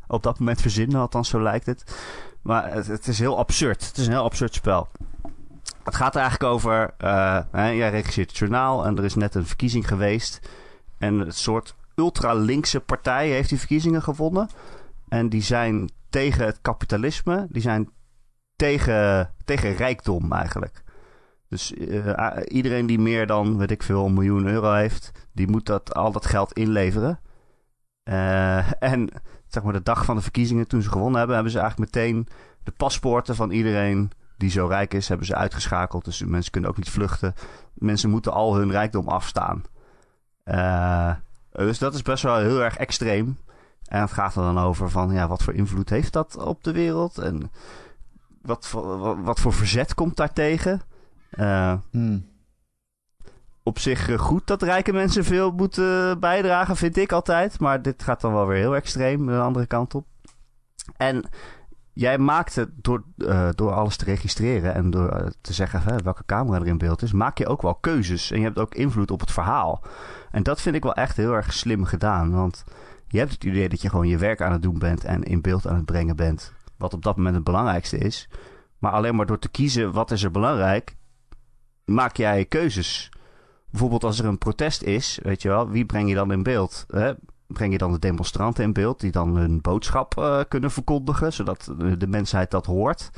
op, 0.06 0.22
dat 0.22 0.38
moment 0.38 0.60
verzinnen. 0.60 1.00
Althans, 1.00 1.28
zo 1.28 1.42
lijkt 1.42 1.66
het. 1.66 1.96
Maar 2.42 2.72
het 2.74 3.08
is 3.08 3.18
heel 3.18 3.38
absurd. 3.38 3.86
Het 3.86 3.96
is 3.96 4.06
een 4.06 4.12
heel 4.12 4.24
absurd 4.24 4.54
spel. 4.54 4.88
Het 5.84 5.94
gaat 5.94 6.14
er 6.14 6.20
eigenlijk 6.20 6.52
over. 6.52 6.94
eh, 6.98 7.38
hè, 7.50 7.68
jij 7.68 7.90
regisseert 7.90 8.28
het 8.28 8.38
journaal. 8.38 8.86
En 8.86 8.98
er 8.98 9.04
is 9.04 9.14
net 9.14 9.34
een 9.34 9.46
verkiezing 9.46 9.88
geweest. 9.88 10.40
En 10.98 11.14
een 11.14 11.32
soort 11.32 11.74
ultra-linkse 11.94 12.80
partij 12.80 13.28
heeft 13.28 13.48
die 13.48 13.58
verkiezingen 13.58 14.02
gewonnen. 14.02 14.48
En 15.08 15.28
die 15.28 15.42
zijn 15.42 15.90
tegen 16.10 16.46
het 16.46 16.58
kapitalisme. 16.62 17.46
Die 17.50 17.62
zijn 17.62 17.90
tegen, 18.56 19.34
tegen 19.44 19.74
rijkdom 19.74 20.32
eigenlijk. 20.32 20.82
Dus 21.48 21.74
eh, 21.74 22.36
iedereen 22.44 22.86
die 22.86 22.98
meer 22.98 23.26
dan, 23.26 23.58
weet 23.58 23.70
ik 23.70 23.82
veel, 23.82 24.06
een 24.06 24.14
miljoen 24.14 24.46
euro 24.46 24.72
heeft, 24.72 25.10
die 25.32 25.48
moet 25.48 25.66
dat, 25.66 25.94
al 25.94 26.12
dat 26.12 26.26
geld 26.26 26.52
inleveren. 26.52 27.20
Eh, 28.02 28.72
en 28.92 29.08
zeg 29.46 29.62
maar 29.62 29.72
de 29.72 29.82
dag 29.82 30.04
van 30.04 30.16
de 30.16 30.22
verkiezingen, 30.22 30.68
toen 30.68 30.82
ze 30.82 30.90
gewonnen 30.90 31.18
hebben, 31.18 31.34
hebben 31.34 31.52
ze 31.52 31.58
eigenlijk 31.58 31.94
meteen 31.94 32.28
de 32.62 32.72
paspoorten 32.76 33.34
van 33.34 33.50
iedereen 33.50 34.10
die 34.42 34.50
zo 34.50 34.66
rijk 34.66 34.94
is, 34.94 35.08
hebben 35.08 35.26
ze 35.26 35.34
uitgeschakeld. 35.34 36.04
Dus 36.04 36.24
mensen 36.24 36.52
kunnen 36.52 36.70
ook 36.70 36.76
niet 36.76 36.90
vluchten. 36.90 37.34
Mensen 37.74 38.10
moeten 38.10 38.32
al 38.32 38.56
hun 38.56 38.70
rijkdom 38.70 39.08
afstaan. 39.08 39.64
Eh, 40.44 41.14
dus 41.52 41.78
dat 41.78 41.94
is 41.94 42.02
best 42.02 42.22
wel 42.22 42.36
heel 42.36 42.62
erg 42.62 42.76
extreem. 42.76 43.38
En 43.86 44.00
het 44.00 44.12
gaat 44.12 44.34
er 44.34 44.42
dan 44.42 44.58
over 44.58 44.90
van, 44.90 45.12
ja, 45.12 45.28
wat 45.28 45.42
voor 45.42 45.54
invloed 45.54 45.88
heeft 45.88 46.12
dat 46.12 46.36
op 46.36 46.64
de 46.64 46.72
wereld? 46.72 47.18
En 47.18 47.50
wat 48.42 48.66
voor, 48.66 48.98
wat, 48.98 49.16
wat 49.20 49.40
voor 49.40 49.52
verzet 49.52 49.94
komt 49.94 50.16
daartegen? 50.16 50.80
Eh 51.30 51.74
Hmm. 51.90 52.30
op 53.62 53.78
zich 53.78 54.20
goed 54.20 54.46
dat 54.46 54.62
rijke 54.62 54.92
mensen 54.92 55.24
veel 55.24 55.50
moeten 55.50 56.20
bijdragen, 56.20 56.76
vind 56.76 56.96
ik 56.96 57.12
altijd. 57.12 57.60
Maar 57.60 57.82
dit 57.82 58.02
gaat 58.02 58.20
dan 58.20 58.32
wel 58.32 58.46
weer 58.46 58.58
heel 58.58 58.74
extreem 58.74 59.26
de 59.26 59.38
andere 59.38 59.66
kant 59.66 59.94
op. 59.94 60.06
En 60.96 61.24
jij 61.92 62.18
maakt 62.18 62.54
het 62.54 62.70
door, 62.74 63.04
eh, 63.16 63.48
door 63.54 63.72
alles 63.72 63.96
te 63.96 64.04
registreren 64.04 64.74
en 64.74 64.90
door 64.90 65.08
eh, 65.08 65.26
te 65.40 65.52
zeggen 65.52 65.82
hè, 65.82 65.96
welke 65.96 66.24
camera 66.26 66.60
er 66.60 66.66
in 66.66 66.78
beeld 66.78 67.02
is, 67.02 67.12
maak 67.12 67.38
je 67.38 67.46
ook 67.46 67.62
wel 67.62 67.74
keuzes. 67.74 68.30
En 68.30 68.38
je 68.38 68.44
hebt 68.44 68.58
ook 68.58 68.74
invloed 68.74 69.10
op 69.10 69.20
het 69.20 69.32
verhaal. 69.32 69.82
En 70.30 70.42
dat 70.42 70.60
vind 70.60 70.74
ik 70.76 70.82
wel 70.82 70.94
echt 70.94 71.16
heel 71.16 71.32
erg 71.32 71.52
slim 71.52 71.84
gedaan. 71.84 72.30
Want 72.30 72.64
je 73.06 73.18
hebt 73.18 73.32
het 73.32 73.44
idee 73.44 73.68
dat 73.68 73.82
je 73.82 73.88
gewoon 73.88 74.08
je 74.08 74.18
werk 74.18 74.40
aan 74.40 74.52
het 74.52 74.62
doen 74.62 74.78
bent 74.78 75.04
en 75.04 75.22
in 75.22 75.40
beeld 75.40 75.66
aan 75.66 75.76
het 75.76 75.84
brengen 75.84 76.16
bent. 76.16 76.52
Wat 76.76 76.94
op 76.94 77.02
dat 77.02 77.16
moment 77.16 77.34
het 77.34 77.44
belangrijkste 77.44 77.98
is. 77.98 78.28
Maar 78.78 78.92
alleen 78.92 79.16
maar 79.16 79.26
door 79.26 79.38
te 79.38 79.48
kiezen 79.48 79.92
wat 79.92 80.10
is 80.10 80.22
er 80.22 80.30
belangrijk, 80.30 80.96
maak 81.84 82.16
jij 82.16 82.44
keuzes. 82.44 83.12
Bijvoorbeeld 83.70 84.04
als 84.04 84.18
er 84.18 84.24
een 84.24 84.38
protest 84.38 84.82
is, 84.82 85.18
weet 85.22 85.42
je 85.42 85.48
wel, 85.48 85.68
wie 85.68 85.86
breng 85.86 86.08
je 86.08 86.14
dan 86.14 86.32
in 86.32 86.42
beeld? 86.42 86.84
Hè? 86.88 87.12
Breng 87.52 87.72
je 87.72 87.78
dan 87.78 87.92
de 87.92 87.98
demonstranten 87.98 88.64
in 88.64 88.72
beeld 88.72 89.00
die 89.00 89.10
dan 89.10 89.36
hun 89.36 89.60
boodschap 89.60 90.18
eh, 90.18 90.40
kunnen 90.48 90.70
verkondigen, 90.70 91.32
zodat 91.32 91.72
de 91.98 92.06
mensheid 92.06 92.50
dat 92.50 92.66
hoort? 92.66 93.10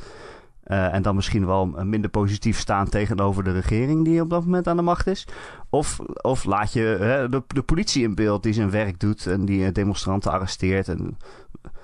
Eh, 0.63 0.93
en 0.93 1.01
dan 1.01 1.15
misschien 1.15 1.45
wel 1.45 1.65
minder 1.65 2.09
positief 2.09 2.59
staan 2.59 2.89
tegenover 2.89 3.43
de 3.43 3.51
regering 3.51 4.05
die 4.05 4.21
op 4.21 4.29
dat 4.29 4.43
moment 4.43 4.67
aan 4.67 4.75
de 4.75 4.81
macht 4.81 5.07
is. 5.07 5.27
Of, 5.69 5.99
of 6.21 6.43
laat 6.43 6.73
je 6.73 6.97
hè, 6.99 7.29
de, 7.29 7.43
de 7.47 7.61
politie 7.61 8.03
in 8.03 8.15
beeld 8.15 8.43
die 8.43 8.53
zijn 8.53 8.69
werk 8.69 8.99
doet 8.99 9.27
en 9.27 9.45
die 9.45 9.65
eh, 9.65 9.73
demonstranten 9.73 10.31
arresteert. 10.31 10.87
En, 10.87 11.17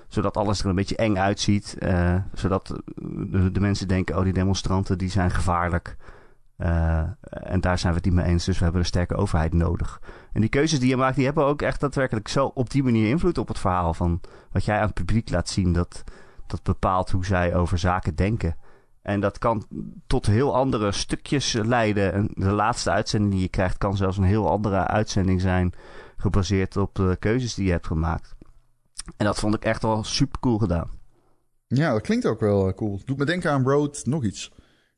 zodat 0.07 0.37
alles 0.37 0.59
er 0.59 0.69
een 0.69 0.75
beetje 0.75 0.95
eng 0.95 1.17
uitziet. 1.17 1.77
zodat 2.33 2.75
de, 2.95 3.51
de 3.51 3.59
mensen 3.59 3.87
denken, 3.87 4.17
oh 4.17 4.23
die 4.23 4.33
demonstranten 4.33 4.97
die 4.97 5.09
zijn 5.09 5.31
gevaarlijk. 5.31 5.97
Eh, 6.61 7.03
en 7.29 7.61
daar 7.61 7.77
zijn 7.79 7.93
we 7.93 7.97
het 7.97 8.07
niet 8.07 8.15
mee 8.15 8.25
eens, 8.25 8.45
dus 8.45 8.57
we 8.57 8.63
hebben 8.63 8.81
een 8.81 8.87
sterke 8.87 9.15
overheid 9.15 9.53
nodig. 9.53 10.01
En 10.33 10.41
die 10.41 10.49
keuzes 10.49 10.79
die 10.79 10.89
je 10.89 10.97
maakt, 10.97 11.15
die 11.15 11.25
hebben 11.25 11.45
ook 11.45 11.61
echt 11.61 11.79
daadwerkelijk 11.79 12.27
zo 12.27 12.51
op 12.53 12.69
die 12.69 12.83
manier 12.83 13.09
invloed 13.09 13.37
op 13.37 13.47
het 13.47 13.59
verhaal. 13.59 13.93
Van 13.93 14.21
wat 14.51 14.65
jij 14.65 14.77
aan 14.77 14.85
het 14.85 14.93
publiek 14.93 15.29
laat 15.29 15.49
zien, 15.49 15.73
dat, 15.73 16.03
dat 16.47 16.63
bepaalt 16.63 17.11
hoe 17.11 17.25
zij 17.25 17.55
over 17.55 17.77
zaken 17.77 18.15
denken. 18.15 18.55
En 19.01 19.19
dat 19.19 19.37
kan 19.37 19.65
tot 20.07 20.25
heel 20.25 20.55
andere 20.55 20.91
stukjes 20.91 21.53
leiden. 21.53 22.13
En 22.13 22.29
de 22.33 22.51
laatste 22.51 22.91
uitzending 22.91 23.31
die 23.31 23.41
je 23.41 23.49
krijgt, 23.49 23.77
kan 23.77 23.97
zelfs 23.97 24.17
een 24.17 24.23
heel 24.23 24.49
andere 24.49 24.87
uitzending 24.87 25.41
zijn. 25.41 25.73
Gebaseerd 26.17 26.77
op 26.77 26.95
de 26.95 27.17
keuzes 27.19 27.53
die 27.53 27.65
je 27.65 27.71
hebt 27.71 27.87
gemaakt. 27.87 28.35
En 29.17 29.25
dat 29.25 29.39
vond 29.39 29.55
ik 29.55 29.63
echt 29.63 29.81
wel 29.81 30.03
super 30.03 30.39
cool 30.39 30.57
gedaan. 30.57 30.89
Ja, 31.67 31.91
dat 31.91 32.01
klinkt 32.01 32.25
ook 32.25 32.39
wel 32.39 32.67
eh, 32.67 32.73
cool. 32.73 33.01
Doet 33.05 33.17
me 33.17 33.25
denken 33.25 33.51
aan 33.51 33.63
Road 33.63 34.05
nog 34.05 34.23
iets. 34.23 34.51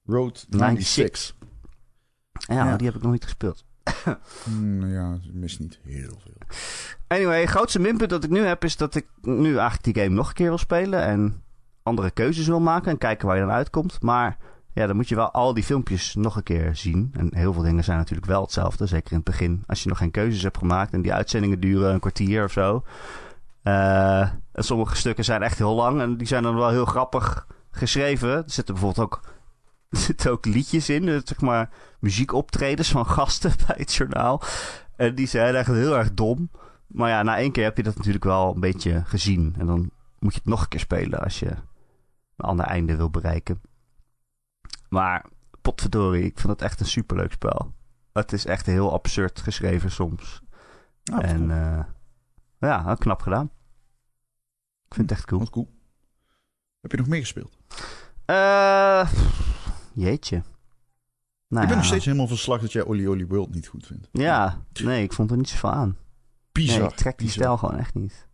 Road 0.05 0.45
96. 0.49 1.35
Ja, 1.39 1.42
Ja. 2.47 2.63
maar 2.63 2.77
die 2.77 2.87
heb 2.87 2.95
ik 2.95 3.01
nog 3.01 3.11
niet 3.11 3.23
gespeeld. 3.23 3.63
Hmm, 4.43 4.87
ja, 4.87 5.13
ik 5.23 5.33
mis 5.33 5.59
niet 5.59 5.79
heel 5.83 6.19
veel. 6.23 6.57
Anyway, 7.07 7.41
het 7.41 7.49
grootste 7.49 7.79
minpunt 7.79 8.09
dat 8.09 8.23
ik 8.23 8.29
nu 8.29 8.39
heb 8.39 8.63
is 8.63 8.77
dat 8.77 8.95
ik 8.95 9.07
nu 9.21 9.47
eigenlijk 9.47 9.83
die 9.83 10.03
game 10.03 10.15
nog 10.15 10.27
een 10.27 10.33
keer 10.33 10.47
wil 10.47 10.57
spelen. 10.57 11.03
En 11.03 11.43
andere 11.83 12.11
keuzes 12.11 12.47
wil 12.47 12.59
maken 12.59 12.91
en 12.91 12.97
kijken 12.97 13.27
waar 13.27 13.35
je 13.35 13.41
dan 13.41 13.51
uitkomt. 13.51 14.01
Maar 14.01 14.37
ja, 14.73 14.87
dan 14.87 14.95
moet 14.95 15.09
je 15.09 15.15
wel 15.15 15.31
al 15.31 15.53
die 15.53 15.63
filmpjes 15.63 16.15
nog 16.15 16.35
een 16.35 16.43
keer 16.43 16.75
zien. 16.75 17.13
En 17.17 17.29
heel 17.35 17.53
veel 17.53 17.63
dingen 17.63 17.83
zijn 17.83 17.97
natuurlijk 17.97 18.27
wel 18.27 18.41
hetzelfde. 18.41 18.85
Zeker 18.85 19.11
in 19.11 19.17
het 19.17 19.25
begin. 19.25 19.63
Als 19.67 19.83
je 19.83 19.89
nog 19.89 19.97
geen 19.97 20.11
keuzes 20.11 20.43
hebt 20.43 20.57
gemaakt 20.57 20.93
en 20.93 21.01
die 21.01 21.13
uitzendingen 21.13 21.59
duren 21.59 21.93
een 21.93 21.99
kwartier 21.99 22.43
of 22.43 22.51
zo. 22.51 22.83
Uh, 23.63 24.19
en 24.51 24.63
sommige 24.63 24.95
stukken 24.95 25.23
zijn 25.23 25.41
echt 25.43 25.57
heel 25.57 25.75
lang 25.75 26.01
en 26.01 26.17
die 26.17 26.27
zijn 26.27 26.43
dan 26.43 26.55
wel 26.55 26.69
heel 26.69 26.85
grappig 26.85 27.47
geschreven. 27.71 28.29
Er 28.29 28.43
zitten 28.45 28.73
bijvoorbeeld 28.73 29.05
ook, 29.05 29.21
er 29.97 29.99
zitten 29.99 30.31
ook 30.31 30.45
liedjes 30.45 30.89
in, 30.89 31.05
dus 31.05 31.21
zeg 31.25 31.41
maar 31.41 31.69
muziekoptredens 31.99 32.91
van 32.91 33.05
gasten 33.05 33.51
bij 33.67 33.75
het 33.77 33.93
journaal. 33.93 34.41
En 34.95 35.15
die 35.15 35.27
zijn 35.27 35.55
echt 35.55 35.67
heel 35.67 35.97
erg 35.97 36.13
dom. 36.13 36.51
Maar 36.87 37.09
ja, 37.09 37.23
na 37.23 37.37
één 37.37 37.51
keer 37.51 37.63
heb 37.63 37.77
je 37.77 37.83
dat 37.83 37.95
natuurlijk 37.95 38.23
wel 38.23 38.53
een 38.53 38.59
beetje 38.59 39.03
gezien. 39.05 39.55
En 39.57 39.65
dan 39.65 39.91
moet 40.19 40.33
je 40.33 40.39
het 40.39 40.49
nog 40.49 40.61
een 40.61 40.67
keer 40.67 40.79
spelen 40.79 41.19
als 41.19 41.39
je 41.39 41.49
een 41.49 42.45
ander 42.45 42.65
einde 42.65 42.95
wil 42.95 43.09
bereiken. 43.09 43.61
Maar 44.89 45.25
potverdorie, 45.61 46.23
ik 46.23 46.39
vind 46.39 46.51
het 46.53 46.61
echt 46.61 46.79
een 46.79 46.85
superleuk 46.85 47.31
spel. 47.31 47.73
Het 48.13 48.33
is 48.33 48.45
echt 48.45 48.65
heel 48.65 48.93
absurd 48.93 49.41
geschreven 49.41 49.91
soms. 49.91 50.41
Ah, 51.11 51.29
en 51.29 51.49
uh, 51.49 51.83
ja, 52.59 52.95
knap 52.95 53.21
gedaan. 53.21 53.51
Ik 54.85 54.93
vind 54.93 55.09
het 55.09 55.19
echt 55.19 55.27
cool. 55.27 55.49
Cool. 55.49 55.69
Heb 56.81 56.91
je 56.91 56.97
nog 56.97 57.07
meer 57.07 57.19
gespeeld? 57.19 57.57
Uh, 58.25 59.11
jeetje. 59.93 60.43
Nou 61.47 61.61
ik 61.63 61.67
ben 61.67 61.77
nog 61.77 61.85
steeds 61.85 62.05
helemaal 62.05 62.27
van 62.27 62.37
slag 62.37 62.61
dat 62.61 62.71
jij 62.71 62.83
Oli 62.83 63.07
Oli 63.09 63.25
World 63.25 63.53
niet 63.53 63.67
goed 63.67 63.85
vindt. 63.85 64.07
Ja, 64.11 64.63
nee, 64.83 65.03
ik 65.03 65.13
vond 65.13 65.31
er 65.31 65.37
niet 65.37 65.49
zoveel 65.49 65.71
aan. 65.71 65.97
Bizar. 66.51 66.79
Nee, 66.79 66.87
ik 66.89 66.95
trek 66.95 67.17
die 67.17 67.27
bizar. 67.27 67.43
stijl 67.43 67.57
gewoon 67.57 67.77
echt 67.77 67.93
niet. 67.93 68.27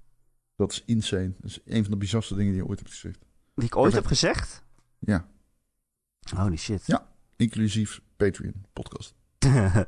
Dat 0.55 0.71
is 0.71 0.83
insane. 0.85 1.33
Dat 1.39 1.49
is 1.49 1.59
een 1.65 1.81
van 1.81 1.91
de 1.91 1.97
bizarste 1.97 2.35
dingen 2.35 2.51
die 2.53 2.61
je 2.61 2.67
ooit 2.67 2.79
hebt 2.79 2.91
gezegd. 2.91 3.19
Die 3.55 3.65
ik 3.65 3.75
ooit 3.75 3.93
Perfect. 3.93 4.09
heb 4.09 4.19
gezegd? 4.19 4.63
Ja, 4.99 5.27
Holy 6.35 6.57
shit. 6.57 6.83
Ja. 6.85 7.07
inclusief 7.35 8.01
Patreon 8.17 8.65
podcast. 8.73 9.13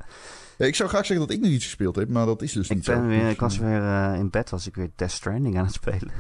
Ja, 0.58 0.68
ik 0.68 0.76
zou 0.76 0.90
graag 0.90 1.06
zeggen 1.06 1.28
dat 1.28 1.36
ik 1.36 1.42
nog 1.42 1.52
iets 1.52 1.64
gespeeld 1.66 1.96
heb, 1.96 2.10
maar 2.10 2.26
dat 2.26 2.42
is 2.42 2.54
dus 2.54 2.70
ik, 2.70 2.76
niet 2.76 2.86
ben 2.86 2.96
zo. 2.96 3.06
weer, 3.06 3.22
Dus, 3.22 3.32
ik 3.32 3.40
was 3.40 3.54
eh, 3.60 3.62
weer 3.62 3.84
eh, 3.84 4.20
in 4.20 4.30
bed, 4.30 4.50
was 4.50 4.68
ik 4.68 4.76
weer 4.76 4.90
Death 4.96 5.12
Stranding 5.12 5.58
aan 5.58 5.66
het 5.66 5.74
spelen. 5.74 6.12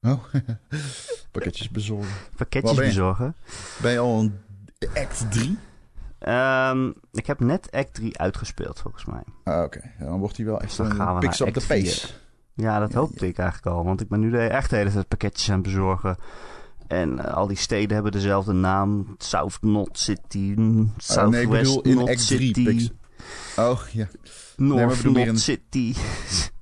Oh, 0.00 0.24
pakketjes 1.32 1.70
bezorgen. 1.70 2.14
Pakketjes 2.36 2.76
bezorgen. 2.76 3.34
Ben 3.82 3.92
je 3.92 3.98
al 3.98 4.20
een 4.20 4.38
act 4.94 5.30
3? 5.30 5.58
Ehm, 6.18 6.90
ik 7.12 7.26
heb 7.26 7.40
net 7.40 7.70
Act 7.70 7.94
3 7.94 8.18
uitgespeeld, 8.18 8.80
volgens 8.80 9.04
mij. 9.04 9.22
Ah, 9.44 9.62
oké. 9.64 9.80
Dan 9.98 10.18
wordt 10.18 10.36
hij 10.36 10.46
wel 10.46 10.60
echt 10.60 10.76
dan 10.76 10.86
een 11.00 11.24
up 11.24 11.30
the 11.32 11.44
act 11.44 11.66
pace. 11.66 12.06
Ja, 12.54 12.78
dat 12.78 12.92
Ja, 12.92 12.98
hoopte 12.98 13.26
ik 13.28 13.38
eigenlijk 13.38 13.76
al. 13.76 13.84
Want 13.84 14.00
ik 14.00 14.08
ben 14.08 14.20
nu 14.20 14.30
de, 14.30 14.38
echt 14.38 14.70
de 14.70 14.76
hele 14.76 14.90
tijd 14.90 15.08
pakketjes 15.08 15.48
aan 15.50 15.54
het 15.54 15.62
bezorgen. 15.62 16.16
En 16.86 17.18
eh, 17.18 17.34
al 17.34 17.46
die 17.46 17.56
steden 17.56 17.94
hebben 17.94 18.12
dezelfde 18.12 18.52
naam. 18.52 19.14
South 19.18 19.58
Knot 19.58 19.98
City, 19.98 20.54
Southwest 20.96 21.16
Ah, 21.18 21.28
nee, 21.28 21.42
ik 21.42 21.48
bedoel 21.48 21.82
in 21.82 21.98
act 21.98 22.26
3 22.26 22.54
City. 22.54 22.90
Oh, 23.56 23.80
ja. 23.92 24.08
North 24.56 25.04
in- 25.04 25.38
City. 25.38 25.94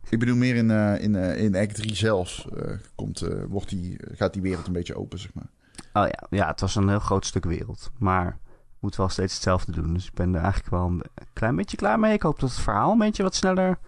Ik 0.08 0.18
bedoel 0.20 0.36
meer 0.36 0.54
in, 0.54 0.70
eh, 0.70 1.02
in, 1.02 1.16
eh, 1.16 1.42
in 1.42 1.56
act 1.56 1.74
3 1.74 1.94
zelfs. 1.94 2.48
komt, 2.94 3.24
wordt 3.48 3.68
die, 3.68 3.96
gaat 4.12 4.32
die 4.32 4.42
wereld 4.42 4.66
een 4.66 4.72
beetje 4.72 4.96
open, 4.96 5.18
zeg 5.18 5.34
maar. 5.34 5.48
Oh 5.96 6.06
ja, 6.06 6.26
ja, 6.30 6.46
het 6.46 6.60
was 6.60 6.74
een 6.74 6.88
heel 6.88 6.98
groot 6.98 7.26
stuk 7.26 7.44
wereld. 7.44 7.90
Maar 7.98 8.38
moet 8.84 8.96
wel 8.96 9.08
steeds 9.08 9.34
hetzelfde 9.34 9.72
doen. 9.72 9.94
Dus 9.94 10.06
ik 10.06 10.14
ben 10.14 10.34
er 10.34 10.40
eigenlijk 10.42 10.70
wel 10.70 10.86
een 10.86 11.02
klein 11.32 11.56
beetje 11.56 11.76
klaar 11.76 11.98
mee. 11.98 12.12
Ik 12.12 12.22
hoop 12.22 12.40
dat 12.40 12.50
het 12.50 12.58
verhaal 12.58 12.92
een 12.92 12.98
beetje 12.98 13.22
wat 13.22 13.34
sneller 13.34 13.78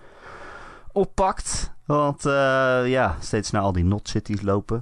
oppakt. 0.93 1.75
Want 1.85 2.27
eh, 2.27 2.83
ja, 2.87 3.17
steeds 3.21 3.51
naar 3.51 3.63
al 3.63 3.73
die 3.73 3.85
not 3.85 4.09
cities 4.09 4.43
lopen. 4.43 4.77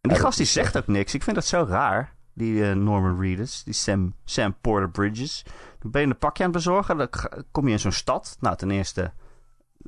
En 0.00 0.08
die 0.08 0.12
Ja, 0.12 0.18
gast 0.24 0.36
die 0.36 0.46
zegt 0.46 0.76
ook 0.76 0.86
niks. 0.86 1.14
Ik 1.14 1.22
vind 1.22 1.36
dat 1.36 1.44
zo 1.44 1.66
raar. 1.68 2.14
Die 2.34 2.68
eh, 2.68 2.74
Norman 2.76 3.20
Reedus, 3.20 3.64
die 3.64 3.74
Sam, 3.74 4.14
Sam 4.24 4.54
Porter 4.60 4.90
Bridges. 4.90 5.44
Dan 5.78 5.90
ben 5.90 6.00
je 6.00 6.06
een 6.06 6.18
pakje 6.18 6.44
aan 6.44 6.50
het 6.50 6.58
bezorgen. 6.58 6.96
Dan 6.96 7.08
kom 7.50 7.66
je 7.66 7.72
in 7.72 7.80
zo'n 7.80 7.92
stad. 7.92 8.36
Nou, 8.40 8.56
ten 8.56 8.70
eerste, 8.70 9.12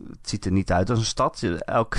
het 0.09 0.29
ziet 0.29 0.45
er 0.45 0.53
niet 0.53 0.73
uit 0.73 0.91
als 0.91 0.99
een 0.99 1.05
stad. 1.05 1.43
Elk, 1.43 1.97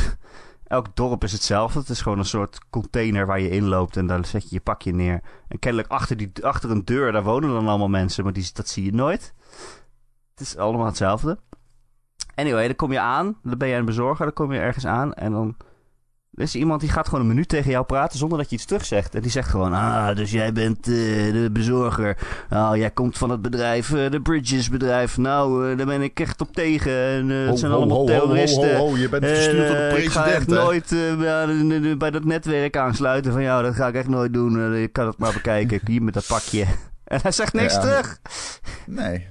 elk 0.74 0.96
dorp 0.96 1.24
is 1.24 1.32
hetzelfde. 1.32 1.80
Het 1.80 1.90
is 1.90 2.02
gewoon 2.02 2.18
een 2.18 2.26
soort 2.26 2.60
container 2.70 3.26
waar 3.26 3.40
je 3.40 3.50
inloopt 3.50 3.98
en 3.98 4.08
daar 4.08 4.26
zet 4.26 4.44
je 4.44 4.56
je 4.56 4.62
pakje 4.62 4.94
neer. 4.94 5.22
En 5.48 5.60
kennelijk 5.60 5.92
achter, 5.92 6.18
die, 6.18 6.32
achter 6.42 6.72
een 6.72 6.86
deur, 6.86 7.12
daar 7.12 7.24
wonen 7.24 7.50
dan 7.50 7.68
allemaal 7.68 7.90
mensen, 7.90 8.24
maar 8.24 8.34
die, 8.34 8.50
dat 8.54 8.68
zie 8.68 8.84
je 8.84 8.94
nooit. 8.94 9.34
Het 10.32 10.40
is 10.40 10.58
allemaal 10.58 10.86
hetzelfde. 10.86 11.38
Anyway, 12.36 12.66
dan 12.66 12.76
kom 12.76 12.92
je 12.92 13.00
aan, 13.00 13.38
dan 13.44 13.58
ben 13.58 13.68
je 13.68 13.76
een 13.76 13.86
bezorger, 13.86 14.26
dan 14.26 14.34
kom 14.34 14.54
je 14.54 14.60
ergens 14.60 14.86
aan 14.86 15.14
en 15.14 15.32
dan 15.32 15.56
er 16.36 16.44
is 16.44 16.56
iemand 16.56 16.82
die 16.82 16.90
gaat 16.90 17.06
gewoon 17.06 17.22
een 17.22 17.28
minuut 17.28 17.48
tegen 17.50 17.72
jou 17.72 17.86
praten 17.86 18.18
zonder 18.18 18.38
dat 18.38 18.50
je 18.50 18.56
iets 18.56 18.66
terugzegt. 18.66 19.16
En 19.16 19.22
die 19.22 19.32
zegt 19.32 19.50
gewoon, 19.50 19.74
ah, 19.74 20.16
dus 20.16 20.32
jij 20.32 20.54
bent 20.54 20.78
eh, 20.78 20.94
de 21.34 21.50
bezorger. 21.52 22.18
Nou, 22.50 22.78
jij 22.78 22.92
komt 22.92 23.18
van 23.18 23.30
het 23.30 23.42
bedrijf, 23.42 23.94
eh, 23.94 24.12
de 24.12 24.22
Bridges 24.22 24.70
bedrijf. 24.70 25.18
Nou, 25.18 25.72
eh, 25.72 25.78
daar 25.78 25.86
ben 25.86 26.02
ik 26.02 26.20
echt 26.20 26.42
op 26.42 26.54
tegen. 26.54 26.92
En, 26.92 27.30
het 27.30 27.60
zijn 27.60 27.72
ho, 27.72 27.78
allemaal 27.78 27.98
ho, 27.98 28.06
terroristen. 28.06 29.00
Je 29.00 29.10
bent 29.10 29.26
gestuurd 29.26 29.68
door 29.68 29.78
de 29.78 29.84
En, 29.84 29.96
eh, 29.96 30.04
Ik 30.04 30.10
ga 30.10 30.26
echt 30.26 30.46
president, 30.46 30.90
hè? 30.90 31.64
nooit 31.64 31.98
bij, 31.98 32.12
dat 32.12 32.24
netwerk 32.24 32.78
aansluiten 32.78 33.32
van 33.32 33.42
jou. 33.42 33.64
Dat 33.64 33.76
ga 33.76 33.88
ik 33.88 33.96
echt 33.96 34.08
nooit 34.08 34.34
doen. 34.34 34.76
Je 34.80 34.88
kan 34.88 35.08
het 35.08 35.18
maar 35.18 35.34
bekijken. 35.34 35.80
Hier 35.86 36.04
met 36.04 36.14
dat 36.14 36.26
pakje. 36.28 36.66
En 37.04 37.20
hij 37.22 37.32
zegt 37.32 37.54
niks 37.54 37.74
Ja. 37.74 37.80
terug. 37.80 38.20
Nee. 38.86 39.28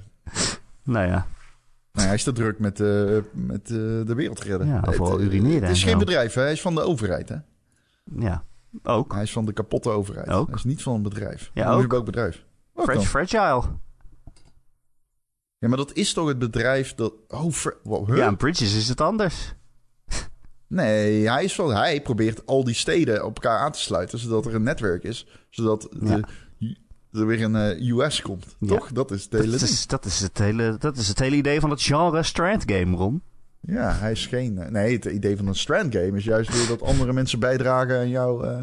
Nou 0.83 1.07
ja, 1.07 1.25
Nee, 1.93 2.05
hij 2.05 2.15
is 2.15 2.23
te 2.23 2.31
druk 2.31 2.59
met, 2.59 2.79
eh, 2.79 3.17
met 3.31 3.61
eh, 3.69 3.75
de 3.77 4.13
wereld 4.15 4.39
redden. 4.39 4.67
Ja, 4.67 4.81
vooral 4.83 5.11
het- 5.11 5.21
urineren 5.21 5.61
Het 5.61 5.75
is 5.75 5.81
en 5.83 5.87
geen 5.89 5.97
bedrijf, 5.97 6.33
hè? 6.33 6.41
hij 6.41 6.51
is 6.51 6.61
van 6.61 6.75
de 6.75 6.81
overheid. 6.81 7.29
Hè? 7.29 7.35
ja. 8.19 8.43
Ook. 8.83 9.13
Hij 9.13 9.23
is 9.23 9.31
van 9.31 9.45
de 9.45 9.53
kapotte 9.53 9.89
overheid. 9.89 10.27
Ook. 10.29 10.47
Hij 10.47 10.55
is 10.55 10.63
niet 10.63 10.81
van 10.83 10.93
een 10.95 11.01
bedrijf. 11.01 11.51
Ja, 11.53 11.69
Hoe 11.71 11.79
is 11.79 11.85
ook. 11.85 11.93
ook 11.93 12.05
bedrijf? 12.05 12.45
Dan? 12.73 13.03
fragile. 13.03 13.63
Ja, 15.57 15.67
maar 15.67 15.77
dat 15.77 15.93
is 15.93 16.13
toch 16.13 16.27
het 16.27 16.39
bedrijf 16.39 16.95
dat... 16.95 17.13
Oh, 17.27 17.51
fra- 17.51 17.73
wow, 17.83 18.07
huh? 18.07 18.17
Ja, 18.17 18.27
en 18.27 18.37
Bridges 18.37 18.75
is 18.75 18.89
het 18.89 19.01
anders. 19.01 19.53
Nee, 20.67 21.29
hij, 21.29 21.43
is 21.43 21.55
van, 21.55 21.73
hij 21.75 22.01
probeert 22.01 22.45
al 22.45 22.63
die 22.63 22.73
steden 22.73 23.25
op 23.25 23.35
elkaar 23.35 23.59
aan 23.59 23.71
te 23.71 23.79
sluiten... 23.79 24.19
zodat 24.19 24.45
er 24.45 24.55
een 24.55 24.63
netwerk 24.63 25.03
is. 25.03 25.27
Zodat 25.49 25.87
de, 25.99 26.23
er 27.13 27.25
weer 27.25 27.43
een 27.43 27.55
eh, 27.55 27.89
US 27.89 28.21
komt. 28.21 28.55
Ja. 28.59 28.67
Toch? 28.67 28.91
Dat 28.91 29.11
is 29.11 29.23
het 29.23 29.33
hele 29.33 29.51
Dat 29.51 29.61
is, 29.61 29.87
dat, 29.87 30.05
is 30.05 30.19
het 30.19 30.37
hele, 30.37 30.75
dat 30.79 30.97
is 30.97 31.07
het 31.07 31.19
hele 31.19 31.35
idee 31.35 31.59
van 31.59 31.69
het 31.69 31.81
genre 31.81 32.23
Strand 32.23 32.63
Game, 32.71 32.95
Ron. 32.97 33.21
Ja, 33.59 33.91
hij 33.93 34.11
is 34.11 34.25
geen... 34.27 34.57
eh, 34.57 34.69
nee, 34.69 34.93
het 34.93 35.05
idee 35.05 35.37
van 35.37 35.47
een 35.47 35.55
strand 35.55 35.93
game 35.95 36.17
is 36.17 36.23
juist 36.23 36.53
weer 36.53 36.67
dat 36.67 36.81
andere 36.81 37.13
mensen 37.13 37.39
bijdragen 37.39 37.99
aan 37.99 38.09
jouw 38.09 38.43
eh, 38.43 38.59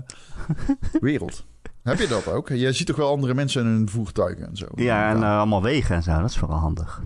wereld. 1.00 1.46
Heb 1.82 1.98
je 1.98 2.06
dat 2.08 2.28
ook? 2.28 2.48
Je 2.48 2.72
ziet 2.72 2.86
toch 2.86 2.96
wel 2.96 3.10
andere 3.10 3.34
mensen 3.34 3.62
in 3.64 3.68
hun 3.70 3.88
voertuigen 3.88 4.46
en 4.48 4.56
zo? 4.56 4.66
Ja, 4.74 5.10
en 5.10 5.22
allemaal 5.22 5.62
wegen 5.62 5.94
en 5.96 6.02
zo. 6.02 6.20
Dat 6.20 6.30
is 6.30 6.38
vooral 6.38 6.58
handig. 6.58 7.02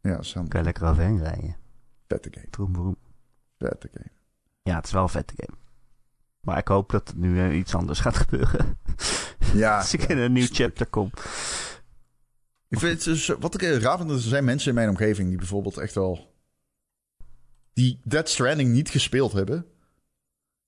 Ja, 0.00 0.20
kan 0.32 0.46
je 0.60 0.62
lekker 0.62 0.88
overheen 0.88 1.18
rijden. 1.18 1.56
vette 2.06 2.28
game. 2.32 2.70
Broem. 2.70 2.96
Vette 3.58 3.88
game. 3.92 4.10
Ja, 4.62 4.76
het 4.76 4.84
is 4.86 4.92
wel 4.92 5.02
een 5.02 5.08
vette 5.08 5.34
game. 5.36 5.58
Maar 6.46 6.58
ik 6.58 6.68
hoop 6.68 6.90
dat 6.90 7.12
nu 7.16 7.40
eh, 7.40 7.58
iets 7.58 7.74
anders 7.74 8.00
gaat 8.00 8.16
gebeuren. 8.26 8.78
Ja, 9.54 9.78
Als 9.78 9.92
ik 9.94 10.00
ja. 10.00 10.08
in 10.08 10.18
een 10.18 10.32
nieuw 10.32 10.46
chapter 10.50 10.86
kom. 10.86 11.10
Ik 12.68 12.78
vind 12.78 12.92
het 12.92 13.04
dus, 13.04 13.26
wat 13.26 13.54
ik 13.54 13.62
eh, 13.62 13.78
raar 13.78 13.98
vind, 13.98 14.10
er 14.10 14.18
zijn 14.18 14.44
mensen 14.44 14.68
in 14.68 14.74
mijn 14.74 14.88
omgeving 14.88 15.28
die 15.28 15.38
bijvoorbeeld 15.38 15.76
echt 15.78 15.94
wel... 15.94 16.34
die 17.72 18.00
Dead 18.04 18.28
Stranding 18.28 18.72
niet 18.72 18.88
gespeeld 18.88 19.32
hebben... 19.32 19.66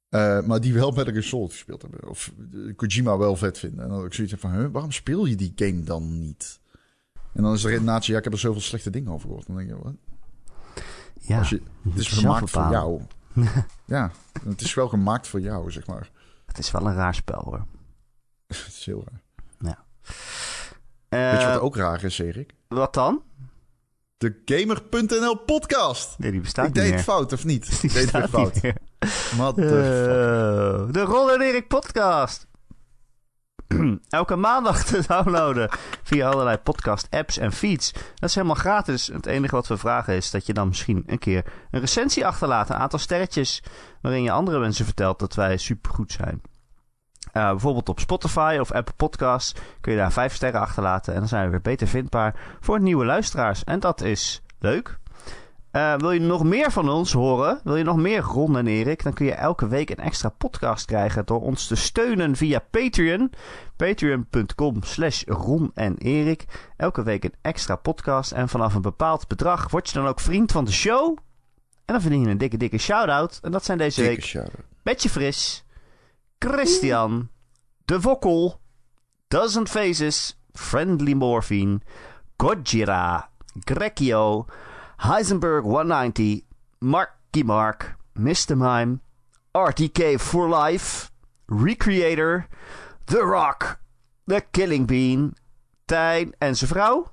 eh, 0.08 0.40
maar 0.42 0.60
die 0.60 0.74
wel 0.74 0.90
Metal 0.90 1.12
Gear 1.12 1.22
Solid 1.22 1.50
gespeeld 1.50 1.82
hebben. 1.82 2.08
Of 2.08 2.32
Kojima 2.76 3.18
wel 3.18 3.36
vet 3.36 3.58
vinden. 3.58 3.84
En 3.84 3.90
dan 3.90 4.04
ik 4.04 4.14
zoiets 4.14 4.34
van, 4.36 4.52
huh, 4.52 4.68
waarom 4.72 4.92
speel 4.92 5.24
je 5.24 5.36
die 5.36 5.52
game 5.56 5.82
dan 5.82 6.18
niet? 6.18 6.60
En 7.34 7.42
dan 7.42 7.52
is 7.52 7.62
de 7.62 7.68
redenatie, 7.68 8.12
ja, 8.12 8.18
ik 8.18 8.24
heb 8.24 8.32
er 8.32 8.38
zoveel 8.38 8.60
slechte 8.60 8.90
dingen 8.90 9.12
over 9.12 9.26
gehoord. 9.28 9.46
Dan 9.46 9.56
denk 9.56 9.68
je, 9.68 9.76
wat? 9.82 9.94
Ja, 11.20 11.46
je, 11.48 11.62
het 11.90 11.98
is 11.98 12.08
gemaakt 12.08 12.50
voor 12.50 12.70
jou. 12.70 13.02
ja, 13.84 14.10
het 14.48 14.60
is 14.60 14.74
wel 14.74 14.88
gemaakt 14.88 15.26
voor 15.28 15.40
jou, 15.40 15.70
zeg 15.70 15.86
maar. 15.86 16.10
Het 16.46 16.58
is 16.58 16.70
wel 16.70 16.86
een 16.86 16.94
raar 16.94 17.14
spel, 17.14 17.42
hoor. 17.44 17.66
Het 18.46 18.66
is 18.66 18.84
heel 18.84 19.04
raar. 19.10 19.22
Eh, 21.08 21.30
Weet 21.32 21.40
je 21.40 21.46
wat 21.46 21.60
ook 21.60 21.76
raar 21.76 22.04
is, 22.04 22.18
Erik? 22.18 22.54
wat 22.68 22.94
dan? 22.94 23.22
De 24.18 24.42
Gamer.nl 24.44 25.36
podcast. 25.36 26.18
Nee, 26.18 26.30
die 26.30 26.40
bestaat 26.40 26.66
ik 26.66 26.72
niet 26.74 26.82
deed 26.82 26.92
meer. 26.92 27.02
fout, 27.02 27.32
of 27.32 27.44
niet? 27.44 27.66
Die 27.80 27.90
Ik 27.90 27.96
deed 27.96 28.10
weer 28.10 28.28
fout. 28.28 28.60
Motherfucker. 29.36 30.80
Eh, 30.86 30.92
de 30.92 31.00
Ron 31.00 31.30
en 31.30 31.40
Erik 31.40 31.68
podcast. 31.68 32.46
Elke 34.08 34.36
maandag 34.36 34.84
te 34.84 35.04
downloaden 35.06 35.70
via 36.02 36.28
allerlei 36.28 36.56
podcast-apps 36.56 37.38
en 37.38 37.52
feeds. 37.52 37.92
Dat 37.92 38.28
is 38.28 38.34
helemaal 38.34 38.56
gratis. 38.56 39.06
Het 39.06 39.26
enige 39.26 39.54
wat 39.54 39.66
we 39.66 39.76
vragen 39.76 40.14
is 40.14 40.30
dat 40.30 40.46
je 40.46 40.52
dan 40.52 40.68
misschien 40.68 41.02
een 41.06 41.18
keer 41.18 41.44
een 41.70 41.80
recensie 41.80 42.26
achterlaat. 42.26 42.70
Een 42.70 42.76
aantal 42.76 42.98
sterretjes 42.98 43.62
waarin 44.00 44.22
je 44.22 44.30
andere 44.30 44.58
mensen 44.58 44.84
vertelt 44.84 45.18
dat 45.18 45.34
wij 45.34 45.56
supergoed 45.56 46.12
zijn. 46.12 46.42
Eh, 47.32 47.50
bijvoorbeeld 47.50 47.88
op 47.88 48.00
Spotify 48.00 48.56
of 48.60 48.72
Apple 48.72 48.94
Podcasts 48.96 49.54
kun 49.80 49.92
je 49.92 49.98
daar 49.98 50.12
vijf 50.12 50.34
sterren 50.34 50.60
achterlaten. 50.60 51.12
En 51.12 51.18
dan 51.18 51.28
zijn 51.28 51.44
we 51.44 51.50
weer 51.50 51.60
beter 51.60 51.86
vindbaar 51.86 52.34
voor 52.60 52.80
nieuwe 52.80 53.04
luisteraars. 53.04 53.64
En 53.64 53.80
dat 53.80 54.00
is 54.00 54.42
leuk. 54.58 54.98
Eh, 55.70 55.94
wil 55.96 56.10
je 56.10 56.20
nog 56.20 56.44
meer 56.44 56.72
van 56.72 56.88
ons 56.88 57.12
horen? 57.12 57.60
Wil 57.64 57.76
je 57.76 57.84
nog 57.84 57.96
meer 57.96 58.20
Ron 58.20 58.56
en 58.56 58.66
Erik? 58.66 59.02
Dan 59.02 59.12
kun 59.12 59.26
je 59.26 59.32
elke 59.32 59.68
week 59.68 59.90
een 59.90 59.96
extra 59.96 60.28
podcast 60.28 60.84
krijgen 60.84 61.26
door 61.26 61.40
ons 61.40 61.66
te 61.66 61.74
steunen 61.74 62.36
via 62.36 62.58
Patreon. 62.70 63.30
Patreon.com 63.76 64.82
slash 64.82 65.22
Ron 65.26 65.70
en 65.74 65.96
Erik. 65.98 66.44
Elke 66.76 67.02
week 67.02 67.24
een 67.24 67.34
extra 67.42 67.76
podcast. 67.76 68.32
En 68.32 68.48
vanaf 68.48 68.74
een 68.74 68.82
bepaald 68.82 69.28
bedrag 69.28 69.70
word 69.70 69.88
je 69.88 69.94
dan 69.94 70.06
ook 70.06 70.20
vriend 70.20 70.52
van 70.52 70.64
de 70.64 70.72
show. 70.72 71.16
En 71.84 71.94
dan 71.94 72.00
verdien 72.00 72.20
je 72.22 72.28
een 72.28 72.38
dikke, 72.38 72.56
dikke 72.56 72.78
shout-out. 72.78 73.38
En 73.42 73.52
dat 73.52 73.64
zijn 73.64 73.78
deze 73.78 74.00
Dikke 74.00 74.14
week 74.14 74.24
shout-out. 74.24 74.64
Betje 74.82 75.08
Fris, 75.08 75.64
Christian, 76.38 77.28
De 77.84 78.00
Vokkel, 78.00 78.60
Dozen 79.28 79.68
Faces, 79.68 80.40
Friendly 80.52 81.12
Morphine, 81.12 81.80
Gojira, 82.36 83.30
Grekio, 83.64 84.46
Heisenberg 84.98 85.64
190, 85.64 86.44
Marky 86.80 87.42
Mark, 87.44 87.96
Mr. 88.14 88.56
Mime, 88.56 89.00
RTK 89.54 90.18
for 90.18 90.48
Life, 90.48 91.10
Recreator, 91.46 92.46
The 93.06 93.22
Rock, 93.24 93.78
The 94.26 94.42
Killing 94.50 94.86
Bean, 94.86 95.34
Tijn 95.84 96.34
en 96.38 96.56
zijn 96.56 96.70
vrouw. 96.70 97.06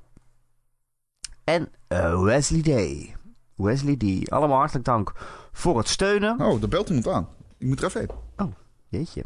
En 1.43 1.71
eh, 1.87 2.21
Wesley 2.21 2.61
Day. 2.61 3.15
Wesley 3.55 3.95
D. 3.95 4.29
Allemaal 4.31 4.57
hartelijk 4.57 4.85
dank 4.85 5.13
voor 5.51 5.77
het 5.77 5.87
steunen. 5.87 6.41
Oh, 6.41 6.59
daar 6.59 6.69
belt 6.69 6.87
iemand 6.87 7.07
aan. 7.07 7.27
Ik 7.57 7.67
moet 7.67 7.81
er 7.81 7.85
even 7.85 7.99
heen. 8.35 8.55
Jeetje. 8.87 9.23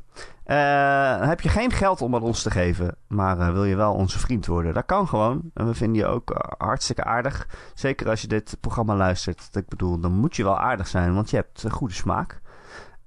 Dan 1.19 1.27
heb 1.27 1.41
je 1.41 1.49
geen 1.49 1.71
geld 1.71 2.01
om 2.01 2.15
aan 2.15 2.21
ons 2.21 2.41
te 2.41 2.51
geven, 2.51 2.95
maar 3.07 3.39
eh, 3.39 3.51
wil 3.51 3.63
je 3.63 3.75
wel 3.75 3.93
onze 3.93 4.19
vriend 4.19 4.45
worden? 4.45 4.73
Dat 4.73 4.85
kan 4.85 5.07
gewoon. 5.07 5.41
En 5.53 5.65
we 5.67 5.73
vinden 5.73 6.01
je 6.01 6.07
ook 6.07 6.31
eh, 6.31 6.51
hartstikke 6.57 7.03
aardig. 7.03 7.47
Zeker 7.73 8.09
als 8.09 8.21
je 8.21 8.27
dit 8.27 8.57
programma 8.59 8.95
luistert. 8.95 9.49
Ik 9.51 9.67
bedoel, 9.67 9.99
dan 9.99 10.11
moet 10.11 10.35
je 10.35 10.43
wel 10.43 10.59
aardig 10.59 10.87
zijn, 10.87 11.13
want 11.13 11.29
je 11.29 11.35
hebt 11.35 11.63
een 11.63 11.71
goede 11.71 11.93
smaak. 11.93 12.41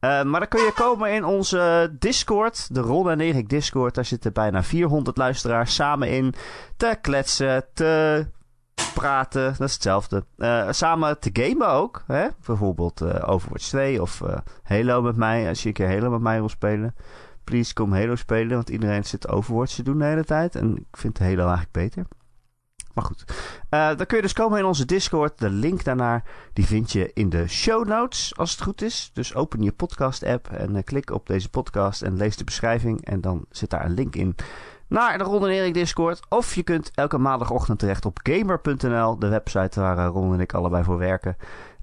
Maar 0.00 0.24
dan 0.24 0.48
kun 0.48 0.64
je 0.64 0.72
komen 0.74 1.12
in 1.12 1.24
onze 1.24 1.92
Discord, 1.98 2.74
de 2.74 2.80
Ron 2.80 3.10
en 3.10 3.20
Erik 3.20 3.48
Discord. 3.48 3.94
Daar 3.94 4.04
zitten 4.04 4.32
bijna 4.32 4.62
400 4.62 5.16
luisteraars 5.16 5.74
samen 5.74 6.08
in 6.08 6.34
te 6.76 6.98
kletsen, 7.00 7.64
te 7.74 8.26
praten. 8.94 9.54
Dat 9.58 9.68
is 9.68 9.72
hetzelfde. 9.72 10.24
Samen 10.70 11.18
te 11.18 11.30
gamen 11.32 11.68
ook. 11.68 12.02
Hè? 12.06 12.26
Bijvoorbeeld 12.46 13.00
eh, 13.00 13.28
Overwatch 13.28 13.68
2 13.68 14.02
of 14.02 14.20
eh, 14.20 14.38
Halo 14.62 15.02
met 15.02 15.16
mij. 15.16 15.48
Als 15.48 15.62
je 15.62 15.68
een 15.68 15.74
keer 15.74 15.88
Halo 15.88 16.10
met 16.10 16.20
mij 16.20 16.38
wil 16.38 16.48
spelen. 16.48 16.94
Please 17.44 17.72
kom 17.72 17.92
Halo 17.92 18.14
spelen. 18.14 18.54
Want 18.54 18.70
iedereen 18.70 19.04
zit 19.04 19.28
Overwatch 19.28 19.74
te 19.74 19.82
doen 19.82 19.98
de 19.98 20.04
hele 20.04 20.24
tijd. 20.24 20.54
En 20.54 20.76
ik 20.76 20.96
vind 20.96 21.18
Halo 21.18 21.40
eigenlijk 21.40 21.72
beter. 21.72 22.06
Maar 22.94 23.04
goed. 23.04 23.24
Eh, 23.68 23.96
dan 23.96 24.06
kun 24.06 24.16
je 24.16 24.22
dus 24.22 24.32
komen 24.32 24.58
in 24.58 24.64
onze 24.64 24.84
Discord. 24.84 25.38
De 25.38 25.50
link 25.50 25.84
daarnaar 25.84 26.24
die 26.52 26.66
vind 26.66 26.92
je 26.92 27.10
in 27.14 27.28
de 27.28 27.48
show 27.48 27.86
notes. 27.86 28.36
Als 28.36 28.50
het 28.50 28.62
goed 28.62 28.82
is. 28.82 29.10
Dus 29.12 29.34
open 29.34 29.62
je 29.62 29.72
podcast 29.72 30.22
app. 30.22 30.48
En 30.48 30.76
eh, 30.76 30.82
klik 30.84 31.10
op 31.10 31.26
deze 31.26 31.48
podcast. 31.48 32.02
En 32.02 32.16
lees 32.16 32.36
de 32.36 32.44
beschrijving. 32.44 33.04
En 33.04 33.20
dan 33.20 33.44
zit 33.50 33.70
daar 33.70 33.84
een 33.84 33.94
link 33.94 34.16
in 34.16 34.36
naar 34.92 35.18
de 35.18 35.24
Ron 35.24 35.42
en 35.42 35.50
Erik 35.50 35.74
Discord. 35.74 36.20
Of 36.28 36.54
je 36.54 36.62
kunt 36.62 36.90
elke 36.94 37.18
maandagochtend 37.18 37.78
terecht 37.78 38.04
op 38.04 38.18
gamer.nl, 38.22 39.18
de 39.18 39.28
website 39.28 39.80
waar 39.80 39.98
eh, 39.98 40.06
Ron 40.06 40.32
en 40.32 40.40
ik 40.40 40.54
allebei 40.54 40.84
voor 40.84 40.98
werken. 40.98 41.36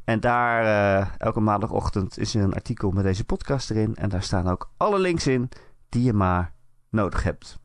En 0.09 0.19
daar, 0.19 0.63
eh, 0.63 1.07
elke 1.17 1.39
maandagochtend, 1.39 2.17
is 2.17 2.35
er 2.35 2.43
een 2.43 2.53
artikel 2.53 2.91
met 2.91 3.03
deze 3.03 3.23
podcast 3.23 3.69
erin. 3.69 3.95
En 3.95 4.09
daar 4.09 4.23
staan 4.23 4.47
ook 4.47 4.71
alle 4.77 4.99
links 4.99 5.27
in 5.27 5.49
die 5.89 6.03
je 6.03 6.13
maar 6.13 6.53
nodig 6.89 7.23
hebt. 7.23 7.59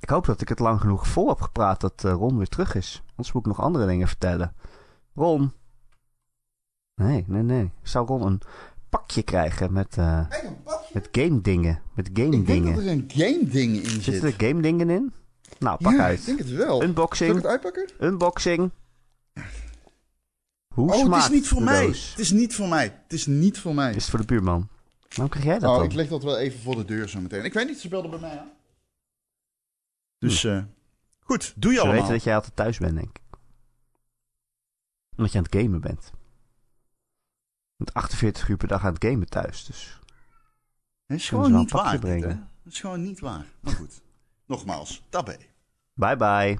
Ik 0.00 0.08
hoop 0.08 0.26
dat 0.26 0.40
ik 0.40 0.48
het 0.48 0.58
lang 0.58 0.80
genoeg 0.80 1.06
vol 1.06 1.28
heb 1.28 1.40
gepraat 1.40 1.80
dat 1.80 2.04
eh, 2.04 2.12
Ron 2.12 2.36
weer 2.36 2.48
terug 2.48 2.74
is. 2.74 3.02
Anders 3.08 3.32
moet 3.32 3.46
ik 3.46 3.48
nog 3.48 3.60
andere 3.60 3.86
dingen 3.86 4.08
vertellen. 4.08 4.54
Ron. 5.14 5.52
Nee, 6.94 7.24
nee, 7.26 7.42
nee. 7.42 7.70
Zou 7.82 8.06
Ron 8.06 8.26
een 8.26 8.40
pakje 8.88 9.22
krijgen 9.22 9.72
met, 9.72 9.96
eh, 9.98 10.26
pakje. 10.64 10.90
met 10.92 11.08
game 11.12 11.40
dingen? 11.40 11.82
Met 11.94 12.10
game 12.12 12.36
Ik 12.36 12.46
denk 12.46 12.46
dingen. 12.46 12.74
dat 12.74 12.84
er 12.84 12.90
een 12.90 13.04
game 13.08 13.44
ding 13.44 13.76
in 13.76 13.84
zit. 13.84 14.02
Zitten 14.02 14.28
er 14.28 14.48
game 14.48 14.62
dingen 14.62 14.90
in? 14.90 15.12
Nou, 15.58 15.78
pak 15.82 15.92
ja, 15.92 16.02
uit. 16.02 16.18
ik 16.18 16.26
denk 16.26 16.38
het 16.38 16.50
wel. 16.50 16.66
Zal 16.66 16.76
ik 16.82 16.88
Unboxing. 16.88 17.34
het 17.34 17.46
uitpakken? 17.46 17.88
Unboxing. 18.00 18.70
Hoe 20.74 20.92
Oh, 20.92 21.12
het 21.14 21.22
is 21.22 21.28
niet 21.28 21.48
voor 21.48 21.62
mij. 21.62 21.86
doos? 21.86 22.10
Het 22.10 22.18
is 22.18 22.30
niet 22.30 22.54
voor 22.54 22.68
mij. 22.68 22.84
Het 23.02 23.12
is 23.12 23.26
niet 23.26 23.58
voor 23.58 23.74
mij. 23.74 23.90
Is 23.90 23.96
het 24.02 24.10
voor 24.10 24.18
de 24.18 24.24
buurman? 24.24 24.68
Waarom 25.08 25.28
krijg 25.28 25.44
jij 25.46 25.58
dat 25.58 25.70
Oh, 25.70 25.76
dan? 25.76 25.84
ik 25.84 25.92
leg 25.92 26.08
dat 26.08 26.22
wel 26.22 26.38
even 26.38 26.60
voor 26.60 26.74
de 26.76 26.84
deur 26.84 27.08
zo 27.08 27.20
meteen. 27.20 27.44
Ik 27.44 27.52
weet 27.52 27.66
niet, 27.66 27.80
ze 27.80 27.88
belden 27.88 28.10
bij 28.10 28.20
mij 28.20 28.38
aan. 28.38 28.50
Dus, 30.18 30.44
eh, 30.44 30.62
goed. 31.20 31.52
Doe 31.56 31.70
je 31.70 31.76
Ze 31.76 31.82
allemaal. 31.82 32.00
weten 32.00 32.14
dat 32.16 32.24
jij 32.24 32.34
altijd 32.34 32.56
thuis 32.56 32.78
bent, 32.78 32.94
denk 32.94 33.08
ik. 33.18 33.22
Omdat 35.16 35.32
je 35.32 35.38
aan 35.38 35.44
het 35.44 35.54
gamen 35.56 35.80
bent. 35.80 36.10
Met 37.76 37.94
48 37.94 38.48
uur 38.48 38.56
per 38.56 38.68
dag 38.68 38.84
aan 38.84 38.94
het 38.94 39.04
gamen 39.04 39.28
thuis, 39.28 39.64
dus... 39.64 40.00
Het 41.06 41.18
is 41.20 41.28
gewoon 41.28 41.44
ze 41.50 41.56
niet 41.56 41.70
waar. 41.70 41.90
dit, 41.90 42.00
brengen. 42.00 42.50
Het 42.64 42.72
is 42.72 42.80
gewoon 42.80 43.02
niet 43.02 43.20
waar. 43.20 43.46
Maar 43.60 43.74
goed. 43.74 44.00
Nogmaals, 44.46 45.02
tabé. 45.08 45.36
Bye 45.94 46.16
bye. 46.16 46.58